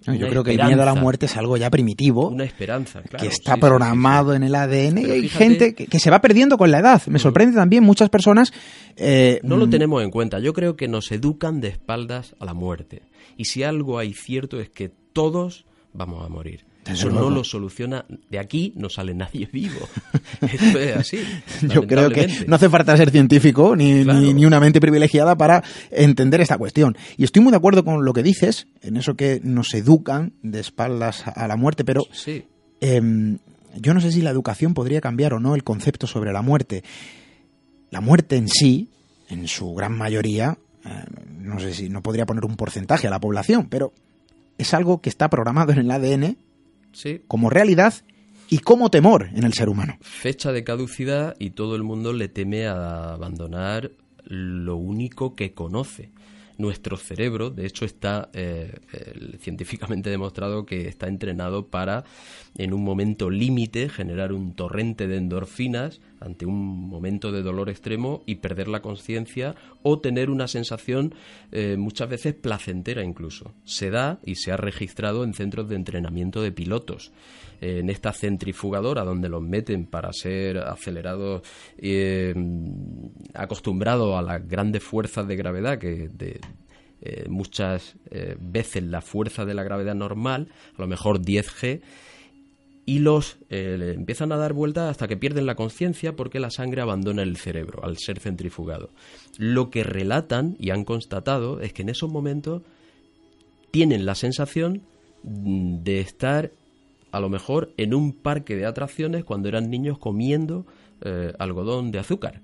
Yo 0.06 0.28
creo 0.28 0.44
que 0.44 0.52
el 0.52 0.64
miedo 0.64 0.82
a 0.82 0.86
la 0.86 0.94
muerte 0.94 1.26
es 1.26 1.36
algo 1.36 1.56
ya 1.56 1.70
primitivo. 1.70 2.28
Una 2.28 2.44
esperanza, 2.44 3.02
Que 3.02 3.26
está 3.26 3.56
programado 3.56 4.34
en 4.34 4.42
el 4.42 4.54
ADN 4.54 4.98
y 4.98 5.10
hay 5.10 5.28
gente 5.28 5.74
que, 5.74 5.98
se 5.98 6.10
va 6.10 6.20
perdiendo 6.20 6.58
con 6.58 6.70
la 6.70 6.78
edad. 6.78 7.02
Me 7.06 7.18
sorprende 7.18 7.54
también 7.56 7.84
muchas 7.84 8.08
personas. 8.08 8.52
Eh, 8.96 9.40
no 9.42 9.56
lo 9.56 9.66
mm, 9.66 9.70
tenemos 9.70 10.02
en 10.02 10.10
cuenta. 10.10 10.38
Yo 10.40 10.52
creo 10.52 10.76
que 10.76 10.88
nos 10.88 11.12
educan 11.12 11.60
de 11.60 11.68
espaldas 11.68 12.34
a 12.40 12.44
la 12.44 12.54
muerte. 12.54 13.02
Y 13.36 13.44
si 13.44 13.62
algo 13.62 13.98
hay 13.98 14.12
cierto 14.12 14.60
es 14.60 14.70
que 14.70 14.88
todos 14.88 15.64
vamos 15.92 16.24
a 16.24 16.28
morir. 16.28 16.64
Eso 16.86 17.10
no 17.10 17.30
lo 17.30 17.44
soluciona. 17.44 18.04
De 18.28 18.38
aquí 18.38 18.72
no 18.76 18.88
sale 18.88 19.14
nadie 19.14 19.48
vivo. 19.52 19.88
Esto 20.40 20.78
es 20.78 20.96
así. 20.96 21.18
Yo 21.62 21.86
creo 21.86 22.10
que 22.10 22.44
no 22.46 22.56
hace 22.56 22.68
falta 22.68 22.96
ser 22.96 23.10
científico 23.10 23.76
ni, 23.76 24.04
ni, 24.04 24.44
una 24.44 24.58
mente 24.58 24.80
privilegiada 24.80 25.36
para 25.36 25.62
entender 25.90 26.40
esta 26.40 26.58
cuestión. 26.58 26.96
Y 27.16 27.24
estoy 27.24 27.42
muy 27.42 27.52
de 27.52 27.58
acuerdo 27.58 27.84
con 27.84 28.04
lo 28.04 28.12
que 28.12 28.22
dices, 28.22 28.66
en 28.80 28.96
eso 28.96 29.14
que 29.14 29.40
nos 29.44 29.72
educan 29.74 30.32
de 30.42 30.60
espaldas 30.60 31.24
a 31.26 31.46
la 31.46 31.56
muerte, 31.56 31.84
pero 31.84 32.02
sí. 32.12 32.46
Em, 32.80 33.38
yo 33.76 33.94
no 33.94 34.00
sé 34.00 34.10
si 34.10 34.22
la 34.22 34.30
educación 34.30 34.74
podría 34.74 35.00
cambiar 35.00 35.34
o 35.34 35.40
no 35.40 35.54
el 35.54 35.62
concepto 35.62 36.06
sobre 36.06 36.32
la 36.32 36.42
muerte. 36.42 36.82
La 37.90 38.00
muerte 38.00 38.36
en 38.36 38.48
sí, 38.48 38.90
en 39.28 39.46
su 39.46 39.72
gran 39.74 39.96
mayoría, 39.96 40.58
eh, 40.84 40.88
no 41.38 41.60
sé 41.60 41.74
si 41.74 41.88
no 41.88 42.02
podría 42.02 42.26
poner 42.26 42.44
un 42.44 42.56
porcentaje 42.56 43.06
a 43.06 43.10
la 43.10 43.20
población, 43.20 43.68
pero 43.68 43.92
es 44.58 44.74
algo 44.74 45.00
que 45.00 45.10
está 45.10 45.30
programado 45.30 45.72
en 45.72 45.78
el 45.78 45.90
ADN 45.90 46.36
como 47.26 47.50
realidad 47.50 47.94
y 48.48 48.58
como 48.58 48.90
temor 48.90 49.28
en 49.34 49.44
el 49.44 49.52
ser 49.54 49.68
humano. 49.68 49.96
Fecha 50.00 50.52
de 50.52 50.64
caducidad 50.64 51.34
y 51.38 51.50
todo 51.50 51.74
el 51.74 51.82
mundo 51.82 52.12
le 52.12 52.28
teme 52.28 52.66
a 52.66 53.14
abandonar 53.14 53.92
lo 54.24 54.76
único 54.76 55.34
que 55.34 55.52
conoce. 55.52 56.10
Nuestro 56.58 56.96
cerebro, 56.96 57.50
de 57.50 57.66
hecho, 57.66 57.84
está 57.84 58.28
eh, 58.34 58.78
científicamente 59.40 60.10
demostrado 60.10 60.66
que 60.66 60.86
está 60.86 61.08
entrenado 61.08 61.68
para, 61.68 62.04
en 62.58 62.74
un 62.74 62.84
momento 62.84 63.30
límite, 63.30 63.88
generar 63.88 64.32
un 64.32 64.52
torrente 64.52 65.08
de 65.08 65.16
endorfinas 65.16 66.00
ante 66.24 66.46
un 66.46 66.88
momento 66.88 67.32
de 67.32 67.42
dolor 67.42 67.68
extremo 67.68 68.22
y 68.26 68.36
perder 68.36 68.68
la 68.68 68.80
conciencia 68.80 69.54
o 69.82 70.00
tener 70.00 70.30
una 70.30 70.48
sensación 70.48 71.14
eh, 71.50 71.76
muchas 71.76 72.08
veces 72.08 72.34
placentera 72.34 73.02
incluso. 73.02 73.52
Se 73.64 73.90
da 73.90 74.18
y 74.24 74.36
se 74.36 74.52
ha 74.52 74.56
registrado 74.56 75.24
en 75.24 75.34
centros 75.34 75.68
de 75.68 75.76
entrenamiento 75.76 76.42
de 76.42 76.52
pilotos. 76.52 77.12
en 77.60 77.90
esta 77.90 78.12
centrifugadora 78.12 79.04
donde 79.04 79.28
los 79.28 79.40
meten 79.40 79.86
para 79.86 80.12
ser 80.12 80.58
acelerados, 80.58 81.42
eh, 81.78 82.34
acostumbrados 83.34 84.18
a 84.18 84.22
las 84.22 84.48
grandes 84.48 84.82
fuerzas 84.82 85.28
de 85.28 85.36
gravedad 85.36 85.78
que 85.78 86.08
de, 86.08 86.40
eh, 87.02 87.26
muchas 87.28 87.94
veces 88.40 88.82
la 88.82 89.00
fuerza 89.00 89.44
de 89.44 89.54
la 89.54 89.62
gravedad 89.62 89.94
normal, 89.94 90.48
a 90.76 90.80
lo 90.80 90.88
mejor 90.88 91.20
10G, 91.20 91.82
y 92.84 92.98
los 92.98 93.38
eh, 93.48 93.94
empiezan 93.96 94.32
a 94.32 94.36
dar 94.36 94.52
vueltas 94.52 94.90
hasta 94.90 95.06
que 95.06 95.16
pierden 95.16 95.46
la 95.46 95.54
conciencia 95.54 96.16
porque 96.16 96.40
la 96.40 96.50
sangre 96.50 96.82
abandona 96.82 97.22
el 97.22 97.36
cerebro 97.36 97.84
al 97.84 97.96
ser 97.96 98.18
centrifugado. 98.18 98.90
Lo 99.38 99.70
que 99.70 99.84
relatan 99.84 100.56
y 100.58 100.70
han 100.70 100.84
constatado 100.84 101.60
es 101.60 101.72
que 101.72 101.82
en 101.82 101.90
esos 101.90 102.10
momentos 102.10 102.62
tienen 103.70 104.04
la 104.04 104.14
sensación 104.14 104.82
de 105.22 106.00
estar 106.00 106.50
a 107.12 107.20
lo 107.20 107.28
mejor 107.28 107.72
en 107.76 107.94
un 107.94 108.12
parque 108.12 108.56
de 108.56 108.66
atracciones 108.66 109.24
cuando 109.24 109.48
eran 109.48 109.70
niños 109.70 109.98
comiendo 109.98 110.66
eh, 111.02 111.32
algodón 111.38 111.92
de 111.92 112.00
azúcar. 112.00 112.40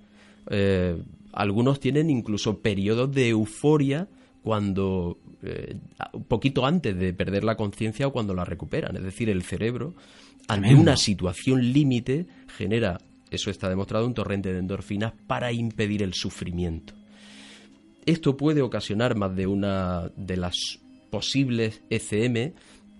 Eh, 0.50 1.02
algunos 1.32 1.80
tienen 1.80 2.10
incluso 2.10 2.60
periodos 2.60 3.12
de 3.12 3.28
euforia 3.30 4.08
cuando 4.42 5.18
un 6.12 6.24
poquito 6.24 6.66
antes 6.66 6.98
de 6.98 7.12
perder 7.12 7.44
la 7.44 7.56
conciencia 7.56 8.08
o 8.08 8.12
cuando 8.12 8.34
la 8.34 8.44
recuperan. 8.44 8.96
Es 8.96 9.04
decir, 9.04 9.30
el 9.30 9.42
cerebro 9.42 9.94
ante 10.48 10.74
una 10.74 10.96
situación 10.96 11.72
límite, 11.72 12.26
genera, 12.56 12.98
eso 13.30 13.50
está 13.50 13.68
demostrado, 13.68 14.06
un 14.06 14.14
torrente 14.14 14.52
de 14.52 14.58
endorfinas 14.58 15.12
para 15.26 15.52
impedir 15.52 16.02
el 16.02 16.14
sufrimiento. 16.14 16.94
Esto 18.06 18.36
puede 18.36 18.62
ocasionar 18.62 19.16
más 19.16 19.36
de 19.36 19.46
una 19.46 20.10
de 20.16 20.38
las 20.38 20.54
posibles 21.10 21.82
ECM, 21.90 22.54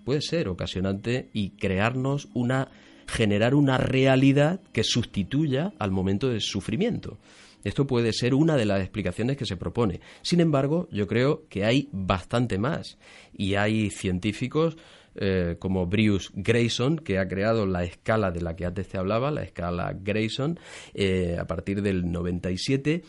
puede 0.05 0.21
ser 0.21 0.47
ocasionante 0.47 1.29
y 1.33 1.51
crearnos 1.51 2.29
una 2.33 2.69
generar 3.09 3.55
una 3.55 3.77
realidad 3.77 4.61
que 4.71 4.83
sustituya 4.83 5.73
al 5.79 5.89
momento 5.89 6.29
del 6.29 6.41
sufrimiento. 6.41 7.17
Esto 7.63 7.87
puede 7.87 8.13
ser 8.13 8.33
una 8.33 8.55
de 8.55 8.65
las 8.65 8.79
explicaciones 8.81 9.35
que 9.35 9.45
se 9.45 9.57
propone. 9.57 9.99
Sin 10.21 10.39
embargo, 10.39 10.87
yo 10.91 11.07
creo 11.07 11.47
que 11.49 11.65
hay 11.65 11.89
bastante 11.91 12.57
más 12.57 12.97
y 13.33 13.55
hay 13.55 13.89
científicos 13.89 14.77
eh, 15.21 15.57
como 15.59 15.85
Bruce 15.85 16.29
Grayson, 16.33 16.97
que 16.97 17.19
ha 17.19 17.27
creado 17.27 17.65
la 17.65 17.83
escala 17.83 18.31
de 18.31 18.41
la 18.41 18.55
que 18.55 18.65
antes 18.65 18.87
te 18.87 18.97
hablaba, 18.97 19.31
la 19.31 19.43
escala 19.43 19.93
Grayson, 19.93 20.57
eh, 20.93 21.35
a 21.37 21.45
partir 21.45 21.81
del 21.81 22.09
97. 22.09 23.03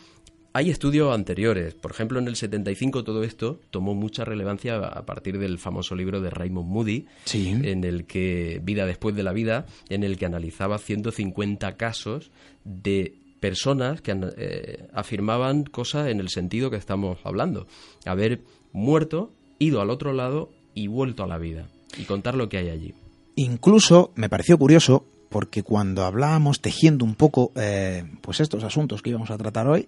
Hay 0.51 0.69
estudios 0.69 1.15
anteriores, 1.15 1.73
por 1.73 1.91
ejemplo 1.91 2.19
en 2.19 2.27
el 2.27 2.35
75 2.35 3.05
todo 3.05 3.23
esto 3.23 3.61
tomó 3.69 3.95
mucha 3.95 4.25
relevancia 4.25 4.75
a 4.75 5.05
partir 5.05 5.39
del 5.39 5.57
famoso 5.57 5.95
libro 5.95 6.19
de 6.19 6.29
Raymond 6.29 6.67
Moody, 6.67 7.05
en 7.33 7.85
el 7.85 8.05
que 8.05 8.59
Vida 8.61 8.85
después 8.85 9.15
de 9.15 9.23
la 9.23 9.31
vida, 9.31 9.65
en 9.87 10.03
el 10.03 10.17
que 10.17 10.25
analizaba 10.25 10.79
150 10.79 11.77
casos 11.77 12.31
de 12.65 13.15
personas 13.39 14.01
que 14.01 14.13
eh, 14.37 14.89
afirmaban 14.93 15.63
cosas 15.63 16.09
en 16.09 16.19
el 16.19 16.27
sentido 16.27 16.69
que 16.69 16.75
estamos 16.75 17.19
hablando, 17.23 17.67
haber 18.05 18.41
muerto, 18.73 19.31
ido 19.59 19.79
al 19.79 19.89
otro 19.89 20.11
lado 20.11 20.51
y 20.73 20.87
vuelto 20.87 21.23
a 21.23 21.27
la 21.27 21.37
vida 21.37 21.69
y 21.97 22.03
contar 22.03 22.35
lo 22.35 22.49
que 22.49 22.57
hay 22.57 22.69
allí. 22.69 22.93
Incluso 23.35 24.11
me 24.15 24.29
pareció 24.29 24.57
curioso 24.57 25.05
porque 25.29 25.63
cuando 25.63 26.03
hablábamos 26.03 26.61
tejiendo 26.61 27.05
un 27.05 27.15
poco 27.15 27.53
eh, 27.55 28.03
pues 28.21 28.41
estos 28.41 28.63
asuntos 28.63 29.01
que 29.01 29.11
íbamos 29.11 29.31
a 29.31 29.37
tratar 29.37 29.67
hoy 29.67 29.87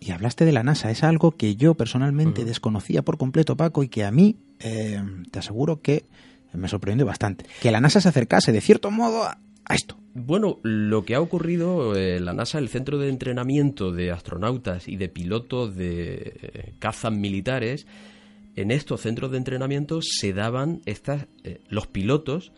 y 0.00 0.12
hablaste 0.12 0.44
de 0.44 0.52
la 0.52 0.62
NASA, 0.62 0.92
es 0.92 1.02
algo 1.02 1.32
que 1.32 1.56
yo 1.56 1.74
personalmente 1.74 2.44
desconocía 2.44 3.02
por 3.02 3.18
completo, 3.18 3.56
Paco, 3.56 3.82
y 3.82 3.88
que 3.88 4.04
a 4.04 4.12
mí 4.12 4.36
eh, 4.60 5.02
te 5.32 5.40
aseguro 5.40 5.82
que 5.82 6.04
me 6.52 6.68
sorprendió 6.68 7.04
bastante. 7.04 7.46
Que 7.60 7.72
la 7.72 7.80
NASA 7.80 8.00
se 8.00 8.08
acercase 8.08 8.52
de 8.52 8.60
cierto 8.60 8.92
modo 8.92 9.24
a, 9.24 9.38
esto. 9.70 9.98
Bueno, 10.14 10.60
lo 10.62 11.04
que 11.04 11.16
ha 11.16 11.20
ocurrido, 11.20 11.96
eh, 11.96 12.20
la 12.20 12.32
NASA, 12.32 12.58
el 12.58 12.68
centro 12.68 12.98
de 12.98 13.08
entrenamiento 13.08 13.90
de 13.90 14.12
astronautas 14.12 14.86
y 14.86 14.96
de 14.96 15.08
pilotos 15.08 15.74
de 15.74 16.74
cazas 16.78 17.12
militares, 17.12 17.86
en 18.58 18.72
estos 18.72 19.02
centros 19.02 19.30
de 19.30 19.38
entrenamiento 19.38 20.00
se 20.02 20.32
daban 20.32 20.80
estas, 20.84 21.26
eh, 21.44 21.60
los 21.68 21.86
pilotos 21.86 22.50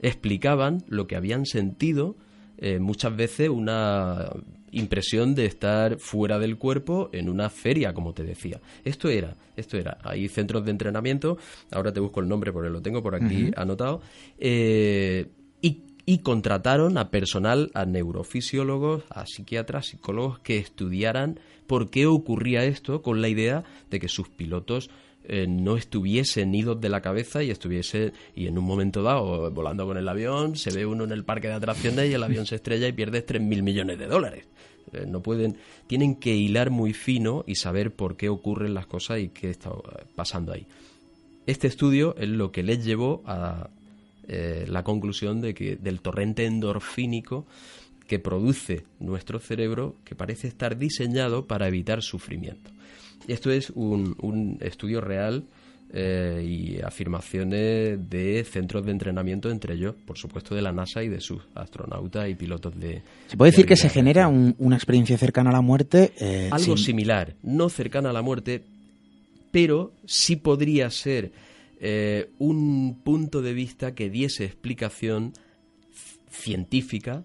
explicaban 0.00 0.84
lo 0.86 1.08
que 1.08 1.16
habían 1.16 1.44
sentido 1.44 2.16
eh, 2.58 2.78
muchas 2.78 3.16
veces 3.16 3.48
una 3.48 4.30
impresión 4.70 5.34
de 5.34 5.46
estar 5.46 5.98
fuera 5.98 6.38
del 6.38 6.56
cuerpo 6.56 7.10
en 7.12 7.28
una 7.28 7.50
feria, 7.50 7.92
como 7.92 8.14
te 8.14 8.22
decía. 8.22 8.60
Esto 8.84 9.08
era, 9.08 9.36
esto 9.56 9.76
era. 9.76 9.98
Hay 10.04 10.28
centros 10.28 10.64
de 10.64 10.70
entrenamiento, 10.70 11.36
ahora 11.72 11.92
te 11.92 11.98
busco 11.98 12.20
el 12.20 12.28
nombre 12.28 12.52
porque 12.52 12.70
lo 12.70 12.80
tengo 12.80 13.02
por 13.02 13.16
aquí 13.16 13.50
anotado, 13.56 14.02
eh, 14.38 15.26
y, 15.60 15.82
y, 16.06 16.18
contrataron 16.18 16.96
a 16.96 17.10
personal, 17.10 17.72
a 17.74 17.86
neurofisiólogos, 17.86 19.02
a 19.10 19.26
psiquiatras, 19.26 19.86
psicólogos 19.86 20.38
que 20.38 20.58
estudiaran 20.58 21.40
por 21.66 21.90
qué 21.90 22.06
ocurría 22.06 22.64
esto 22.64 23.02
con 23.02 23.20
la 23.20 23.28
idea 23.28 23.64
de 23.90 23.98
que 23.98 24.08
sus 24.08 24.28
pilotos 24.28 24.90
eh, 25.24 25.46
no 25.46 25.76
estuviesen 25.76 26.54
idos 26.54 26.80
de 26.80 26.88
la 26.88 27.00
cabeza 27.00 27.42
y 27.42 27.50
estuviese, 27.50 28.12
y 28.34 28.46
en 28.46 28.58
un 28.58 28.64
momento 28.64 29.02
dado, 29.02 29.50
volando 29.50 29.86
con 29.86 29.96
el 29.96 30.08
avión, 30.08 30.56
se 30.56 30.70
ve 30.70 30.86
uno 30.86 31.04
en 31.04 31.12
el 31.12 31.24
parque 31.24 31.48
de 31.48 31.54
atracciones 31.54 32.10
y 32.10 32.14
el 32.14 32.22
avión 32.22 32.46
se 32.46 32.56
estrella 32.56 32.88
y 32.88 32.92
pierdes 32.92 33.26
3.000 33.26 33.62
millones 33.62 33.98
de 33.98 34.06
dólares. 34.06 34.46
Eh, 34.92 35.04
no 35.06 35.22
pueden, 35.22 35.56
tienen 35.86 36.16
que 36.16 36.34
hilar 36.34 36.70
muy 36.70 36.92
fino 36.94 37.44
y 37.46 37.56
saber 37.56 37.92
por 37.92 38.16
qué 38.16 38.28
ocurren 38.28 38.74
las 38.74 38.86
cosas 38.86 39.20
y 39.20 39.28
qué 39.28 39.50
está 39.50 39.70
pasando 40.16 40.52
ahí. 40.52 40.66
Este 41.46 41.68
estudio 41.68 42.14
es 42.16 42.28
lo 42.28 42.52
que 42.52 42.62
les 42.62 42.84
llevó 42.84 43.22
a 43.26 43.70
eh, 44.28 44.64
la 44.68 44.84
conclusión 44.84 45.40
de 45.40 45.54
que 45.54 45.76
del 45.76 46.00
torrente 46.00 46.46
endorfínico 46.46 47.46
que 48.06 48.18
produce 48.18 48.84
nuestro 48.98 49.38
cerebro 49.38 49.96
que 50.04 50.14
parece 50.14 50.48
estar 50.48 50.76
diseñado 50.78 51.46
para 51.46 51.68
evitar 51.68 52.02
sufrimiento. 52.02 52.70
Esto 53.28 53.50
es 53.50 53.70
un, 53.70 54.58
estudio 54.60 55.00
real 55.00 55.44
eh, 55.92 56.44
y 56.46 56.80
afirmaciones 56.80 57.98
de 58.08 58.44
centros 58.44 58.84
de 58.84 58.92
entrenamiento, 58.92 59.50
entre 59.50 59.74
ellos, 59.74 59.94
por 60.06 60.18
supuesto, 60.18 60.54
de 60.54 60.62
la 60.62 60.72
NASA 60.72 61.02
y 61.02 61.08
de 61.08 61.20
sus 61.20 61.42
astronautas 61.54 62.28
y 62.28 62.34
pilotos 62.34 62.78
de. 62.78 63.02
¿Se 63.26 63.36
puede 63.36 63.50
decir 63.50 63.66
que 63.66 63.76
se 63.76 63.88
genera 63.88 64.28
una 64.28 64.76
experiencia 64.76 65.18
cercana 65.18 65.50
a 65.50 65.54
la 65.54 65.60
muerte? 65.60 66.12
Eh, 66.18 66.48
Algo 66.52 66.76
similar, 66.76 67.34
no 67.42 67.68
cercana 67.68 68.10
a 68.10 68.12
la 68.12 68.22
muerte, 68.22 68.62
pero 69.50 69.92
sí 70.06 70.36
podría 70.36 70.90
ser 70.90 71.32
eh, 71.80 72.30
un 72.38 73.00
punto 73.02 73.42
de 73.42 73.54
vista 73.54 73.94
que 73.94 74.10
diese 74.10 74.44
explicación 74.44 75.32
científica 76.30 77.24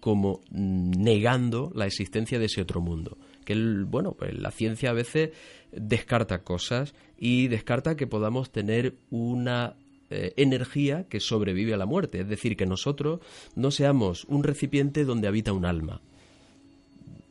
como 0.00 0.40
negando 0.50 1.72
la 1.74 1.86
existencia 1.86 2.38
de 2.38 2.46
ese 2.46 2.62
otro 2.62 2.80
mundo. 2.80 3.18
Que 3.46 3.54
el, 3.54 3.86
bueno, 3.86 4.12
pues 4.12 4.38
la 4.38 4.50
ciencia 4.50 4.90
a 4.90 4.92
veces 4.92 5.30
descarta 5.72 6.42
cosas 6.42 6.94
y 7.16 7.48
descarta 7.48 7.96
que 7.96 8.06
podamos 8.06 8.50
tener 8.50 8.96
una 9.08 9.76
eh, 10.10 10.34
energía 10.36 11.06
que 11.08 11.18
sobrevive 11.18 11.74
a 11.74 11.76
la 11.76 11.86
muerte, 11.86 12.20
es 12.20 12.28
decir, 12.28 12.56
que 12.56 12.66
nosotros 12.66 13.20
no 13.54 13.70
seamos 13.70 14.24
un 14.26 14.44
recipiente 14.44 15.04
donde 15.04 15.28
habita 15.28 15.52
un 15.52 15.64
alma. 15.64 16.00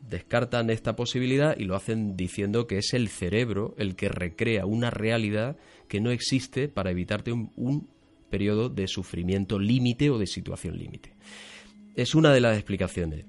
Descartan 0.10 0.70
esta 0.70 0.96
posibilidad 0.96 1.58
y 1.58 1.64
lo 1.64 1.76
hacen 1.76 2.18
diciendo 2.18 2.68
que 2.68 2.80
es 2.80 2.94
el 2.94 3.08
cerebro 3.08 3.76
el 3.78 3.96
que 3.96 4.10
recrea 4.10 4.66
una 4.66 4.90
realidad 4.90 5.56
que 5.88 6.02
no 6.02 6.12
existe 6.12 6.68
para 6.68 6.92
evitarte 6.92 7.32
un, 7.32 7.88
periodo 8.30 8.68
de 8.68 8.88
sufrimiento 8.88 9.58
límite 9.58 10.10
o 10.10 10.18
de 10.18 10.28
situación 10.28 10.78
límite. 10.78 11.14
Es 11.96 12.16
una 12.16 12.34
de 12.34 12.42
las 12.42 12.58
explicaciones. 12.58 13.26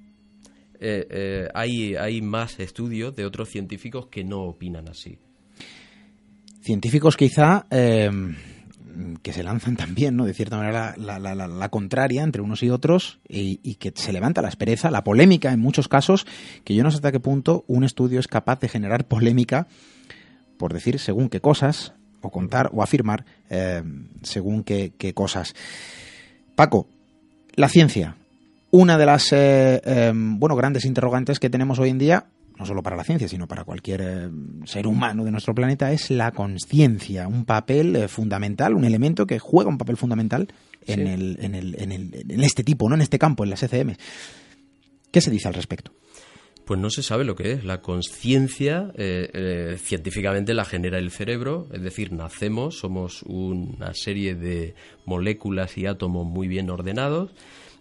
Eh, 0.81 1.07
eh, 1.11 1.49
hay, 1.55 1.97
hay 1.97 2.23
más 2.23 2.59
estudios 2.61 3.15
de 3.15 3.25
otros 3.25 3.49
científicos 3.49 4.07
que 4.07 4.25
no 4.25 4.43
opinan 4.43 4.89
así. 4.89 5.19
Científicos 6.61 7.17
quizá 7.17 7.67
que 9.23 9.33
se 9.33 9.43
lanzan 9.43 9.77
también, 9.77 10.17
¿no? 10.17 10.25
De 10.25 10.35
cierta 10.35 10.57
manera, 10.57 10.95
la, 10.97 11.69
contraria 11.69 12.23
entre 12.23 12.43
unos 12.43 12.63
y 12.63 12.71
otros 12.71 13.21
y, 13.29 13.75
que 13.75 13.93
se 13.95 14.13
levanta 14.13 14.43
la 14.43 14.49
aspereza, 14.49 14.91
la 14.91 15.05
polémica 15.05 15.53
en 15.53 15.61
muchos 15.61 15.87
casos, 15.87 16.27
que 16.65 16.75
yo 16.75 16.83
no 16.83 16.91
sé 16.91 16.97
hasta 16.97 17.13
qué 17.13 17.21
punto 17.21 17.65
un 17.69 17.85
estudio 17.85 18.19
es 18.19 18.27
capaz 18.27 18.59
de 18.61 18.69
generar 18.69 19.07
polémica 19.07 19.69
por 20.57 20.73
decir 20.73 20.99
según 20.99 21.29
qué 21.29 21.41
cosas, 21.41 21.93
o 22.23 22.31
contar 22.31 22.71
o 22.73 22.83
afirmar 22.83 23.25
eh, 23.51 23.83
según 24.23 24.65
qué, 24.65 24.93
cosas. 25.15 25.55
Paco, 26.55 26.89
la 27.55 27.69
ciencia, 27.69 28.17
una 28.77 28.99
de 28.99 29.07
las 29.07 29.33
eh, 29.33 29.81
eh, 29.85 30.13
bueno 30.15 30.57
grandes 30.57 30.85
interrogantes 30.85 31.41
que 31.41 31.51
tenemos 31.51 31.79
hoy 31.79 31.91
en 31.91 31.99
día 31.99 32.27
no 32.59 32.65
solo 32.65 32.83
para 32.83 32.97
la 32.97 33.05
ciencia, 33.05 33.29
sino 33.29 33.47
para 33.47 33.65
cualquier 33.65 34.01
eh, 34.03 34.29
ser 34.65 34.87
humano 34.87 35.25
de 35.25 35.31
nuestro 35.31 35.55
planeta, 35.55 35.93
es 35.93 36.11
la 36.11 36.33
conciencia, 36.33 37.29
un 37.29 37.45
papel 37.45 37.95
eh, 37.97 38.09
fundamental, 38.09 38.75
un 38.75 38.85
elemento 38.85 39.27
que 39.27 39.39
juega 39.39 39.69
un 39.69 39.79
papel 39.79 39.97
fundamental 39.97 40.49
en, 40.87 41.07
el, 41.07 41.37
en, 41.41 41.55
el, 41.55 41.77
en, 41.79 41.93
el, 41.93 42.25
en 42.29 42.43
este 42.43 42.65
tipo, 42.65 42.89
no 42.89 42.95
en 42.95 43.03
este 43.03 43.19
campo, 43.19 43.45
en 43.45 43.51
las 43.51 43.63
ECM. 43.63 43.97
¿Qué 45.11 45.21
se 45.21 45.31
dice 45.31 45.49
al 45.49 45.55
respecto? 45.55 45.93
Pues 46.65 46.81
no 46.81 46.91
se 46.91 47.03
sabe 47.03 47.25
lo 47.25 47.37
que 47.37 47.53
es. 47.53 47.65
La 47.65 47.81
conciencia 47.81 48.91
eh, 48.97 49.77
científicamente 49.79 50.53
la 50.53 50.65
genera 50.65 50.99
el 50.99 51.11
cerebro, 51.11 51.69
es 51.73 51.83
decir, 51.83 52.13
nacemos, 52.13 52.79
somos 52.79 53.23
una 53.23 53.93
serie 53.95 54.35
de 54.35 54.75
moléculas 55.05 55.79
y 55.79 55.87
átomos 55.87 56.27
muy 56.27 56.49
bien 56.49 56.71
ordenados 56.71 57.31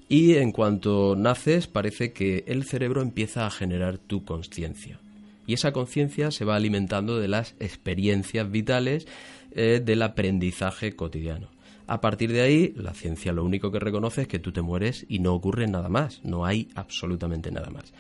y 0.08 0.36
en 0.36 0.51
cuanto 0.51 1.16
naces 1.16 1.68
parece 1.68 2.14
que 2.14 2.43
el 2.47 2.64
cerebro 2.64 3.01
empieza 3.01 3.45
a 3.45 3.51
generar 3.51 3.97
tu 3.97 4.24
conciencia. 4.24 4.99
Y 5.47 5.53
esa 5.53 5.72
conciencia 5.72 6.32
se 6.32 6.45
va 6.45 6.56
alimentando 6.56 7.20
de 7.20 7.28
las 7.28 7.56
experiencias 7.60 8.49
vitales 8.49 9.08
eh, 9.51 9.82
del 9.84 10.01
aprendizaje 10.01 10.95
cotidiano. 10.95 11.49
A 11.88 12.01
partir 12.01 12.32
de 12.32 12.41
ahí, 12.41 12.74
la 12.78 12.93
ciencia 12.93 13.32
lo 13.32 13.43
único 13.43 13.72
que 13.72 13.80
reconoce 13.80 14.24
es 14.24 14.28
que 14.28 14.39
tú 14.39 14.51
te 14.51 14.62
mueres 14.62 15.06
y 15.08 15.20
no 15.20 15.34
ocurre 15.34 15.68
nada 15.68 15.88
más, 15.88 16.20
no 16.24 16.45
hay 16.45 16.68
absolutamente 16.74 17.51
nada 17.51 17.70
más. 17.70 17.93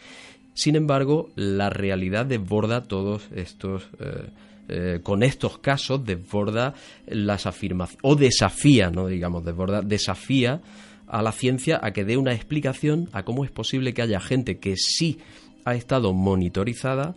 Sin 0.55 0.75
embargo, 0.75 1.29
la 1.35 1.69
realidad 1.69 2.25
desborda 2.25 2.83
todos 2.83 3.27
estos... 3.35 3.87
Eh, 3.99 4.29
eh, 4.67 5.01
con 5.03 5.21
estos 5.21 5.59
casos 5.59 6.03
desborda 6.03 6.73
las 7.05 7.45
afirmaciones, 7.45 7.99
o 8.01 8.15
desafía, 8.15 8.89
no 8.89 9.05
digamos 9.05 9.45
desborda, 9.45 9.83
desafía 9.83 10.59
a 11.07 11.21
la 11.21 11.31
ciencia 11.31 11.79
a 11.81 11.91
que 11.91 12.05
dé 12.05 12.17
una 12.17 12.33
explicación 12.33 13.09
a 13.11 13.23
cómo 13.23 13.45
es 13.45 13.51
posible 13.51 13.93
que 13.93 14.01
haya 14.01 14.19
gente 14.19 14.59
que 14.59 14.75
sí 14.77 15.19
ha 15.65 15.75
estado 15.75 16.13
monitorizada, 16.13 17.15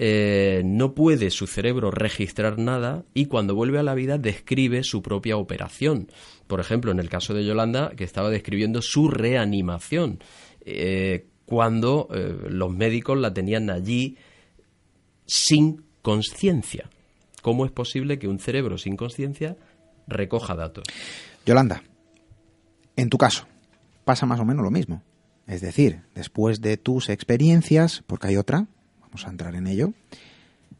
eh, 0.00 0.62
no 0.64 0.94
puede 0.94 1.30
su 1.30 1.46
cerebro 1.46 1.90
registrar 1.90 2.58
nada 2.58 3.04
y 3.14 3.26
cuando 3.26 3.54
vuelve 3.56 3.78
a 3.78 3.82
la 3.82 3.94
vida 3.94 4.16
describe 4.16 4.84
su 4.84 5.02
propia 5.02 5.36
operación. 5.36 6.08
Por 6.46 6.60
ejemplo, 6.60 6.92
en 6.92 7.00
el 7.00 7.08
caso 7.08 7.34
de 7.34 7.44
Yolanda, 7.44 7.90
que 7.96 8.04
estaba 8.04 8.30
describiendo 8.30 8.80
su 8.80 9.08
reanimación, 9.08 10.20
eh, 10.60 11.26
cuando 11.46 12.08
eh, 12.14 12.36
los 12.48 12.70
médicos 12.70 13.18
la 13.18 13.34
tenían 13.34 13.70
allí 13.70 14.16
sin 15.26 15.82
conciencia. 16.02 16.90
¿Cómo 17.42 17.64
es 17.64 17.72
posible 17.72 18.18
que 18.18 18.28
un 18.28 18.38
cerebro 18.38 18.78
sin 18.78 18.96
conciencia 18.96 19.56
recoja 20.06 20.54
datos? 20.54 20.84
Yolanda, 21.44 21.82
en 22.98 23.10
tu 23.10 23.16
caso, 23.16 23.46
pasa 24.04 24.26
más 24.26 24.40
o 24.40 24.44
menos 24.44 24.64
lo 24.64 24.72
mismo. 24.72 25.02
Es 25.46 25.60
decir, 25.60 26.02
después 26.16 26.60
de 26.60 26.76
tus 26.76 27.08
experiencias, 27.08 28.02
porque 28.08 28.26
hay 28.26 28.36
otra, 28.36 28.66
vamos 29.00 29.24
a 29.24 29.30
entrar 29.30 29.54
en 29.54 29.68
ello, 29.68 29.92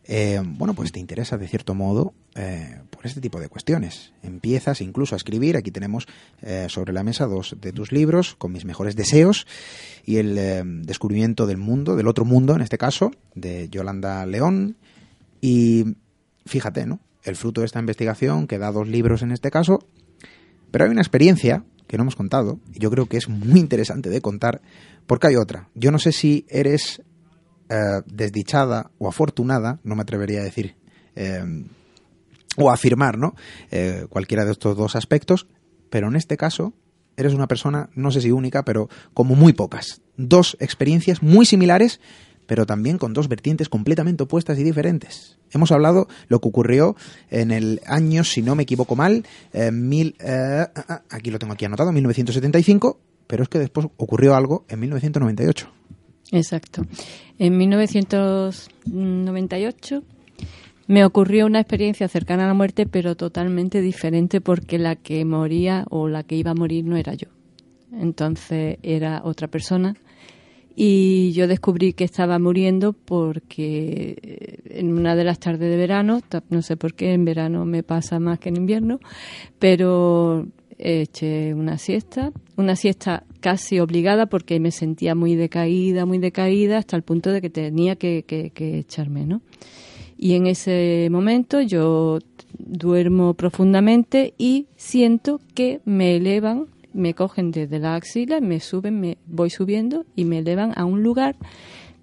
eh, 0.04 0.40
bueno, 0.44 0.74
pues 0.74 0.90
te 0.90 0.98
interesa 0.98 1.38
de 1.38 1.46
cierto 1.46 1.76
modo 1.76 2.14
eh, 2.34 2.80
por 2.90 3.06
este 3.06 3.20
tipo 3.20 3.38
de 3.38 3.48
cuestiones. 3.48 4.12
Empiezas 4.24 4.80
incluso 4.80 5.14
a 5.14 5.16
escribir, 5.16 5.56
aquí 5.56 5.70
tenemos 5.70 6.08
eh, 6.42 6.66
sobre 6.68 6.92
la 6.92 7.04
mesa 7.04 7.26
dos 7.26 7.56
de 7.60 7.72
tus 7.72 7.92
libros, 7.92 8.34
con 8.34 8.50
mis 8.50 8.64
mejores 8.64 8.96
deseos, 8.96 9.46
y 10.04 10.16
el 10.16 10.82
descubrimiento 10.84 11.46
del 11.46 11.58
mundo, 11.58 11.94
del 11.94 12.08
otro 12.08 12.24
mundo 12.24 12.56
en 12.56 12.62
este 12.62 12.78
caso, 12.78 13.12
de 13.36 13.68
Yolanda 13.68 14.26
León. 14.26 14.76
Y 15.40 15.94
fíjate, 16.46 16.84
¿no? 16.84 16.98
El 17.22 17.36
fruto 17.36 17.60
de 17.60 17.66
esta 17.66 17.78
investigación, 17.78 18.48
que 18.48 18.58
da 18.58 18.72
dos 18.72 18.88
libros 18.88 19.22
en 19.22 19.30
este 19.30 19.52
caso, 19.52 19.86
pero 20.72 20.84
hay 20.84 20.90
una 20.90 21.00
experiencia 21.00 21.64
que 21.88 21.96
no 21.96 22.04
hemos 22.04 22.14
contado, 22.14 22.60
y 22.72 22.78
yo 22.78 22.90
creo 22.90 23.06
que 23.06 23.16
es 23.16 23.28
muy 23.28 23.58
interesante 23.58 24.10
de 24.10 24.20
contar, 24.20 24.60
porque 25.06 25.26
hay 25.26 25.36
otra. 25.36 25.68
Yo 25.74 25.90
no 25.90 25.98
sé 25.98 26.12
si 26.12 26.46
eres 26.48 27.02
eh, 27.68 28.02
desdichada 28.06 28.90
o 28.98 29.08
afortunada, 29.08 29.80
no 29.82 29.96
me 29.96 30.02
atrevería 30.02 30.40
a 30.40 30.44
decir, 30.44 30.76
eh, 31.16 31.64
o 32.56 32.70
a 32.70 32.74
afirmar, 32.74 33.18
¿no? 33.18 33.34
Eh, 33.70 34.06
cualquiera 34.08 34.44
de 34.44 34.52
estos 34.52 34.76
dos 34.76 34.96
aspectos, 34.96 35.46
pero 35.90 36.08
en 36.08 36.16
este 36.16 36.36
caso 36.36 36.74
eres 37.16 37.34
una 37.34 37.48
persona, 37.48 37.90
no 37.94 38.10
sé 38.12 38.20
si 38.20 38.30
única, 38.30 38.64
pero 38.64 38.88
como 39.12 39.34
muy 39.34 39.52
pocas. 39.52 40.02
Dos 40.16 40.56
experiencias 40.60 41.22
muy 41.22 41.46
similares, 41.46 42.00
pero 42.48 42.66
también 42.66 42.98
con 42.98 43.12
dos 43.12 43.28
vertientes 43.28 43.68
completamente 43.68 44.24
opuestas 44.24 44.58
y 44.58 44.64
diferentes. 44.64 45.36
Hemos 45.52 45.70
hablado 45.70 46.08
lo 46.28 46.40
que 46.40 46.48
ocurrió 46.48 46.96
en 47.30 47.50
el 47.50 47.82
año, 47.86 48.24
si 48.24 48.40
no 48.42 48.56
me 48.56 48.62
equivoco 48.62 48.96
mal, 48.96 49.26
eh, 49.52 49.70
mil, 49.70 50.16
eh, 50.18 50.64
ah, 50.74 50.84
ah, 50.88 51.02
aquí 51.10 51.30
lo 51.30 51.38
tengo 51.38 51.52
aquí 51.52 51.66
anotado, 51.66 51.92
1975, 51.92 52.98
pero 53.26 53.42
es 53.42 53.50
que 53.50 53.58
después 53.58 53.88
ocurrió 53.98 54.34
algo 54.34 54.64
en 54.68 54.80
1998. 54.80 55.70
Exacto. 56.32 56.86
En 57.38 57.58
1998 57.58 60.02
me 60.86 61.04
ocurrió 61.04 61.44
una 61.44 61.60
experiencia 61.60 62.08
cercana 62.08 62.44
a 62.44 62.46
la 62.48 62.54
muerte, 62.54 62.86
pero 62.86 63.14
totalmente 63.14 63.82
diferente 63.82 64.40
porque 64.40 64.78
la 64.78 64.96
que 64.96 65.22
moría 65.26 65.84
o 65.90 66.08
la 66.08 66.22
que 66.22 66.36
iba 66.36 66.52
a 66.52 66.54
morir 66.54 66.86
no 66.86 66.96
era 66.96 67.12
yo. 67.12 67.28
Entonces 67.92 68.78
era 68.82 69.20
otra 69.22 69.48
persona 69.48 69.94
y 70.80 71.32
yo 71.32 71.48
descubrí 71.48 71.92
que 71.92 72.04
estaba 72.04 72.38
muriendo 72.38 72.92
porque 72.92 74.16
eh, 74.22 74.78
en 74.78 74.92
una 74.92 75.16
de 75.16 75.24
las 75.24 75.40
tardes 75.40 75.68
de 75.70 75.76
verano, 75.76 76.20
no 76.50 76.62
sé 76.62 76.76
por 76.76 76.94
qué 76.94 77.14
en 77.14 77.24
verano 77.24 77.64
me 77.64 77.82
pasa 77.82 78.20
más 78.20 78.38
que 78.38 78.50
en 78.50 78.58
invierno, 78.58 79.00
pero 79.58 80.46
eché 80.78 81.52
una 81.52 81.78
siesta, 81.78 82.30
una 82.56 82.76
siesta 82.76 83.24
casi 83.40 83.80
obligada 83.80 84.26
porque 84.26 84.60
me 84.60 84.70
sentía 84.70 85.16
muy 85.16 85.34
decaída, 85.34 86.06
muy 86.06 86.18
decaída, 86.18 86.78
hasta 86.78 86.94
el 86.94 87.02
punto 87.02 87.32
de 87.32 87.40
que 87.40 87.50
tenía 87.50 87.96
que, 87.96 88.22
que, 88.24 88.50
que 88.50 88.78
echarme, 88.78 89.26
¿no? 89.26 89.42
Y 90.16 90.34
en 90.34 90.46
ese 90.46 91.08
momento 91.10 91.60
yo 91.60 92.20
duermo 92.56 93.34
profundamente 93.34 94.32
y 94.38 94.68
siento 94.76 95.40
que 95.54 95.80
me 95.84 96.14
elevan 96.14 96.66
me 96.98 97.14
cogen 97.14 97.50
desde 97.52 97.78
la 97.78 97.94
axila, 97.94 98.40
me 98.40 98.60
suben, 98.60 99.00
me 99.00 99.18
voy 99.26 99.50
subiendo 99.50 100.04
y 100.16 100.24
me 100.24 100.38
elevan 100.38 100.72
a 100.76 100.84
un 100.84 101.02
lugar 101.02 101.36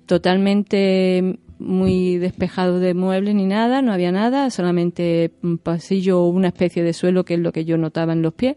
totalmente 0.06 1.40
muy 1.60 2.18
despejado 2.18 2.80
de 2.80 2.94
muebles 2.94 3.36
ni 3.36 3.46
nada, 3.46 3.82
no 3.82 3.92
había 3.92 4.12
nada, 4.12 4.50
solamente 4.50 5.32
un 5.44 5.58
pasillo 5.58 6.22
o 6.22 6.30
una 6.30 6.50
especie 6.50 6.84
de 6.84 6.94
suelo 6.94 7.26
que 7.26 7.36
es 7.36 7.40
lo 7.40 7.52
que 7.52 7.66
yo 7.66 7.78
notaba 7.78 8.14
en 8.14 8.22
los 8.22 8.34
pies. 8.34 8.56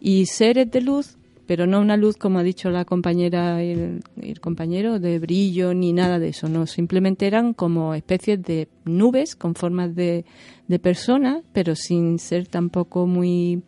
Y 0.00 0.26
seres 0.26 0.70
de 0.70 0.80
luz, 0.80 1.18
pero 1.46 1.66
no 1.66 1.80
una 1.80 1.96
luz 1.96 2.16
como 2.16 2.38
ha 2.38 2.42
dicho 2.42 2.70
la 2.70 2.84
compañera 2.84 3.62
y 3.62 3.70
el, 3.70 4.40
compañero 4.40 4.98
de 4.98 5.18
brillo 5.18 5.74
ni 5.74 5.92
nada 5.92 6.18
de 6.18 6.28
eso, 6.28 6.48
no, 6.48 6.66
simplemente 6.66 7.26
eran 7.26 7.52
como 7.52 7.94
especies 7.94 8.42
de 8.42 8.68
nubes 8.84 9.36
con 9.36 9.54
formas 9.54 9.94
de, 9.94 10.24
de 10.68 10.78
personas, 10.78 11.42
pero 11.52 11.74
sin 11.74 12.18
ser 12.18 12.46
tampoco 12.46 13.06
muy 13.06 13.62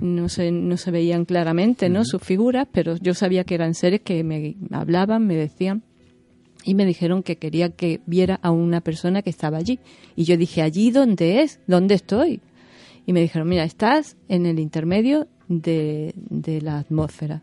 no 0.00 0.28
se, 0.28 0.50
no 0.50 0.76
se 0.76 0.90
veían 0.90 1.24
claramente 1.24 1.88
¿no? 1.88 2.04
sus 2.04 2.22
figuras, 2.22 2.68
pero 2.70 2.96
yo 2.96 3.14
sabía 3.14 3.44
que 3.44 3.54
eran 3.54 3.74
seres 3.74 4.00
que 4.00 4.22
me 4.24 4.56
hablaban, 4.70 5.26
me 5.26 5.34
decían 5.34 5.82
y 6.66 6.74
me 6.74 6.84
dijeron 6.84 7.22
que 7.22 7.36
quería 7.36 7.70
que 7.70 8.00
viera 8.06 8.40
a 8.42 8.50
una 8.50 8.80
persona 8.80 9.22
que 9.22 9.30
estaba 9.30 9.56
allí. 9.56 9.78
Y 10.16 10.24
yo 10.24 10.36
dije, 10.36 10.62
¿allí 10.62 10.90
dónde 10.90 11.42
es? 11.42 11.60
¿Dónde 11.68 11.94
estoy? 11.94 12.40
Y 13.06 13.12
me 13.12 13.20
dijeron, 13.20 13.48
mira, 13.48 13.62
estás 13.62 14.16
en 14.28 14.46
el 14.46 14.58
intermedio 14.58 15.28
de, 15.46 16.12
de 16.16 16.60
la 16.60 16.78
atmósfera. 16.78 17.42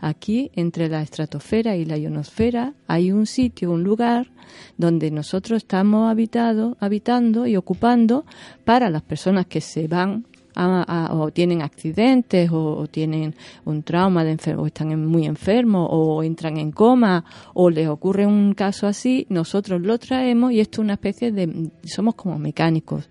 Aquí, 0.00 0.50
entre 0.54 0.88
la 0.88 1.02
estratosfera 1.02 1.76
y 1.76 1.84
la 1.84 1.96
ionosfera, 1.96 2.74
hay 2.88 3.12
un 3.12 3.26
sitio, 3.26 3.70
un 3.70 3.84
lugar 3.84 4.32
donde 4.76 5.12
nosotros 5.12 5.58
estamos 5.58 6.10
habitado, 6.10 6.76
habitando 6.80 7.46
y 7.46 7.56
ocupando 7.56 8.26
para 8.64 8.90
las 8.90 9.02
personas 9.02 9.46
que 9.46 9.60
se 9.60 9.86
van 9.86 10.26
o 10.56 11.30
tienen 11.32 11.62
accidentes 11.62 12.50
o, 12.52 12.86
tienen 12.90 13.34
un 13.64 13.82
trauma 13.82 14.24
de 14.24 14.32
enfermo, 14.32 14.62
o 14.62 14.66
están 14.66 15.06
muy 15.06 15.26
enfermos 15.26 15.88
o 15.90 16.22
entran 16.22 16.56
en 16.58 16.72
coma 16.72 17.24
o 17.54 17.70
les 17.70 17.88
ocurre 17.88 18.26
un 18.26 18.54
caso 18.54 18.86
así, 18.86 19.26
nosotros 19.28 19.80
lo 19.80 19.98
traemos 19.98 20.52
y 20.52 20.60
esto 20.60 20.80
es 20.80 20.84
una 20.84 20.94
especie 20.94 21.32
de 21.32 21.70
somos 21.84 22.14
como 22.14 22.38
mecánicos 22.38 23.08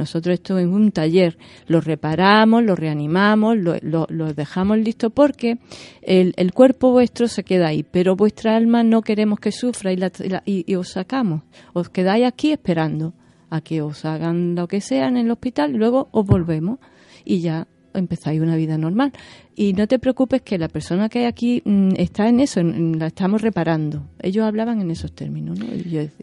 nosotros 0.00 0.32
esto 0.32 0.58
es 0.58 0.66
un 0.66 0.92
taller, 0.92 1.36
lo 1.66 1.82
reparamos, 1.82 2.64
lo 2.64 2.74
reanimamos, 2.74 3.58
lo, 3.58 4.06
dejamos 4.34 4.78
listo 4.78 5.10
porque 5.10 5.58
el, 6.00 6.32
el, 6.38 6.54
cuerpo 6.54 6.90
vuestro 6.90 7.28
se 7.28 7.44
queda 7.44 7.68
ahí, 7.68 7.82
pero 7.82 8.16
vuestra 8.16 8.56
alma 8.56 8.82
no 8.82 9.02
queremos 9.02 9.40
que 9.40 9.52
sufra 9.52 9.92
y, 9.92 9.96
la, 9.96 10.10
y, 10.46 10.74
os 10.74 10.88
sacamos. 10.88 11.42
Os 11.74 11.90
quedáis 11.90 12.24
aquí 12.24 12.50
esperando 12.50 13.12
a 13.50 13.60
que 13.60 13.82
os 13.82 14.04
hagan 14.04 14.54
lo 14.54 14.68
que 14.68 14.80
sea 14.80 15.08
en 15.08 15.16
el 15.16 15.30
hospital 15.30 15.74
y 15.74 15.78
luego 15.78 16.08
os 16.12 16.26
volvemos 16.26 16.78
y 17.24 17.40
ya 17.40 17.66
empezáis 17.92 18.40
una 18.40 18.56
vida 18.56 18.78
normal. 18.78 19.12
Y 19.54 19.72
no 19.72 19.86
te 19.86 19.98
preocupes 19.98 20.42
que 20.42 20.58
la 20.58 20.68
persona 20.68 21.08
que 21.08 21.20
hay 21.20 21.24
aquí 21.26 21.62
mm, 21.64 21.94
está 21.96 22.28
en 22.28 22.40
eso, 22.40 22.62
la 22.62 23.08
estamos 23.08 23.42
reparando. 23.42 24.06
Ellos 24.20 24.44
hablaban 24.44 24.80
en 24.80 24.90
esos 24.90 25.12
términos. 25.12 25.58
¿no? 25.58 25.66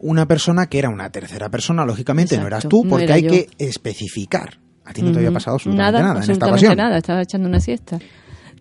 una 0.02 0.26
persona 0.26 0.68
que 0.68 0.80
era 0.80 0.90
una 0.90 1.10
tercera 1.10 1.50
persona, 1.50 1.86
lógicamente 1.86 2.38
no 2.38 2.48
eras 2.48 2.68
tú, 2.68 2.86
porque 2.88 3.12
hay 3.12 3.28
que 3.28 3.50
especificar. 3.58 4.60
A 4.86 4.94
ti 4.94 5.02
no 5.02 5.12
te 5.12 5.18
había 5.18 5.32
pasado 5.32 5.56
absolutamente 5.56 6.02
nada, 6.02 6.24
en 6.24 6.32
esta 6.32 6.48
ocasión. 6.48 6.78
nada, 6.78 6.98
estaba 6.98 7.22
echando 7.22 7.50
una 7.50 7.60
siesta 7.60 8.00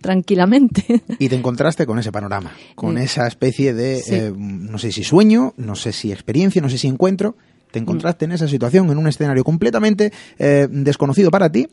tranquilamente. 0.01 1.03
Y 1.19 1.29
te 1.29 1.37
encontraste 1.37 1.87
con 1.87 1.99
ese 1.99 2.13
panorama, 2.13 2.53
con 2.75 2.99
esa 2.99 3.27
especie 3.27 3.73
de, 3.75 4.03
eh, 4.09 4.33
no 4.37 4.79
sé 4.79 4.93
si 4.93 5.03
sueño, 5.03 5.55
no 5.57 5.75
sé 5.75 5.93
si 5.93 6.13
experiencia, 6.13 6.61
no 6.61 6.69
sé 6.69 6.79
si 6.79 6.89
encuentro. 6.89 7.37
Te 7.77 7.81
encontraste 7.81 8.25
en 8.25 8.33
esa 8.33 8.49
situación, 8.49 8.91
en 8.91 8.97
un 8.97 9.07
escenario 9.07 9.45
completamente 9.45 10.11
eh, 10.39 10.67
desconocido 10.71 11.31
para 11.31 11.53
ti, 11.53 11.69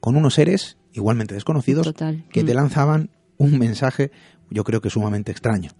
con 0.00 0.16
unos 0.16 0.34
seres 0.34 0.76
igualmente 0.92 1.34
desconocidos 1.34 1.94
que 2.32 2.42
te 2.42 2.52
mm. 2.52 2.56
lanzaban 2.56 3.10
un 3.36 3.56
mensaje, 3.56 4.10
yo 4.50 4.64
creo 4.64 4.80
que 4.80 4.90
sumamente 4.90 5.30
extraño. 5.30 5.70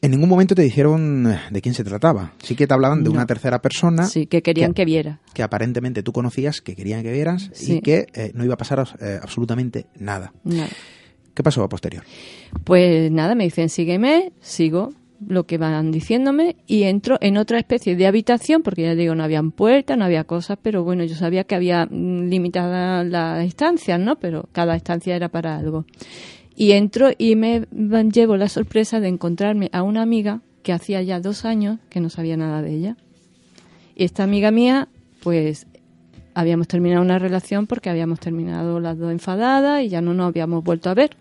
En 0.00 0.12
ningún 0.12 0.28
momento 0.28 0.54
te 0.54 0.62
dijeron 0.62 1.36
de 1.50 1.60
quién 1.60 1.74
se 1.74 1.82
trataba. 1.82 2.34
Sí 2.40 2.54
que 2.54 2.68
te 2.68 2.72
hablaban 2.72 3.02
de 3.02 3.10
una 3.10 3.26
tercera 3.26 3.60
persona. 3.60 4.04
Sí, 4.04 4.26
que 4.26 4.42
querían 4.42 4.74
que, 4.74 4.84
viera. 4.84 5.18
Que 5.34 5.42
aparentemente 5.42 6.04
tú 6.04 6.12
conocías, 6.12 6.60
que 6.60 6.76
querían 6.76 7.02
que 7.02 7.10
vieras 7.10 7.50
y 7.60 7.80
que 7.80 8.06
eh, 8.14 8.30
no 8.32 8.44
iba 8.44 8.54
a 8.54 8.58
pasar 8.58 8.86
eh, 9.00 9.18
absolutamente 9.20 9.86
nada. 9.98 10.32
¿Qué 11.34 11.42
pasó 11.42 11.64
a 11.64 11.68
posterior? 11.68 12.04
Pues 12.62 13.10
nada, 13.10 13.34
me 13.34 13.42
dicen 13.42 13.68
sígueme, 13.68 14.32
sigo 14.40 14.92
lo 15.26 15.44
que 15.44 15.58
van 15.58 15.92
diciéndome 15.92 16.56
y 16.66 16.84
entro 16.84 17.18
en 17.20 17.36
otra 17.36 17.58
especie 17.58 17.96
de 17.96 18.06
habitación, 18.06 18.62
porque 18.62 18.82
ya 18.82 18.94
digo, 18.94 19.14
no 19.14 19.24
había 19.24 19.42
puertas, 19.42 19.96
no 19.98 20.04
había 20.04 20.24
cosas, 20.24 20.58
pero 20.62 20.82
bueno, 20.84 21.04
yo 21.04 21.14
sabía 21.14 21.44
que 21.44 21.54
había 21.54 21.86
mm, 21.86 22.28
limitadas 22.28 23.06
las 23.06 23.44
estancias, 23.44 24.00
¿no? 24.00 24.16
Pero 24.16 24.48
cada 24.52 24.76
estancia 24.76 25.14
era 25.14 25.28
para 25.28 25.56
algo. 25.56 25.84
Y 26.56 26.72
entro 26.72 27.10
y 27.16 27.36
me 27.36 27.66
llevo 28.12 28.36
la 28.36 28.48
sorpresa 28.48 29.00
de 29.00 29.08
encontrarme 29.08 29.70
a 29.72 29.82
una 29.82 30.02
amiga 30.02 30.40
que 30.62 30.72
hacía 30.72 31.02
ya 31.02 31.20
dos 31.20 31.44
años 31.44 31.78
que 31.88 32.00
no 32.00 32.10
sabía 32.10 32.36
nada 32.36 32.62
de 32.62 32.74
ella. 32.74 32.96
Y 33.94 34.04
esta 34.04 34.24
amiga 34.24 34.50
mía, 34.50 34.88
pues 35.22 35.66
habíamos 36.34 36.68
terminado 36.68 37.02
una 37.02 37.18
relación 37.18 37.66
porque 37.66 37.90
habíamos 37.90 38.20
terminado 38.20 38.80
las 38.80 38.98
dos 38.98 39.12
enfadadas 39.12 39.82
y 39.82 39.88
ya 39.88 40.00
no 40.00 40.14
nos 40.14 40.28
habíamos 40.28 40.64
vuelto 40.64 40.90
a 40.90 40.94
ver. 40.94 41.16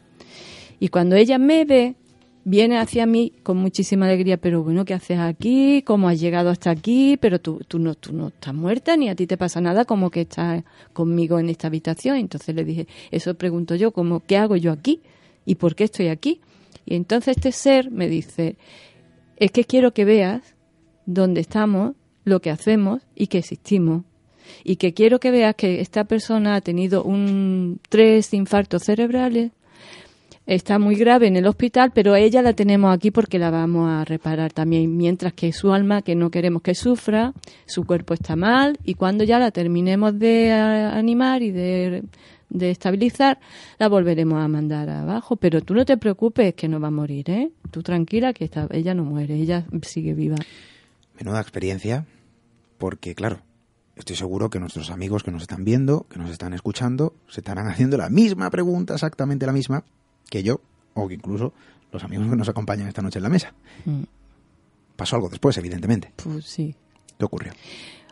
Y 0.80 0.89
cuando 0.89 1.16
ella 1.16 1.38
me 1.38 1.66
ve, 1.66 1.95
viene 2.44 2.78
hacia 2.78 3.06
mí 3.06 3.34
con 3.44 3.58
muchísima 3.58 4.06
alegría, 4.06 4.38
pero 4.38 4.64
bueno, 4.64 4.86
¿qué 4.86 4.94
haces 4.94 5.20
aquí? 5.20 5.84
¿Cómo 5.84 6.10
has 6.10 6.20
llegado 6.20 6.50
hasta 6.50 6.72
aquí? 6.72 7.18
Pero 7.18 7.40
tú, 7.40 7.62
tú, 7.68 7.80
no, 7.80 7.96
tú 7.96 8.14
no 8.14 8.30
estás 8.30 8.54
muerta 8.54 8.98
ni 8.98 9.10
a 9.10 9.16
ti 9.16 9.28
te 9.28 9.38
pasa 9.38 9.62
nada 9.62 9.86
como 9.86 10.10
que 10.10 10.22
estás 10.22 10.64
conmigo 10.94 11.40
en 11.40 11.50
esta 11.50 11.68
habitación. 11.68 12.18
Entonces 12.18 12.56
le 12.56 12.64
dije, 12.64 12.88
eso 13.12 13.34
pregunto 13.36 13.76
yo, 13.76 13.92
como, 13.92 14.22
¿qué 14.22 14.38
hago 14.38 14.56
yo 14.56 14.72
aquí? 14.72 15.02
¿Y 15.46 15.56
por 15.56 15.76
qué 15.76 15.86
estoy 15.86 16.08
aquí? 16.08 16.42
Y 16.86 16.96
entonces 16.96 17.38
este 17.38 17.52
ser 17.52 17.92
me 17.92 18.08
dice, 18.08 18.58
es 19.38 19.52
que 19.52 19.64
quiero 19.64 19.94
que 19.94 20.06
veas 20.06 20.56
dónde 21.06 21.42
estamos, 21.42 21.96
lo 22.24 22.42
que 22.42 22.50
hacemos 22.52 23.02
y 23.16 23.28
que 23.28 23.40
existimos. 23.40 24.04
Y 24.64 24.78
que 24.78 24.94
quiero 24.94 25.20
que 25.20 25.32
veas 25.32 25.56
que 25.56 25.82
esta 25.82 26.06
persona 26.06 26.56
ha 26.56 26.62
tenido 26.62 27.04
un 27.04 27.80
tres 27.90 28.34
infartos 28.34 28.84
cerebrales, 28.84 29.52
está 30.50 30.80
muy 30.80 30.95
grave 30.95 31.28
en 31.28 31.36
el 31.36 31.45
hospital, 31.45 31.91
pero 31.93 32.16
ella 32.16 32.41
la 32.41 32.54
tenemos 32.54 32.91
aquí 32.91 33.12
porque 33.12 33.38
la 33.38 33.52
vamos 33.52 33.88
a 33.88 34.04
reparar 34.04 34.52
también, 34.52 34.97
mientras 34.97 35.34
que 35.34 35.54
su 35.54 35.72
alma, 35.72 36.02
que 36.02 36.16
no 36.16 36.32
queremos 36.32 36.64
que 36.64 36.74
sufra, 36.74 37.34
su 37.68 37.86
cuerpo 37.86 38.16
está 38.16 38.36
mal 38.36 38.80
y 38.84 38.95
cuando 38.95 39.24
ya 39.24 39.38
la 39.38 39.52
terminemos 39.52 40.18
de 40.18 40.52
animar 40.52 41.43
y 41.43 41.52
de, 41.52 42.04
estabilizar, 42.62 43.39
la 43.78 43.89
volveremos 43.89 44.43
a 44.43 44.47
mandar 44.47 44.89
abajo. 44.89 45.36
Pero 45.36 45.62
tú 45.62 45.76
no 45.76 45.86
te 45.86 45.97
preocupes 45.97 46.56
que 46.56 46.68
no 46.68 46.80
va 46.80 46.88
a 46.88 46.91
morir, 46.91 47.30
¿eh? 47.30 47.52
Tú 47.70 47.84
tranquila 47.84 48.34
que 48.34 48.50
ella 48.72 48.95
no 48.95 49.04
muere, 49.04 49.36
ella 49.36 49.66
sigue 49.84 50.16
viva. 50.16 50.38
Menuda 51.20 51.41
experiencia, 51.41 52.08
porque 52.80 53.14
claro, 53.14 53.41
estoy 53.95 54.16
seguro 54.16 54.50
que 54.50 54.60
nuestros 54.60 54.89
amigos 54.89 55.22
que 55.22 55.30
nos 55.30 55.43
están 55.43 55.64
viendo, 55.64 56.08
que 56.10 56.18
nos 56.18 56.32
están 56.32 56.54
escuchando, 56.54 57.14
se 57.28 57.41
estarán 57.41 57.68
haciendo 57.68 57.97
la 57.97 58.10
misma 58.10 58.50
pregunta, 58.50 58.95
exactamente 58.95 59.45
la 59.45 59.54
misma, 59.54 59.84
que 60.30 60.44
yo, 60.44 60.62
o 60.94 61.08
que 61.08 61.16
incluso 61.16 61.54
los 61.92 62.04
amigos 62.04 62.28
que 62.30 62.36
nos 62.36 62.50
acompañan 62.50 62.88
esta 62.88 63.02
noche 63.02 63.20
en 63.20 63.24
la 63.24 63.30
mesa. 63.30 63.54
Mm. 63.86 64.04
Pasó 64.96 65.16
algo 65.16 65.30
después, 65.30 65.58
evidentemente. 65.58 66.12
Pues 66.18 66.46
sí. 66.46 66.76
¿Qué 67.18 67.26
ocurrió? 67.26 67.54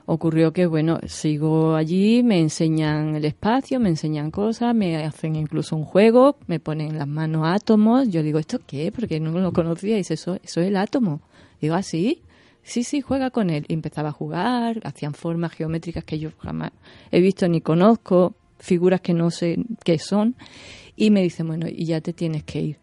Ocurrió 0.05 0.53
que, 0.53 0.65
bueno, 0.67 0.99
sigo 1.05 1.75
allí, 1.75 2.23
me 2.23 2.39
enseñan 2.39 3.15
el 3.15 3.25
espacio, 3.25 3.77
me 3.79 3.89
enseñan 3.89 4.31
cosas, 4.31 4.73
me 4.73 5.03
hacen 5.03 5.35
incluso 5.35 5.75
un 5.75 5.83
juego, 5.83 6.37
me 6.47 6.61
ponen 6.61 6.97
las 6.97 7.09
manos 7.09 7.43
átomos. 7.45 8.07
Yo 8.07 8.23
digo, 8.23 8.39
¿esto 8.39 8.59
qué? 8.65 8.91
Porque 8.93 9.19
no 9.19 9.31
lo 9.31 9.51
conocía. 9.51 9.95
Y 9.95 9.97
dice, 9.97 10.13
eso, 10.13 10.39
eso 10.41 10.61
es 10.61 10.67
el 10.67 10.77
átomo. 10.77 11.19
Digo, 11.59 11.75
¿ah, 11.75 11.83
sí? 11.83 12.21
Sí, 12.63 12.83
sí, 12.83 13.01
juega 13.01 13.31
con 13.31 13.49
él. 13.49 13.65
Y 13.67 13.73
empezaba 13.73 14.09
a 14.09 14.13
jugar, 14.13 14.79
hacían 14.85 15.13
formas 15.13 15.51
geométricas 15.51 16.05
que 16.05 16.19
yo 16.19 16.31
jamás 16.39 16.71
he 17.11 17.19
visto 17.19 17.47
ni 17.49 17.59
conozco, 17.59 18.33
figuras 18.59 19.01
que 19.01 19.13
no 19.13 19.29
sé 19.29 19.57
qué 19.83 19.99
son. 19.99 20.35
Y 20.97 21.11
me 21.11 21.21
dice, 21.21 21.43
bueno, 21.43 21.67
y 21.69 21.85
ya 21.85 22.01
te 22.01 22.11
tienes 22.11 22.43
que 22.43 22.59
ir. 22.59 22.77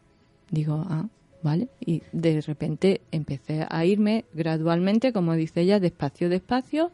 Digo, 0.48 0.84
ah, 0.88 1.08
vale. 1.42 1.68
Y 1.80 2.02
de 2.12 2.40
repente 2.40 3.00
empecé 3.10 3.66
a 3.68 3.84
irme 3.84 4.24
gradualmente, 4.32 5.12
como 5.12 5.34
dice 5.34 5.62
ella, 5.62 5.80
despacio, 5.80 6.28
despacio, 6.28 6.90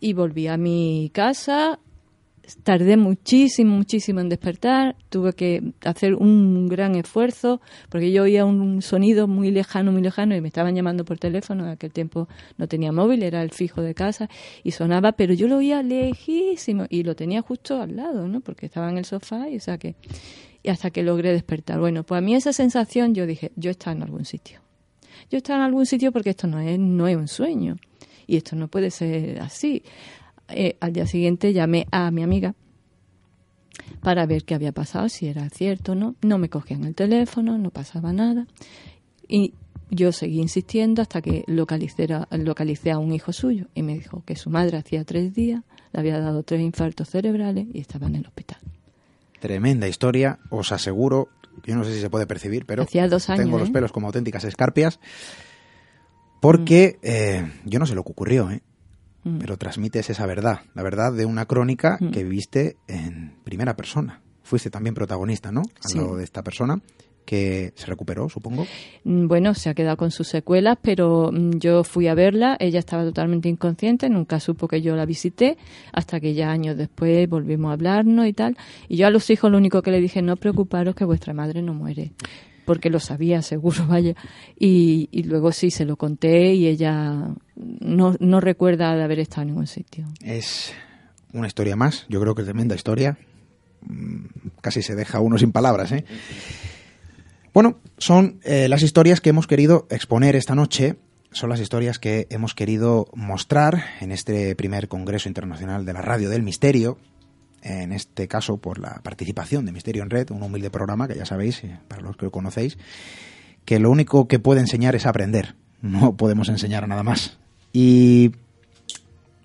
y 0.00 0.12
volví 0.12 0.48
a 0.48 0.56
mi 0.56 1.10
casa. 1.14 1.78
Tardé 2.62 2.96
muchísimo, 2.96 3.76
muchísimo 3.76 4.20
en 4.20 4.30
despertar. 4.30 4.96
Tuve 5.10 5.34
que 5.34 5.74
hacer 5.84 6.14
un 6.14 6.66
gran 6.66 6.96
esfuerzo 6.96 7.60
porque 7.90 8.10
yo 8.10 8.22
oía 8.22 8.46
un 8.46 8.80
sonido 8.80 9.28
muy 9.28 9.50
lejano, 9.50 9.92
muy 9.92 10.00
lejano 10.00 10.34
y 10.34 10.40
me 10.40 10.48
estaban 10.48 10.74
llamando 10.74 11.04
por 11.04 11.18
teléfono. 11.18 11.64
En 11.64 11.70
aquel 11.70 11.92
tiempo 11.92 12.26
no 12.56 12.66
tenía 12.66 12.90
móvil, 12.90 13.22
era 13.22 13.42
el 13.42 13.50
fijo 13.50 13.82
de 13.82 13.94
casa 13.94 14.28
y 14.64 14.70
sonaba, 14.70 15.12
pero 15.12 15.34
yo 15.34 15.46
lo 15.46 15.58
oía 15.58 15.82
lejísimo 15.82 16.86
y 16.88 17.02
lo 17.02 17.14
tenía 17.14 17.42
justo 17.42 17.82
al 17.82 17.96
lado, 17.96 18.26
¿no? 18.26 18.40
Porque 18.40 18.66
estaba 18.66 18.90
en 18.90 18.96
el 18.96 19.04
sofá 19.04 19.50
y 19.50 19.56
o 19.56 19.60
sea 19.60 19.76
que 19.76 19.94
y 20.62 20.70
hasta 20.70 20.90
que 20.90 21.02
logré 21.02 21.32
despertar. 21.32 21.78
Bueno, 21.78 22.04
pues 22.04 22.18
a 22.18 22.20
mí 22.20 22.34
esa 22.34 22.52
sensación 22.52 23.14
yo 23.14 23.26
dije, 23.26 23.52
yo 23.56 23.70
estaba 23.70 23.96
en 23.96 24.02
algún 24.02 24.24
sitio. 24.24 24.60
Yo 25.30 25.38
estaba 25.38 25.58
en 25.60 25.64
algún 25.66 25.86
sitio 25.86 26.12
porque 26.12 26.30
esto 26.30 26.46
no 26.46 26.58
es, 26.60 26.78
no 26.78 27.06
es 27.06 27.16
un 27.16 27.28
sueño 27.28 27.76
y 28.26 28.36
esto 28.36 28.56
no 28.56 28.68
puede 28.68 28.90
ser 28.90 29.40
así. 29.40 29.82
Eh, 30.48 30.76
al 30.80 30.92
día 30.92 31.06
siguiente 31.06 31.52
llamé 31.52 31.86
a 31.90 32.10
mi 32.10 32.22
amiga 32.22 32.54
para 34.00 34.26
ver 34.26 34.44
qué 34.44 34.54
había 34.54 34.72
pasado, 34.72 35.08
si 35.08 35.26
era 35.26 35.48
cierto 35.50 35.92
o 35.92 35.94
no. 35.94 36.14
No 36.22 36.38
me 36.38 36.48
cogían 36.48 36.84
el 36.84 36.94
teléfono, 36.94 37.58
no 37.58 37.70
pasaba 37.70 38.12
nada. 38.12 38.46
Y 39.26 39.54
yo 39.90 40.12
seguí 40.12 40.40
insistiendo 40.40 41.02
hasta 41.02 41.22
que 41.22 41.44
localicé, 41.46 42.06
localicé 42.30 42.90
a 42.90 42.98
un 42.98 43.12
hijo 43.12 43.32
suyo 43.32 43.66
y 43.74 43.82
me 43.82 43.94
dijo 43.94 44.22
que 44.24 44.36
su 44.36 44.50
madre 44.50 44.76
hacía 44.76 45.04
tres 45.04 45.34
días 45.34 45.62
le 45.92 46.00
había 46.00 46.18
dado 46.18 46.42
tres 46.42 46.60
infartos 46.60 47.08
cerebrales 47.08 47.66
y 47.72 47.80
estaba 47.80 48.06
en 48.06 48.16
el 48.16 48.26
hospital. 48.26 48.58
Tremenda 49.40 49.88
historia, 49.88 50.38
os 50.50 50.72
aseguro. 50.72 51.28
Yo 51.64 51.76
no 51.76 51.84
sé 51.84 51.94
si 51.94 52.00
se 52.00 52.10
puede 52.10 52.26
percibir, 52.26 52.66
pero 52.66 52.86
tengo 52.86 53.58
los 53.58 53.68
¿eh? 53.68 53.72
pelos 53.72 53.92
como 53.92 54.06
auténticas 54.06 54.44
escarpias. 54.44 55.00
Porque 56.40 56.98
eh, 57.02 57.50
yo 57.64 57.78
no 57.78 57.86
sé 57.86 57.94
lo 57.94 58.04
que 58.04 58.12
ocurrió, 58.12 58.50
¿eh? 58.50 58.62
Mm. 59.24 59.38
pero 59.38 59.56
transmites 59.56 60.10
esa 60.10 60.26
verdad, 60.26 60.60
la 60.74 60.82
verdad 60.82 61.12
de 61.12 61.26
una 61.26 61.46
crónica 61.46 61.98
mm. 62.00 62.10
que 62.10 62.22
viviste 62.22 62.76
en 62.86 63.34
primera 63.42 63.74
persona. 63.74 64.22
Fuiste 64.44 64.70
también 64.70 64.94
protagonista, 64.94 65.50
¿no? 65.50 65.62
Al 65.82 66.00
lado 66.00 66.16
de 66.16 66.24
esta 66.24 66.42
persona 66.42 66.80
que 67.28 67.74
se 67.76 67.84
recuperó, 67.84 68.30
supongo. 68.30 68.66
Mm, 69.04 69.26
Bueno, 69.26 69.52
se 69.52 69.68
ha 69.68 69.74
quedado 69.74 69.98
con 69.98 70.10
sus 70.10 70.28
secuelas, 70.28 70.78
pero 70.80 71.30
mm, 71.30 71.58
yo 71.58 71.84
fui 71.84 72.08
a 72.08 72.14
verla, 72.14 72.56
ella 72.58 72.78
estaba 72.78 73.04
totalmente 73.04 73.50
inconsciente, 73.50 74.08
nunca 74.08 74.40
supo 74.40 74.66
que 74.66 74.80
yo 74.80 74.96
la 74.96 75.04
visité, 75.04 75.58
hasta 75.92 76.20
que 76.20 76.32
ya 76.32 76.50
años 76.50 76.78
después 76.78 77.28
volvimos 77.28 77.68
a 77.68 77.72
hablarnos 77.74 78.26
y 78.26 78.32
tal. 78.32 78.56
Y 78.88 78.96
yo 78.96 79.06
a 79.06 79.10
los 79.10 79.28
hijos 79.28 79.50
lo 79.50 79.58
único 79.58 79.82
que 79.82 79.90
le 79.90 80.00
dije, 80.00 80.22
no 80.22 80.36
preocuparos 80.36 80.94
que 80.94 81.04
vuestra 81.04 81.34
madre 81.34 81.60
no 81.60 81.74
muere, 81.74 82.12
porque 82.64 82.88
lo 82.88 82.98
sabía 82.98 83.42
seguro, 83.52 83.86
vaya. 83.86 84.14
Y, 84.58 85.10
y 85.12 85.24
luego 85.24 85.52
sí, 85.52 85.70
se 85.70 85.84
lo 85.84 85.96
conté 85.96 86.54
y 86.54 86.66
ella 86.66 87.28
no, 87.56 88.14
no 88.18 88.40
recuerda 88.40 88.96
de 88.96 89.02
haber 89.02 89.18
estado 89.18 89.42
en 89.42 89.48
ningún 89.48 89.66
sitio. 89.66 90.06
Es 90.24 90.72
una 91.34 91.46
historia 91.46 91.76
más, 91.76 92.06
yo 92.08 92.22
creo 92.22 92.34
que 92.34 92.42
tremenda 92.42 92.74
historia. 92.74 93.18
Mm, 93.82 94.24
Casi 94.62 94.80
se 94.80 94.94
deja 94.96 95.20
uno 95.20 95.36
sin 95.36 95.52
palabras, 95.52 95.92
¿eh? 95.92 96.04
Bueno, 97.54 97.78
son 97.96 98.40
eh, 98.44 98.68
las 98.68 98.82
historias 98.82 99.20
que 99.20 99.30
hemos 99.30 99.46
querido 99.46 99.86
exponer 99.90 100.36
esta 100.36 100.54
noche, 100.54 100.96
son 101.32 101.50
las 101.50 101.60
historias 101.60 101.98
que 101.98 102.26
hemos 102.30 102.54
querido 102.54 103.08
mostrar 103.14 103.84
en 104.00 104.12
este 104.12 104.54
primer 104.54 104.88
Congreso 104.88 105.28
Internacional 105.28 105.84
de 105.84 105.92
la 105.92 106.02
Radio 106.02 106.30
del 106.30 106.42
Misterio, 106.42 106.98
en 107.62 107.92
este 107.92 108.28
caso 108.28 108.58
por 108.58 108.78
la 108.78 109.00
participación 109.02 109.66
de 109.66 109.72
Misterio 109.72 110.02
en 110.02 110.10
Red, 110.10 110.30
un 110.30 110.42
humilde 110.42 110.70
programa 110.70 111.08
que 111.08 111.16
ya 111.16 111.26
sabéis, 111.26 111.64
eh, 111.64 111.78
para 111.88 112.02
los 112.02 112.16
que 112.16 112.26
lo 112.26 112.30
conocéis, 112.30 112.78
que 113.64 113.78
lo 113.78 113.90
único 113.90 114.28
que 114.28 114.38
puede 114.38 114.60
enseñar 114.60 114.94
es 114.94 115.06
aprender, 115.06 115.54
no 115.82 116.16
podemos 116.16 116.48
enseñar 116.48 116.86
nada 116.88 117.02
más. 117.02 117.38
Y 117.72 118.32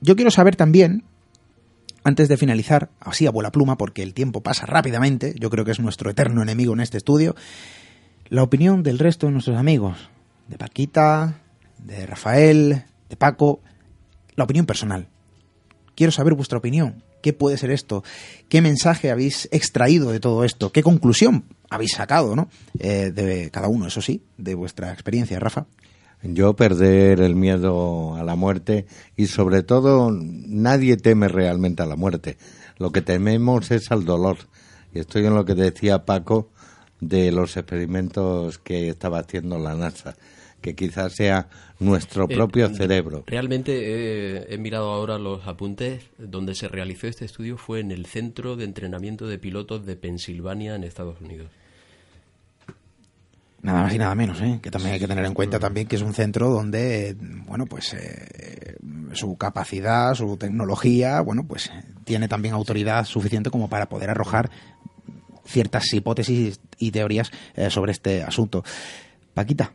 yo 0.02 0.16
quiero 0.16 0.32
saber 0.32 0.56
también, 0.56 1.04
antes 2.04 2.28
de 2.28 2.38
finalizar, 2.38 2.90
así 3.00 3.28
a 3.28 3.32
vuela 3.32 3.52
pluma, 3.52 3.78
porque 3.78 4.04
el 4.04 4.14
tiempo 4.14 4.42
pasa 4.42 4.66
rápidamente, 4.66 5.36
yo 5.40 5.50
creo 5.50 5.66
que 5.66 5.72
es 5.72 5.80
nuestro 5.80 6.10
eterno 6.10 6.42
enemigo 6.42 6.74
en 6.74 6.82
este 6.82 6.98
estudio, 6.98 7.36
la 8.34 8.42
opinión 8.42 8.82
del 8.82 8.98
resto 8.98 9.28
de 9.28 9.32
nuestros 9.32 9.58
amigos, 9.58 10.10
de 10.48 10.58
Paquita, 10.58 11.40
de 11.78 12.08
Rafael, 12.08 12.84
de 13.08 13.16
Paco, 13.16 13.62
la 14.36 14.46
opinión 14.46 14.66
personal. 14.66 15.08
Quiero 15.94 16.12
saber 16.12 16.34
vuestra 16.34 16.58
opinión. 16.58 17.04
¿Qué 17.22 17.34
puede 17.34 17.58
ser 17.58 17.70
esto? 17.70 18.04
¿Qué 18.50 18.60
mensaje 18.60 19.12
habéis 19.12 19.48
extraído 19.52 20.12
de 20.12 20.20
todo 20.20 20.44
esto? 20.46 20.72
¿Qué 20.72 20.82
conclusión 20.82 21.44
habéis 21.70 21.92
sacado, 21.92 22.36
no? 22.36 22.50
Eh, 22.80 23.12
de 23.14 23.52
cada 23.52 23.68
uno, 23.68 23.86
eso 23.86 24.02
sí, 24.02 24.24
de 24.40 24.56
vuestra 24.56 24.92
experiencia, 24.92 25.40
Rafa. 25.40 25.68
Yo 26.24 26.56
perder 26.56 27.22
el 27.22 27.36
miedo 27.36 28.16
a 28.16 28.24
la 28.24 28.36
muerte 28.36 28.88
y 29.16 29.28
sobre 29.28 29.62
todo 29.62 30.10
nadie 30.12 30.98
teme 30.98 31.28
realmente 31.28 31.84
a 31.84 31.86
la 31.86 31.98
muerte. 31.98 32.40
Lo 32.80 32.92
que 32.92 33.04
tememos 33.04 33.70
es 33.70 33.92
al 33.92 34.06
dolor. 34.06 34.38
Y 34.92 34.98
estoy 34.98 35.24
en 35.28 35.36
lo 35.36 35.46
que 35.46 35.54
decía 35.54 36.06
Paco 36.06 36.50
de 37.08 37.32
los 37.32 37.58
experimentos 37.58 38.60
que 38.60 38.90
estaba 38.90 39.20
haciendo 39.20 39.58
la 39.60 39.76
NASA, 39.76 40.16
que 40.62 40.76
quizás 40.76 41.14
sea 41.14 41.48
nuestro 41.80 42.26
Eh, 42.30 42.36
propio 42.36 42.70
cerebro. 42.70 43.24
Realmente 43.28 43.72
eh, 43.74 44.46
he 44.50 44.58
mirado 44.58 44.92
ahora 44.92 45.18
los 45.18 45.46
apuntes. 45.48 46.04
Donde 46.18 46.56
se 46.56 46.68
realizó 46.68 47.08
este 47.08 47.26
estudio 47.26 47.58
fue 47.58 47.80
en 47.82 47.92
el 47.92 48.06
Centro 48.06 48.56
de 48.56 48.64
Entrenamiento 48.64 49.28
de 49.28 49.38
Pilotos 49.38 49.86
de 49.86 49.96
Pensilvania, 49.96 50.76
en 50.76 50.84
Estados 50.84 51.20
Unidos. 51.20 51.50
Nada 53.62 53.84
más 53.84 53.94
y 53.94 53.98
nada 53.98 54.14
menos, 54.14 54.42
¿eh? 54.42 54.60
que 54.62 54.70
también 54.70 54.94
hay 54.96 55.00
que 55.00 55.08
tener 55.08 55.24
en 55.24 55.34
cuenta 55.34 55.58
también 55.58 55.88
que 55.88 55.96
es 55.96 56.02
un 56.02 56.14
centro 56.14 56.50
donde, 56.50 57.16
bueno, 57.48 57.66
pues 57.66 57.94
eh, 57.94 58.76
su 59.14 59.38
capacidad, 59.38 60.14
su 60.16 60.36
tecnología, 60.36 61.22
bueno, 61.22 61.46
pues 61.48 61.68
eh, 61.68 61.84
tiene 62.04 62.28
también 62.28 62.54
autoridad 62.54 63.06
suficiente 63.06 63.50
como 63.50 63.70
para 63.70 63.88
poder 63.88 64.10
arrojar 64.10 64.52
ciertas 65.46 65.94
hipótesis 65.94 66.60
y 66.78 66.92
teorías 66.92 67.32
eh, 67.56 67.70
sobre 67.70 67.92
este 67.92 68.24
asunto. 68.24 68.64
Paquita, 69.34 69.74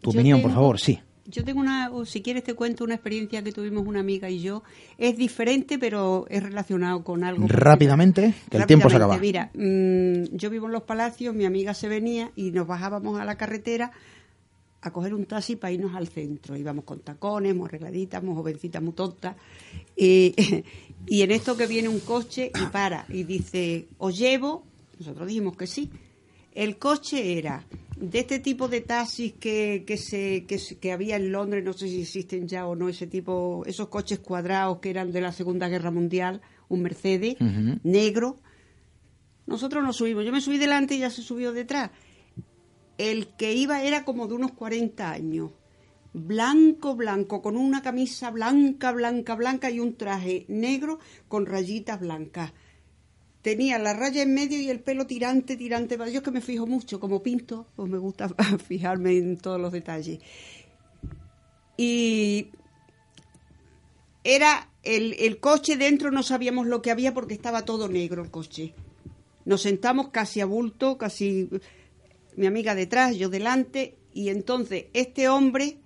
tu 0.00 0.12
Yo 0.12 0.18
opinión, 0.18 0.42
por 0.42 0.52
favor, 0.52 0.80
sí. 0.80 0.98
Yo 1.28 1.44
tengo 1.44 1.60
una, 1.60 1.90
o 1.90 2.04
si 2.04 2.22
quieres 2.22 2.44
te 2.44 2.54
cuento 2.54 2.84
una 2.84 2.94
experiencia 2.94 3.42
que 3.42 3.50
tuvimos 3.50 3.84
una 3.86 4.00
amiga 4.00 4.30
y 4.30 4.40
yo. 4.40 4.62
Es 4.96 5.16
diferente, 5.16 5.78
pero 5.78 6.26
es 6.28 6.42
relacionado 6.42 7.02
con 7.02 7.24
algo. 7.24 7.46
Rápidamente, 7.48 8.34
que 8.48 8.58
el 8.58 8.66
tiempo 8.66 8.88
se 8.88 8.96
acaba. 8.96 9.18
Mira, 9.18 9.50
mm, 9.54 10.36
yo 10.36 10.50
vivo 10.50 10.66
en 10.66 10.72
Los 10.72 10.84
Palacios, 10.84 11.34
mi 11.34 11.44
amiga 11.44 11.74
se 11.74 11.88
venía 11.88 12.30
y 12.36 12.52
nos 12.52 12.66
bajábamos 12.66 13.20
a 13.20 13.24
la 13.24 13.36
carretera 13.36 13.90
a 14.82 14.92
coger 14.92 15.14
un 15.14 15.26
taxi 15.26 15.56
para 15.56 15.72
irnos 15.72 15.96
al 15.96 16.06
centro. 16.06 16.56
Íbamos 16.56 16.84
con 16.84 17.00
tacones, 17.00 17.56
muy 17.56 17.66
arregladitas, 17.66 18.22
muy 18.22 18.34
jovencitas, 18.36 18.80
muy 18.80 18.92
tontas. 18.92 19.34
Y, 19.96 20.32
y 21.08 21.22
en 21.22 21.32
esto 21.32 21.56
que 21.56 21.66
viene 21.66 21.88
un 21.88 22.00
coche 22.00 22.52
y 22.54 22.66
para 22.66 23.04
y 23.08 23.24
dice, 23.24 23.88
¿os 23.98 24.16
llevo? 24.16 24.64
Nosotros 24.98 25.28
dijimos 25.28 25.56
que 25.56 25.66
sí. 25.66 25.90
El 26.52 26.78
coche 26.78 27.38
era 27.38 27.66
de 27.96 28.18
este 28.18 28.38
tipo 28.38 28.68
de 28.68 28.80
taxis 28.80 29.34
que, 29.34 29.84
que, 29.86 29.96
se, 29.96 30.44
que, 30.46 30.58
que 30.80 30.92
había 30.92 31.16
en 31.16 31.32
Londres, 31.32 31.64
no 31.64 31.72
sé 31.72 31.88
si 31.88 32.02
existen 32.02 32.48
ya 32.48 32.66
o 32.66 32.74
no, 32.74 32.88
ese 32.88 33.06
tipo, 33.06 33.62
esos 33.66 33.88
coches 33.88 34.20
cuadrados 34.20 34.78
que 34.78 34.90
eran 34.90 35.12
de 35.12 35.20
la 35.20 35.32
Segunda 35.32 35.68
Guerra 35.68 35.90
Mundial, 35.90 36.40
un 36.68 36.82
Mercedes 36.82 37.36
negro. 37.82 38.38
Nosotros 39.46 39.82
nos 39.84 39.96
subimos, 39.96 40.24
yo 40.24 40.32
me 40.32 40.40
subí 40.40 40.58
delante 40.58 40.94
y 40.94 41.00
ya 41.00 41.10
se 41.10 41.22
subió 41.22 41.52
detrás. 41.52 41.90
El 42.98 43.28
que 43.36 43.52
iba 43.52 43.82
era 43.82 44.04
como 44.04 44.26
de 44.26 44.34
unos 44.34 44.52
40 44.52 45.10
años, 45.10 45.50
blanco, 46.12 46.96
blanco, 46.96 47.42
con 47.42 47.56
una 47.56 47.82
camisa 47.82 48.30
blanca, 48.30 48.92
blanca, 48.92 49.34
blanca 49.34 49.70
y 49.70 49.80
un 49.80 49.96
traje 49.96 50.46
negro 50.48 50.98
con 51.28 51.46
rayitas 51.46 52.00
blancas. 52.00 52.52
Tenía 53.46 53.78
la 53.78 53.94
raya 53.94 54.22
en 54.22 54.34
medio 54.34 54.60
y 54.60 54.70
el 54.70 54.80
pelo 54.80 55.06
tirante, 55.06 55.56
tirante. 55.56 55.96
Yo 55.96 56.04
es 56.04 56.20
que 56.20 56.32
me 56.32 56.40
fijo 56.40 56.66
mucho, 56.66 56.98
como 56.98 57.22
pinto, 57.22 57.68
pues 57.76 57.88
me 57.88 57.96
gusta 57.96 58.28
fijarme 58.66 59.16
en 59.18 59.36
todos 59.36 59.60
los 59.60 59.70
detalles. 59.70 60.18
Y 61.76 62.48
era 64.24 64.68
el, 64.82 65.14
el 65.20 65.38
coche 65.38 65.76
dentro, 65.76 66.10
no 66.10 66.24
sabíamos 66.24 66.66
lo 66.66 66.82
que 66.82 66.90
había 66.90 67.14
porque 67.14 67.34
estaba 67.34 67.64
todo 67.64 67.86
negro 67.86 68.24
el 68.24 68.32
coche. 68.32 68.74
Nos 69.44 69.62
sentamos 69.62 70.08
casi 70.08 70.40
a 70.40 70.44
bulto, 70.46 70.98
casi 70.98 71.48
mi 72.34 72.46
amiga 72.46 72.74
detrás, 72.74 73.14
yo 73.14 73.28
delante, 73.28 73.96
y 74.12 74.30
entonces 74.30 74.86
este 74.92 75.28
hombre, 75.28 75.78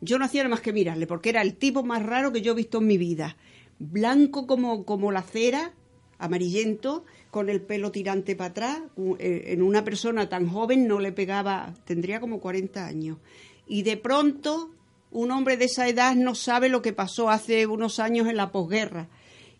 yo 0.00 0.20
no 0.20 0.24
hacía 0.24 0.44
nada 0.44 0.54
más 0.54 0.60
que 0.60 0.72
mirarle, 0.72 1.08
porque 1.08 1.30
era 1.30 1.42
el 1.42 1.56
tipo 1.56 1.82
más 1.82 2.00
raro 2.00 2.32
que 2.32 2.42
yo 2.42 2.52
he 2.52 2.54
visto 2.54 2.78
en 2.78 2.86
mi 2.86 2.96
vida. 2.96 3.36
Blanco 3.80 4.46
como, 4.46 4.84
como 4.84 5.10
la 5.10 5.22
cera, 5.22 5.74
amarillento, 6.18 7.04
con 7.30 7.48
el 7.48 7.60
pelo 7.60 7.90
tirante 7.90 8.36
para 8.36 8.50
atrás. 8.50 8.80
eh, 9.18 9.44
En 9.48 9.62
una 9.62 9.84
persona 9.84 10.28
tan 10.28 10.48
joven 10.48 10.86
no 10.86 10.98
le 11.00 11.12
pegaba, 11.12 11.74
tendría 11.84 12.20
como 12.20 12.40
40 12.40 12.86
años. 12.86 13.18
Y 13.66 13.82
de 13.82 13.96
pronto, 13.96 14.70
un 15.10 15.30
hombre 15.30 15.56
de 15.56 15.66
esa 15.66 15.88
edad 15.88 16.14
no 16.14 16.34
sabe 16.34 16.68
lo 16.68 16.82
que 16.82 16.92
pasó 16.92 17.30
hace 17.30 17.66
unos 17.66 17.98
años 17.98 18.26
en 18.26 18.36
la 18.36 18.50
posguerra. 18.50 19.08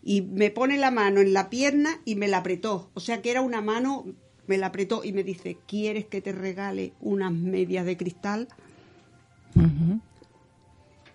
Y 0.03 0.21
me 0.21 0.49
pone 0.49 0.77
la 0.77 0.91
mano 0.91 1.19
en 1.21 1.33
la 1.33 1.49
pierna 1.49 1.99
y 2.05 2.15
me 2.15 2.27
la 2.27 2.37
apretó. 2.37 2.89
O 2.93 2.99
sea 2.99 3.21
que 3.21 3.31
era 3.31 3.41
una 3.41 3.61
mano, 3.61 4.05
me 4.47 4.57
la 4.57 4.67
apretó 4.67 5.03
y 5.03 5.11
me 5.11 5.23
dice, 5.23 5.57
¿quieres 5.67 6.05
que 6.05 6.21
te 6.21 6.31
regale 6.31 6.93
unas 7.01 7.31
medias 7.31 7.85
de 7.85 7.97
cristal? 7.97 8.47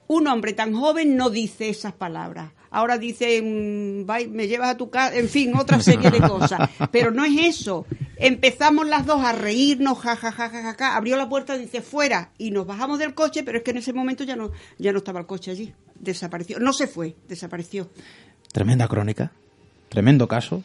Un 0.07 0.27
hombre 0.29 0.53
tan 0.53 0.75
joven 0.75 1.17
no 1.17 1.31
dice 1.31 1.69
esas 1.71 1.95
palabras. 1.95 2.53
Ahora 2.75 2.99
dice, 2.99 3.41
mm, 3.41 4.05
"Vai, 4.05 4.27
me 4.27 4.49
llevas 4.49 4.71
a 4.71 4.77
tu 4.77 4.91
casa, 4.91 5.17
en 5.17 5.29
fin, 5.29 5.55
otra 5.57 5.81
serie 5.81 6.11
de 6.11 6.21
cosas. 6.21 6.69
Pero 6.93 7.13
no 7.13 7.25
es 7.25 7.57
eso. 7.57 7.87
Empezamos 8.17 8.87
las 8.89 9.07
dos 9.07 9.25
a 9.25 9.33
reírnos, 9.33 9.99
ja, 9.99 10.17
ja, 10.17 10.33
ja, 10.33 10.49
ja, 10.49 10.63
ja, 10.63 10.75
ja. 10.75 10.97
Abrió 10.97 11.17
la 11.17 11.29
puerta, 11.29 11.57
dice, 11.57 11.81
fuera. 11.83 12.31
Y 12.37 12.51
nos 12.51 12.67
bajamos 12.67 12.99
del 12.99 13.15
coche, 13.15 13.43
pero 13.45 13.59
es 13.59 13.65
que 13.65 13.71
en 13.71 13.79
ese 13.79 13.93
momento 13.93 14.25
ya 14.25 14.37
no, 14.37 14.51
ya 14.79 14.93
no 14.93 14.99
estaba 14.99 15.21
el 15.21 15.27
coche 15.27 15.51
allí. 15.53 15.73
Desapareció. 15.95 16.59
No 16.59 16.73
se 16.73 16.87
fue, 16.87 17.15
desapareció. 17.29 17.89
Tremenda 18.53 18.89
crónica, 18.89 19.33
tremendo 19.89 20.29
caso, 20.29 20.63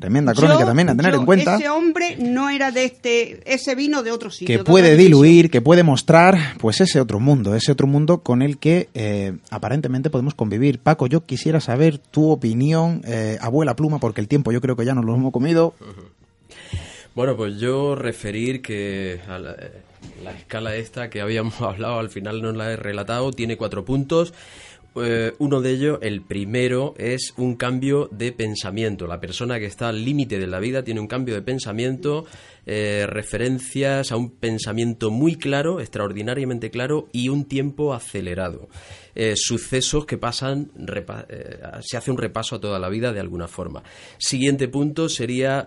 tremenda 0.00 0.34
crónica 0.34 0.60
Yo- 0.60 0.66
también 0.66 0.88
a 0.88 0.96
tener 0.96 1.12
yo, 1.12 1.20
en 1.20 1.26
cuenta. 1.26 1.56
Ese 1.56 1.68
hombre 1.68 2.16
no 2.18 2.48
era 2.50 2.70
de 2.72 2.84
este, 2.84 3.40
ese 3.52 3.74
vino 3.74 4.02
de 4.02 4.10
otro 4.10 4.30
sitio. 4.30 4.58
que 4.58 4.64
puede 4.64 4.90
división. 4.96 5.06
diluir, 5.22 5.50
que 5.50 5.60
puede 5.60 5.82
mostrar, 5.82 6.56
pues 6.58 6.80
ese 6.80 7.00
otro 7.00 7.20
mundo, 7.20 7.54
ese 7.54 7.70
otro 7.72 7.86
mundo 7.86 8.18
con 8.22 8.42
el 8.42 8.58
que 8.58 8.88
eh, 8.94 9.34
aparentemente 9.50 10.10
podemos 10.10 10.34
convivir. 10.34 10.78
Paco, 10.80 11.06
yo 11.06 11.24
quisiera 11.26 11.60
saber 11.60 11.98
tu 11.98 12.30
opinión, 12.30 13.02
eh, 13.06 13.38
abuela 13.40 13.76
pluma, 13.76 13.98
porque 13.98 14.20
el 14.20 14.26
tiempo 14.28 14.50
yo 14.50 14.60
creo 14.60 14.74
que 14.76 14.84
ya 14.84 14.94
nos 14.94 15.04
lo 15.04 15.14
hemos 15.14 15.32
comido. 15.32 15.74
Bueno, 17.14 17.36
pues 17.36 17.58
yo 17.58 17.94
referir 17.96 18.62
que 18.62 19.20
a 19.28 19.38
la, 19.38 19.52
eh, 19.52 19.82
la 20.22 20.30
escala 20.32 20.76
esta 20.76 21.10
que 21.10 21.20
habíamos 21.20 21.60
hablado, 21.60 21.98
al 21.98 22.08
final 22.10 22.40
no 22.40 22.52
la 22.52 22.70
he 22.72 22.76
relatado, 22.76 23.32
tiene 23.32 23.56
cuatro 23.56 23.84
puntos. 23.84 24.32
Eh, 24.96 25.32
uno 25.38 25.60
de 25.60 25.70
ellos, 25.70 25.98
el 26.02 26.22
primero, 26.22 26.94
es 26.98 27.32
un 27.36 27.54
cambio 27.54 28.08
de 28.10 28.32
pensamiento. 28.32 29.06
La 29.06 29.20
persona 29.20 29.58
que 29.58 29.66
está 29.66 29.88
al 29.88 30.04
límite 30.04 30.38
de 30.38 30.46
la 30.46 30.58
vida 30.58 30.82
tiene 30.82 31.00
un 31.00 31.06
cambio 31.06 31.34
de 31.34 31.42
pensamiento 31.42 32.26
eh, 32.72 33.04
referencias 33.08 34.12
a 34.12 34.16
un 34.16 34.30
pensamiento 34.30 35.10
muy 35.10 35.34
claro, 35.34 35.80
extraordinariamente 35.80 36.70
claro 36.70 37.08
y 37.10 37.28
un 37.28 37.46
tiempo 37.46 37.94
acelerado. 37.94 38.68
Eh, 39.16 39.34
sucesos 39.34 40.06
que 40.06 40.18
pasan, 40.18 40.70
eh, 40.78 41.58
se 41.80 41.96
hace 41.96 42.12
un 42.12 42.16
repaso 42.16 42.54
a 42.54 42.60
toda 42.60 42.78
la 42.78 42.88
vida 42.88 43.12
de 43.12 43.18
alguna 43.18 43.48
forma. 43.48 43.82
Siguiente 44.18 44.68
punto 44.68 45.08
sería 45.08 45.66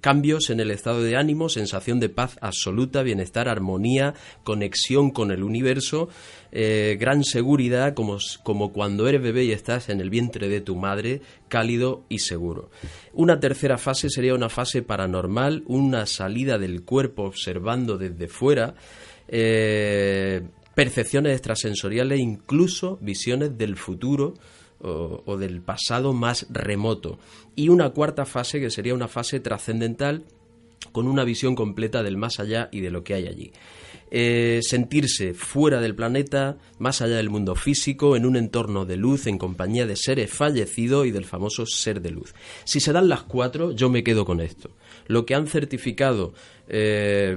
cambios 0.00 0.50
en 0.50 0.58
el 0.58 0.72
estado 0.72 1.00
de 1.00 1.16
ánimo, 1.16 1.48
sensación 1.48 2.00
de 2.00 2.08
paz 2.08 2.38
absoluta, 2.40 3.04
bienestar, 3.04 3.48
armonía, 3.48 4.14
conexión 4.42 5.12
con 5.12 5.30
el 5.30 5.44
universo, 5.44 6.08
gran 6.50 7.22
seguridad, 7.22 7.94
como, 7.94 8.18
como 8.42 8.72
cuando 8.72 9.06
eres 9.06 9.22
bebé 9.22 9.44
y 9.44 9.52
estás 9.52 9.90
en 9.90 10.00
el 10.00 10.10
vientre 10.10 10.48
de 10.48 10.60
tu 10.60 10.74
madre, 10.74 11.20
cálido 11.48 12.04
y 12.08 12.18
seguro. 12.20 12.70
Una 13.12 13.40
tercera 13.40 13.78
fase 13.78 14.10
sería 14.10 14.34
una 14.34 14.48
fase 14.48 14.82
paranormal, 14.82 15.64
una 15.66 16.06
salida 16.06 16.58
del 16.58 16.82
cuerpo 16.82 17.24
observando 17.24 17.98
desde 17.98 18.28
fuera, 18.28 18.74
eh, 19.28 20.42
percepciones 20.74 21.32
extrasensoriales, 21.32 22.20
incluso 22.20 22.98
visiones 23.00 23.56
del 23.56 23.76
futuro 23.76 24.34
o, 24.80 25.22
o 25.24 25.36
del 25.36 25.62
pasado 25.62 26.12
más 26.12 26.46
remoto. 26.50 27.18
Y 27.54 27.68
una 27.68 27.90
cuarta 27.90 28.26
fase 28.26 28.60
que 28.60 28.70
sería 28.70 28.94
una 28.94 29.08
fase 29.08 29.40
trascendental 29.40 30.24
con 30.96 31.08
una 31.08 31.24
visión 31.24 31.54
completa 31.54 32.02
del 32.02 32.16
más 32.16 32.40
allá 32.40 32.70
y 32.72 32.80
de 32.80 32.90
lo 32.90 33.04
que 33.04 33.12
hay 33.12 33.26
allí. 33.26 33.52
Eh, 34.10 34.60
sentirse 34.62 35.34
fuera 35.34 35.78
del 35.78 35.94
planeta, 35.94 36.56
más 36.78 37.02
allá 37.02 37.16
del 37.16 37.28
mundo 37.28 37.54
físico, 37.54 38.16
en 38.16 38.24
un 38.24 38.34
entorno 38.34 38.86
de 38.86 38.96
luz, 38.96 39.26
en 39.26 39.36
compañía 39.36 39.84
de 39.84 39.94
seres 39.94 40.30
fallecidos 40.30 41.06
y 41.06 41.10
del 41.10 41.26
famoso 41.26 41.66
ser 41.66 42.00
de 42.00 42.12
luz. 42.12 42.34
Si 42.64 42.80
se 42.80 42.94
dan 42.94 43.10
las 43.10 43.24
cuatro, 43.24 43.72
yo 43.72 43.90
me 43.90 44.02
quedo 44.02 44.24
con 44.24 44.40
esto. 44.40 44.70
Lo 45.06 45.26
que 45.26 45.34
han 45.34 45.48
certificado 45.48 46.32
eh, 46.66 47.36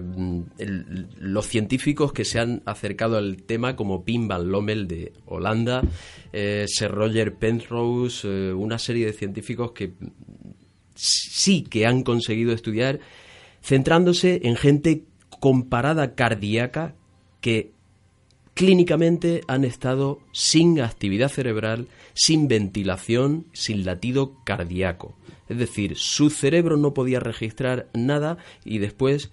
los 1.18 1.45
científicos 1.45 2.14
que 2.14 2.24
se 2.24 2.39
han 2.39 2.62
acercado 2.66 3.18
al 3.18 3.43
tema, 3.43 3.76
como 3.76 4.05
Pim 4.05 4.30
van 4.30 4.49
Lommel 4.49 4.88
de 4.88 5.12
Holanda, 5.26 5.82
eh, 6.32 6.64
Sir 6.66 6.91
Roger 6.91 7.36
Penrose, 7.36 8.53
una 8.53 8.80
serie 8.80 9.05
de 9.07 9.12
científicos 9.12 9.74
que 9.74 9.95
sí 10.99 11.64
que 11.64 11.86
han 11.86 12.03
conseguido 12.03 12.51
estudiar 12.51 12.99
centrándose 13.62 14.41
en 14.43 14.55
gente 14.55 15.03
con 15.39 15.64
parada 15.64 16.16
cardíaca 16.16 16.95
que 17.41 17.72
clínicamente 18.53 19.41
han 19.47 19.64
estado 19.64 20.20
sin 20.34 20.82
actividad 20.82 21.30
cerebral, 21.30 21.88
sin 22.14 22.47
ventilación, 22.47 23.45
sin 23.53 23.86
latido 23.86 24.36
cardíaco. 24.43 25.16
Es 25.47 25.57
decir, 25.57 25.95
su 25.95 26.30
cerebro 26.30 26.76
no 26.76 26.93
podía 26.93 27.20
registrar 27.20 27.88
nada 27.93 28.38
y 28.66 28.80
después, 28.80 29.32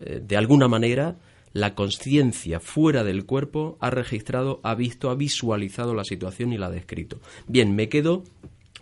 eh, 0.00 0.22
de 0.24 0.36
alguna 0.36 0.68
manera, 0.68 1.16
la 1.52 1.74
conciencia 1.74 2.60
fuera 2.60 3.02
del 3.02 3.26
cuerpo 3.26 3.76
ha 3.80 3.90
registrado, 3.90 4.60
ha 4.62 4.74
visto, 4.76 5.10
ha 5.10 5.16
visualizado 5.16 5.94
la 5.94 6.04
situación 6.04 6.52
y 6.52 6.58
la 6.58 6.66
ha 6.66 6.70
descrito. 6.70 7.18
Bien, 7.48 7.74
me 7.74 7.88
quedo 7.88 8.22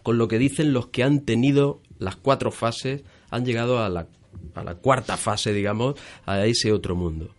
con 0.03 0.19
lo 0.19 0.29
que 0.29 0.39
dicen 0.39 0.73
los 0.73 0.89
que 0.89 1.03
han 1.03 1.21
tenido 1.21 1.81
las 1.99 2.17
cuatro 2.17 2.51
fases, 2.51 3.05
han 3.31 3.45
llegado 3.45 3.83
a 3.83 3.89
la 3.89 4.07
a 4.55 4.65
la 4.65 4.75
cuarta 4.75 5.17
fase, 5.17 5.53
digamos, 5.53 5.95
a 6.27 6.45
ese 6.47 6.73
otro 6.73 6.97
mundo. 6.97 7.35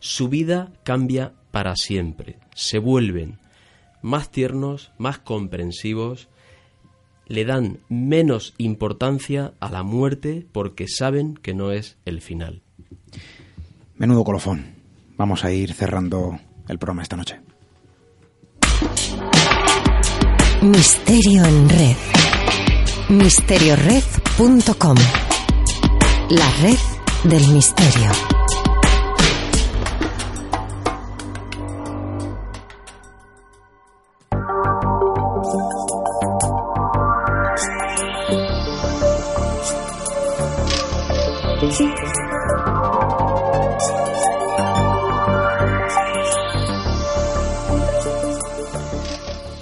Su 0.00 0.28
vida 0.28 0.72
cambia 0.84 1.32
para 1.50 1.76
siempre. 1.76 2.38
Se 2.54 2.78
vuelven 2.78 3.38
más 4.02 4.30
tiernos, 4.30 4.90
más 4.98 5.18
comprensivos, 5.18 6.28
le 7.26 7.44
dan 7.44 7.78
menos 7.88 8.54
importancia 8.58 9.54
a 9.60 9.70
la 9.70 9.82
muerte 9.82 10.46
porque 10.52 10.88
saben 10.88 11.34
que 11.34 11.54
no 11.54 11.72
es 11.72 11.96
el 12.04 12.20
final. 12.20 12.62
Menudo 13.96 14.24
colofón. 14.24 14.74
Vamos 15.16 15.44
a 15.44 15.52
ir 15.52 15.72
cerrando 15.72 16.38
el 16.68 16.78
programa 16.78 17.02
esta 17.02 17.16
noche. 17.16 17.40
Misterio 20.62 21.44
en 21.44 21.68
red. 21.68 21.96
Misteriored.com 23.08 24.96
la 26.30 26.50
red 26.60 26.78
del 27.24 27.46
misterio. 27.48 28.10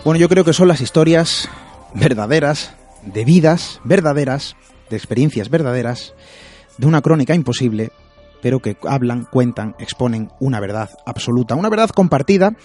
Bueno, 0.02 0.18
yo 0.18 0.28
creo 0.28 0.44
que 0.44 0.52
son 0.52 0.66
las 0.66 0.80
historias 0.80 1.48
verdaderas, 1.94 2.72
de 3.02 3.24
vidas 3.24 3.80
verdaderas, 3.84 4.56
de 4.88 4.96
experiencias 4.96 5.50
verdaderas, 5.50 6.14
de 6.80 6.86
una 6.86 7.02
crónica 7.02 7.34
imposible, 7.34 7.92
pero 8.40 8.60
que 8.60 8.74
hablan, 8.88 9.26
cuentan, 9.30 9.76
exponen 9.78 10.30
una 10.40 10.60
verdad 10.60 10.88
absoluta, 11.04 11.54
una 11.54 11.68
verdad 11.68 11.90
compartida 11.90 12.56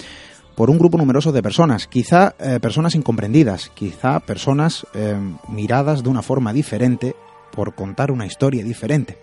por 0.55 0.69
un 0.69 0.79
grupo 0.79 0.97
numeroso 0.97 1.33
de 1.33 1.43
personas, 1.43 1.85
quizá 1.85 2.33
eh, 2.39 2.59
personas 2.61 2.95
incomprendidas, 2.95 3.69
quizá 3.75 4.21
personas 4.21 4.87
eh, 4.93 5.19
miradas 5.49 6.01
de 6.01 6.07
una 6.07 6.21
forma 6.21 6.53
diferente 6.53 7.13
por 7.51 7.75
contar 7.75 8.09
una 8.09 8.25
historia 8.25 8.63
diferente. 8.63 9.17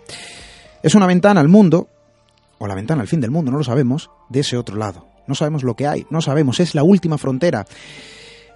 Es 0.83 0.93
una 0.93 1.07
ventana 1.07 1.41
al 1.41 1.47
mundo, 1.47 1.87
o 2.59 2.67
la 2.67 2.75
ventana 2.75 3.01
al 3.01 3.07
fin 3.07 3.19
del 3.19 3.31
mundo, 3.31 3.49
no 3.49 3.57
lo 3.57 3.63
sabemos, 3.63 4.11
de 4.29 4.41
ese 4.41 4.57
otro 4.57 4.75
lado. 4.75 5.07
No 5.25 5.33
sabemos 5.33 5.63
lo 5.63 5.73
que 5.73 5.87
hay, 5.87 6.05
no 6.11 6.21
sabemos, 6.21 6.59
es 6.59 6.75
la 6.75 6.83
última 6.83 7.17
frontera. 7.17 7.65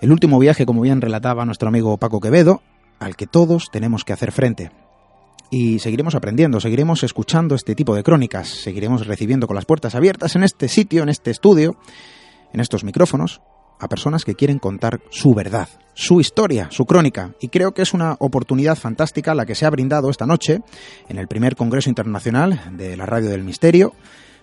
El 0.01 0.11
último 0.11 0.37
viaje, 0.37 0.67
como 0.67 0.81
bien 0.81 1.01
relataba 1.01 1.45
nuestro 1.45 1.69
amigo 1.69 1.97
Paco 1.97 2.19
Quevedo, 2.19 2.61
al 2.99 3.15
que 3.15 3.25
todos 3.25 3.69
tenemos 3.71 4.03
que 4.03 4.13
hacer 4.13 4.31
frente 4.31 4.69
y 5.49 5.79
seguiremos 5.79 6.15
aprendiendo, 6.15 6.59
seguiremos 6.59 7.03
escuchando 7.03 7.55
este 7.55 7.75
tipo 7.75 7.95
de 7.95 8.03
crónicas, 8.03 8.47
seguiremos 8.49 9.07
recibiendo 9.07 9.47
con 9.47 9.55
las 9.55 9.65
puertas 9.65 9.95
abiertas 9.95 10.35
en 10.35 10.43
este 10.43 10.67
sitio, 10.67 11.03
en 11.03 11.09
este 11.09 11.31
estudio, 11.31 11.77
en 12.53 12.59
estos 12.59 12.83
micrófonos, 12.83 13.41
a 13.79 13.87
personas 13.87 14.25
que 14.25 14.35
quieren 14.35 14.59
contar 14.59 15.01
su 15.09 15.33
verdad, 15.33 15.69
su 15.93 16.19
historia, 16.19 16.67
su 16.71 16.85
crónica. 16.85 17.33
Y 17.39 17.49
creo 17.49 17.73
que 17.73 17.83
es 17.83 17.93
una 17.93 18.15
oportunidad 18.19 18.75
fantástica 18.75 19.35
la 19.35 19.45
que 19.45 19.55
se 19.55 19.65
ha 19.65 19.69
brindado 19.69 20.09
esta 20.09 20.25
noche 20.25 20.61
en 21.09 21.17
el 21.17 21.27
primer 21.27 21.55
Congreso 21.55 21.89
Internacional 21.89 22.71
de 22.73 22.97
la 22.97 23.05
Radio 23.05 23.29
del 23.29 23.43
Misterio 23.43 23.93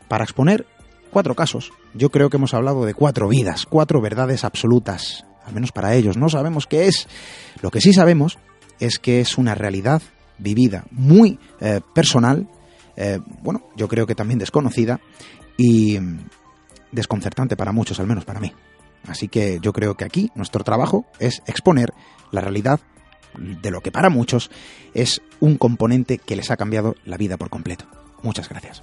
para 0.09 0.24
exponer 0.24 0.66
cuatro 1.11 1.34
casos. 1.34 1.72
Yo 1.94 2.11
creo 2.11 2.30
que 2.30 2.36
hemos 2.36 2.55
hablado 2.55 2.84
de 2.84 2.94
cuatro 2.94 3.28
vidas, 3.28 3.66
cuatro 3.66 4.00
verdades 4.00 4.44
absolutas, 4.44 5.24
al 5.44 5.55
menos 5.55 5.72
para 5.72 5.94
ellos. 5.94 6.16
No 6.16 6.28
sabemos 6.28 6.66
qué 6.66 6.86
es. 6.86 7.09
Lo 7.61 7.70
que 7.70 7.80
sí 7.80 7.92
sabemos 7.92 8.38
es 8.80 8.98
que 8.98 9.20
es 9.20 9.38
una 9.38 9.55
realidad 9.55 10.02
vivida, 10.39 10.85
muy 10.91 11.39
eh, 11.61 11.80
personal, 11.95 12.49
eh, 12.97 13.18
bueno, 13.43 13.62
yo 13.76 13.89
creo 13.89 14.07
que 14.07 14.14
también 14.14 14.39
desconocida 14.39 15.01
y 15.57 15.99
mm, 15.99 16.28
desconcertante 16.93 17.57
para 17.57 17.72
muchos, 17.72 18.01
al 18.01 18.07
menos 18.07 18.24
para 18.24 18.41
mí. 18.41 18.53
Así 19.07 19.28
que 19.28 19.59
yo 19.61 19.72
creo 19.72 19.97
que 19.97 20.05
aquí 20.05 20.30
nuestro 20.35 20.64
trabajo 20.64 21.05
es 21.18 21.43
exponer 21.47 21.93
la 22.30 22.41
realidad 22.41 22.80
de 23.39 23.70
lo 23.70 23.80
que 23.80 23.91
para 23.91 24.11
muchos 24.11 24.51
es 24.95 25.20
un 25.41 25.59
componente 25.59 26.18
que 26.18 26.37
les 26.37 26.51
ha 26.51 26.57
cambiado 26.57 26.95
la 27.05 27.16
vida 27.16 27.37
por 27.37 27.51
completo. 27.51 27.87
Muchas 28.22 28.49
gracias. 28.49 28.82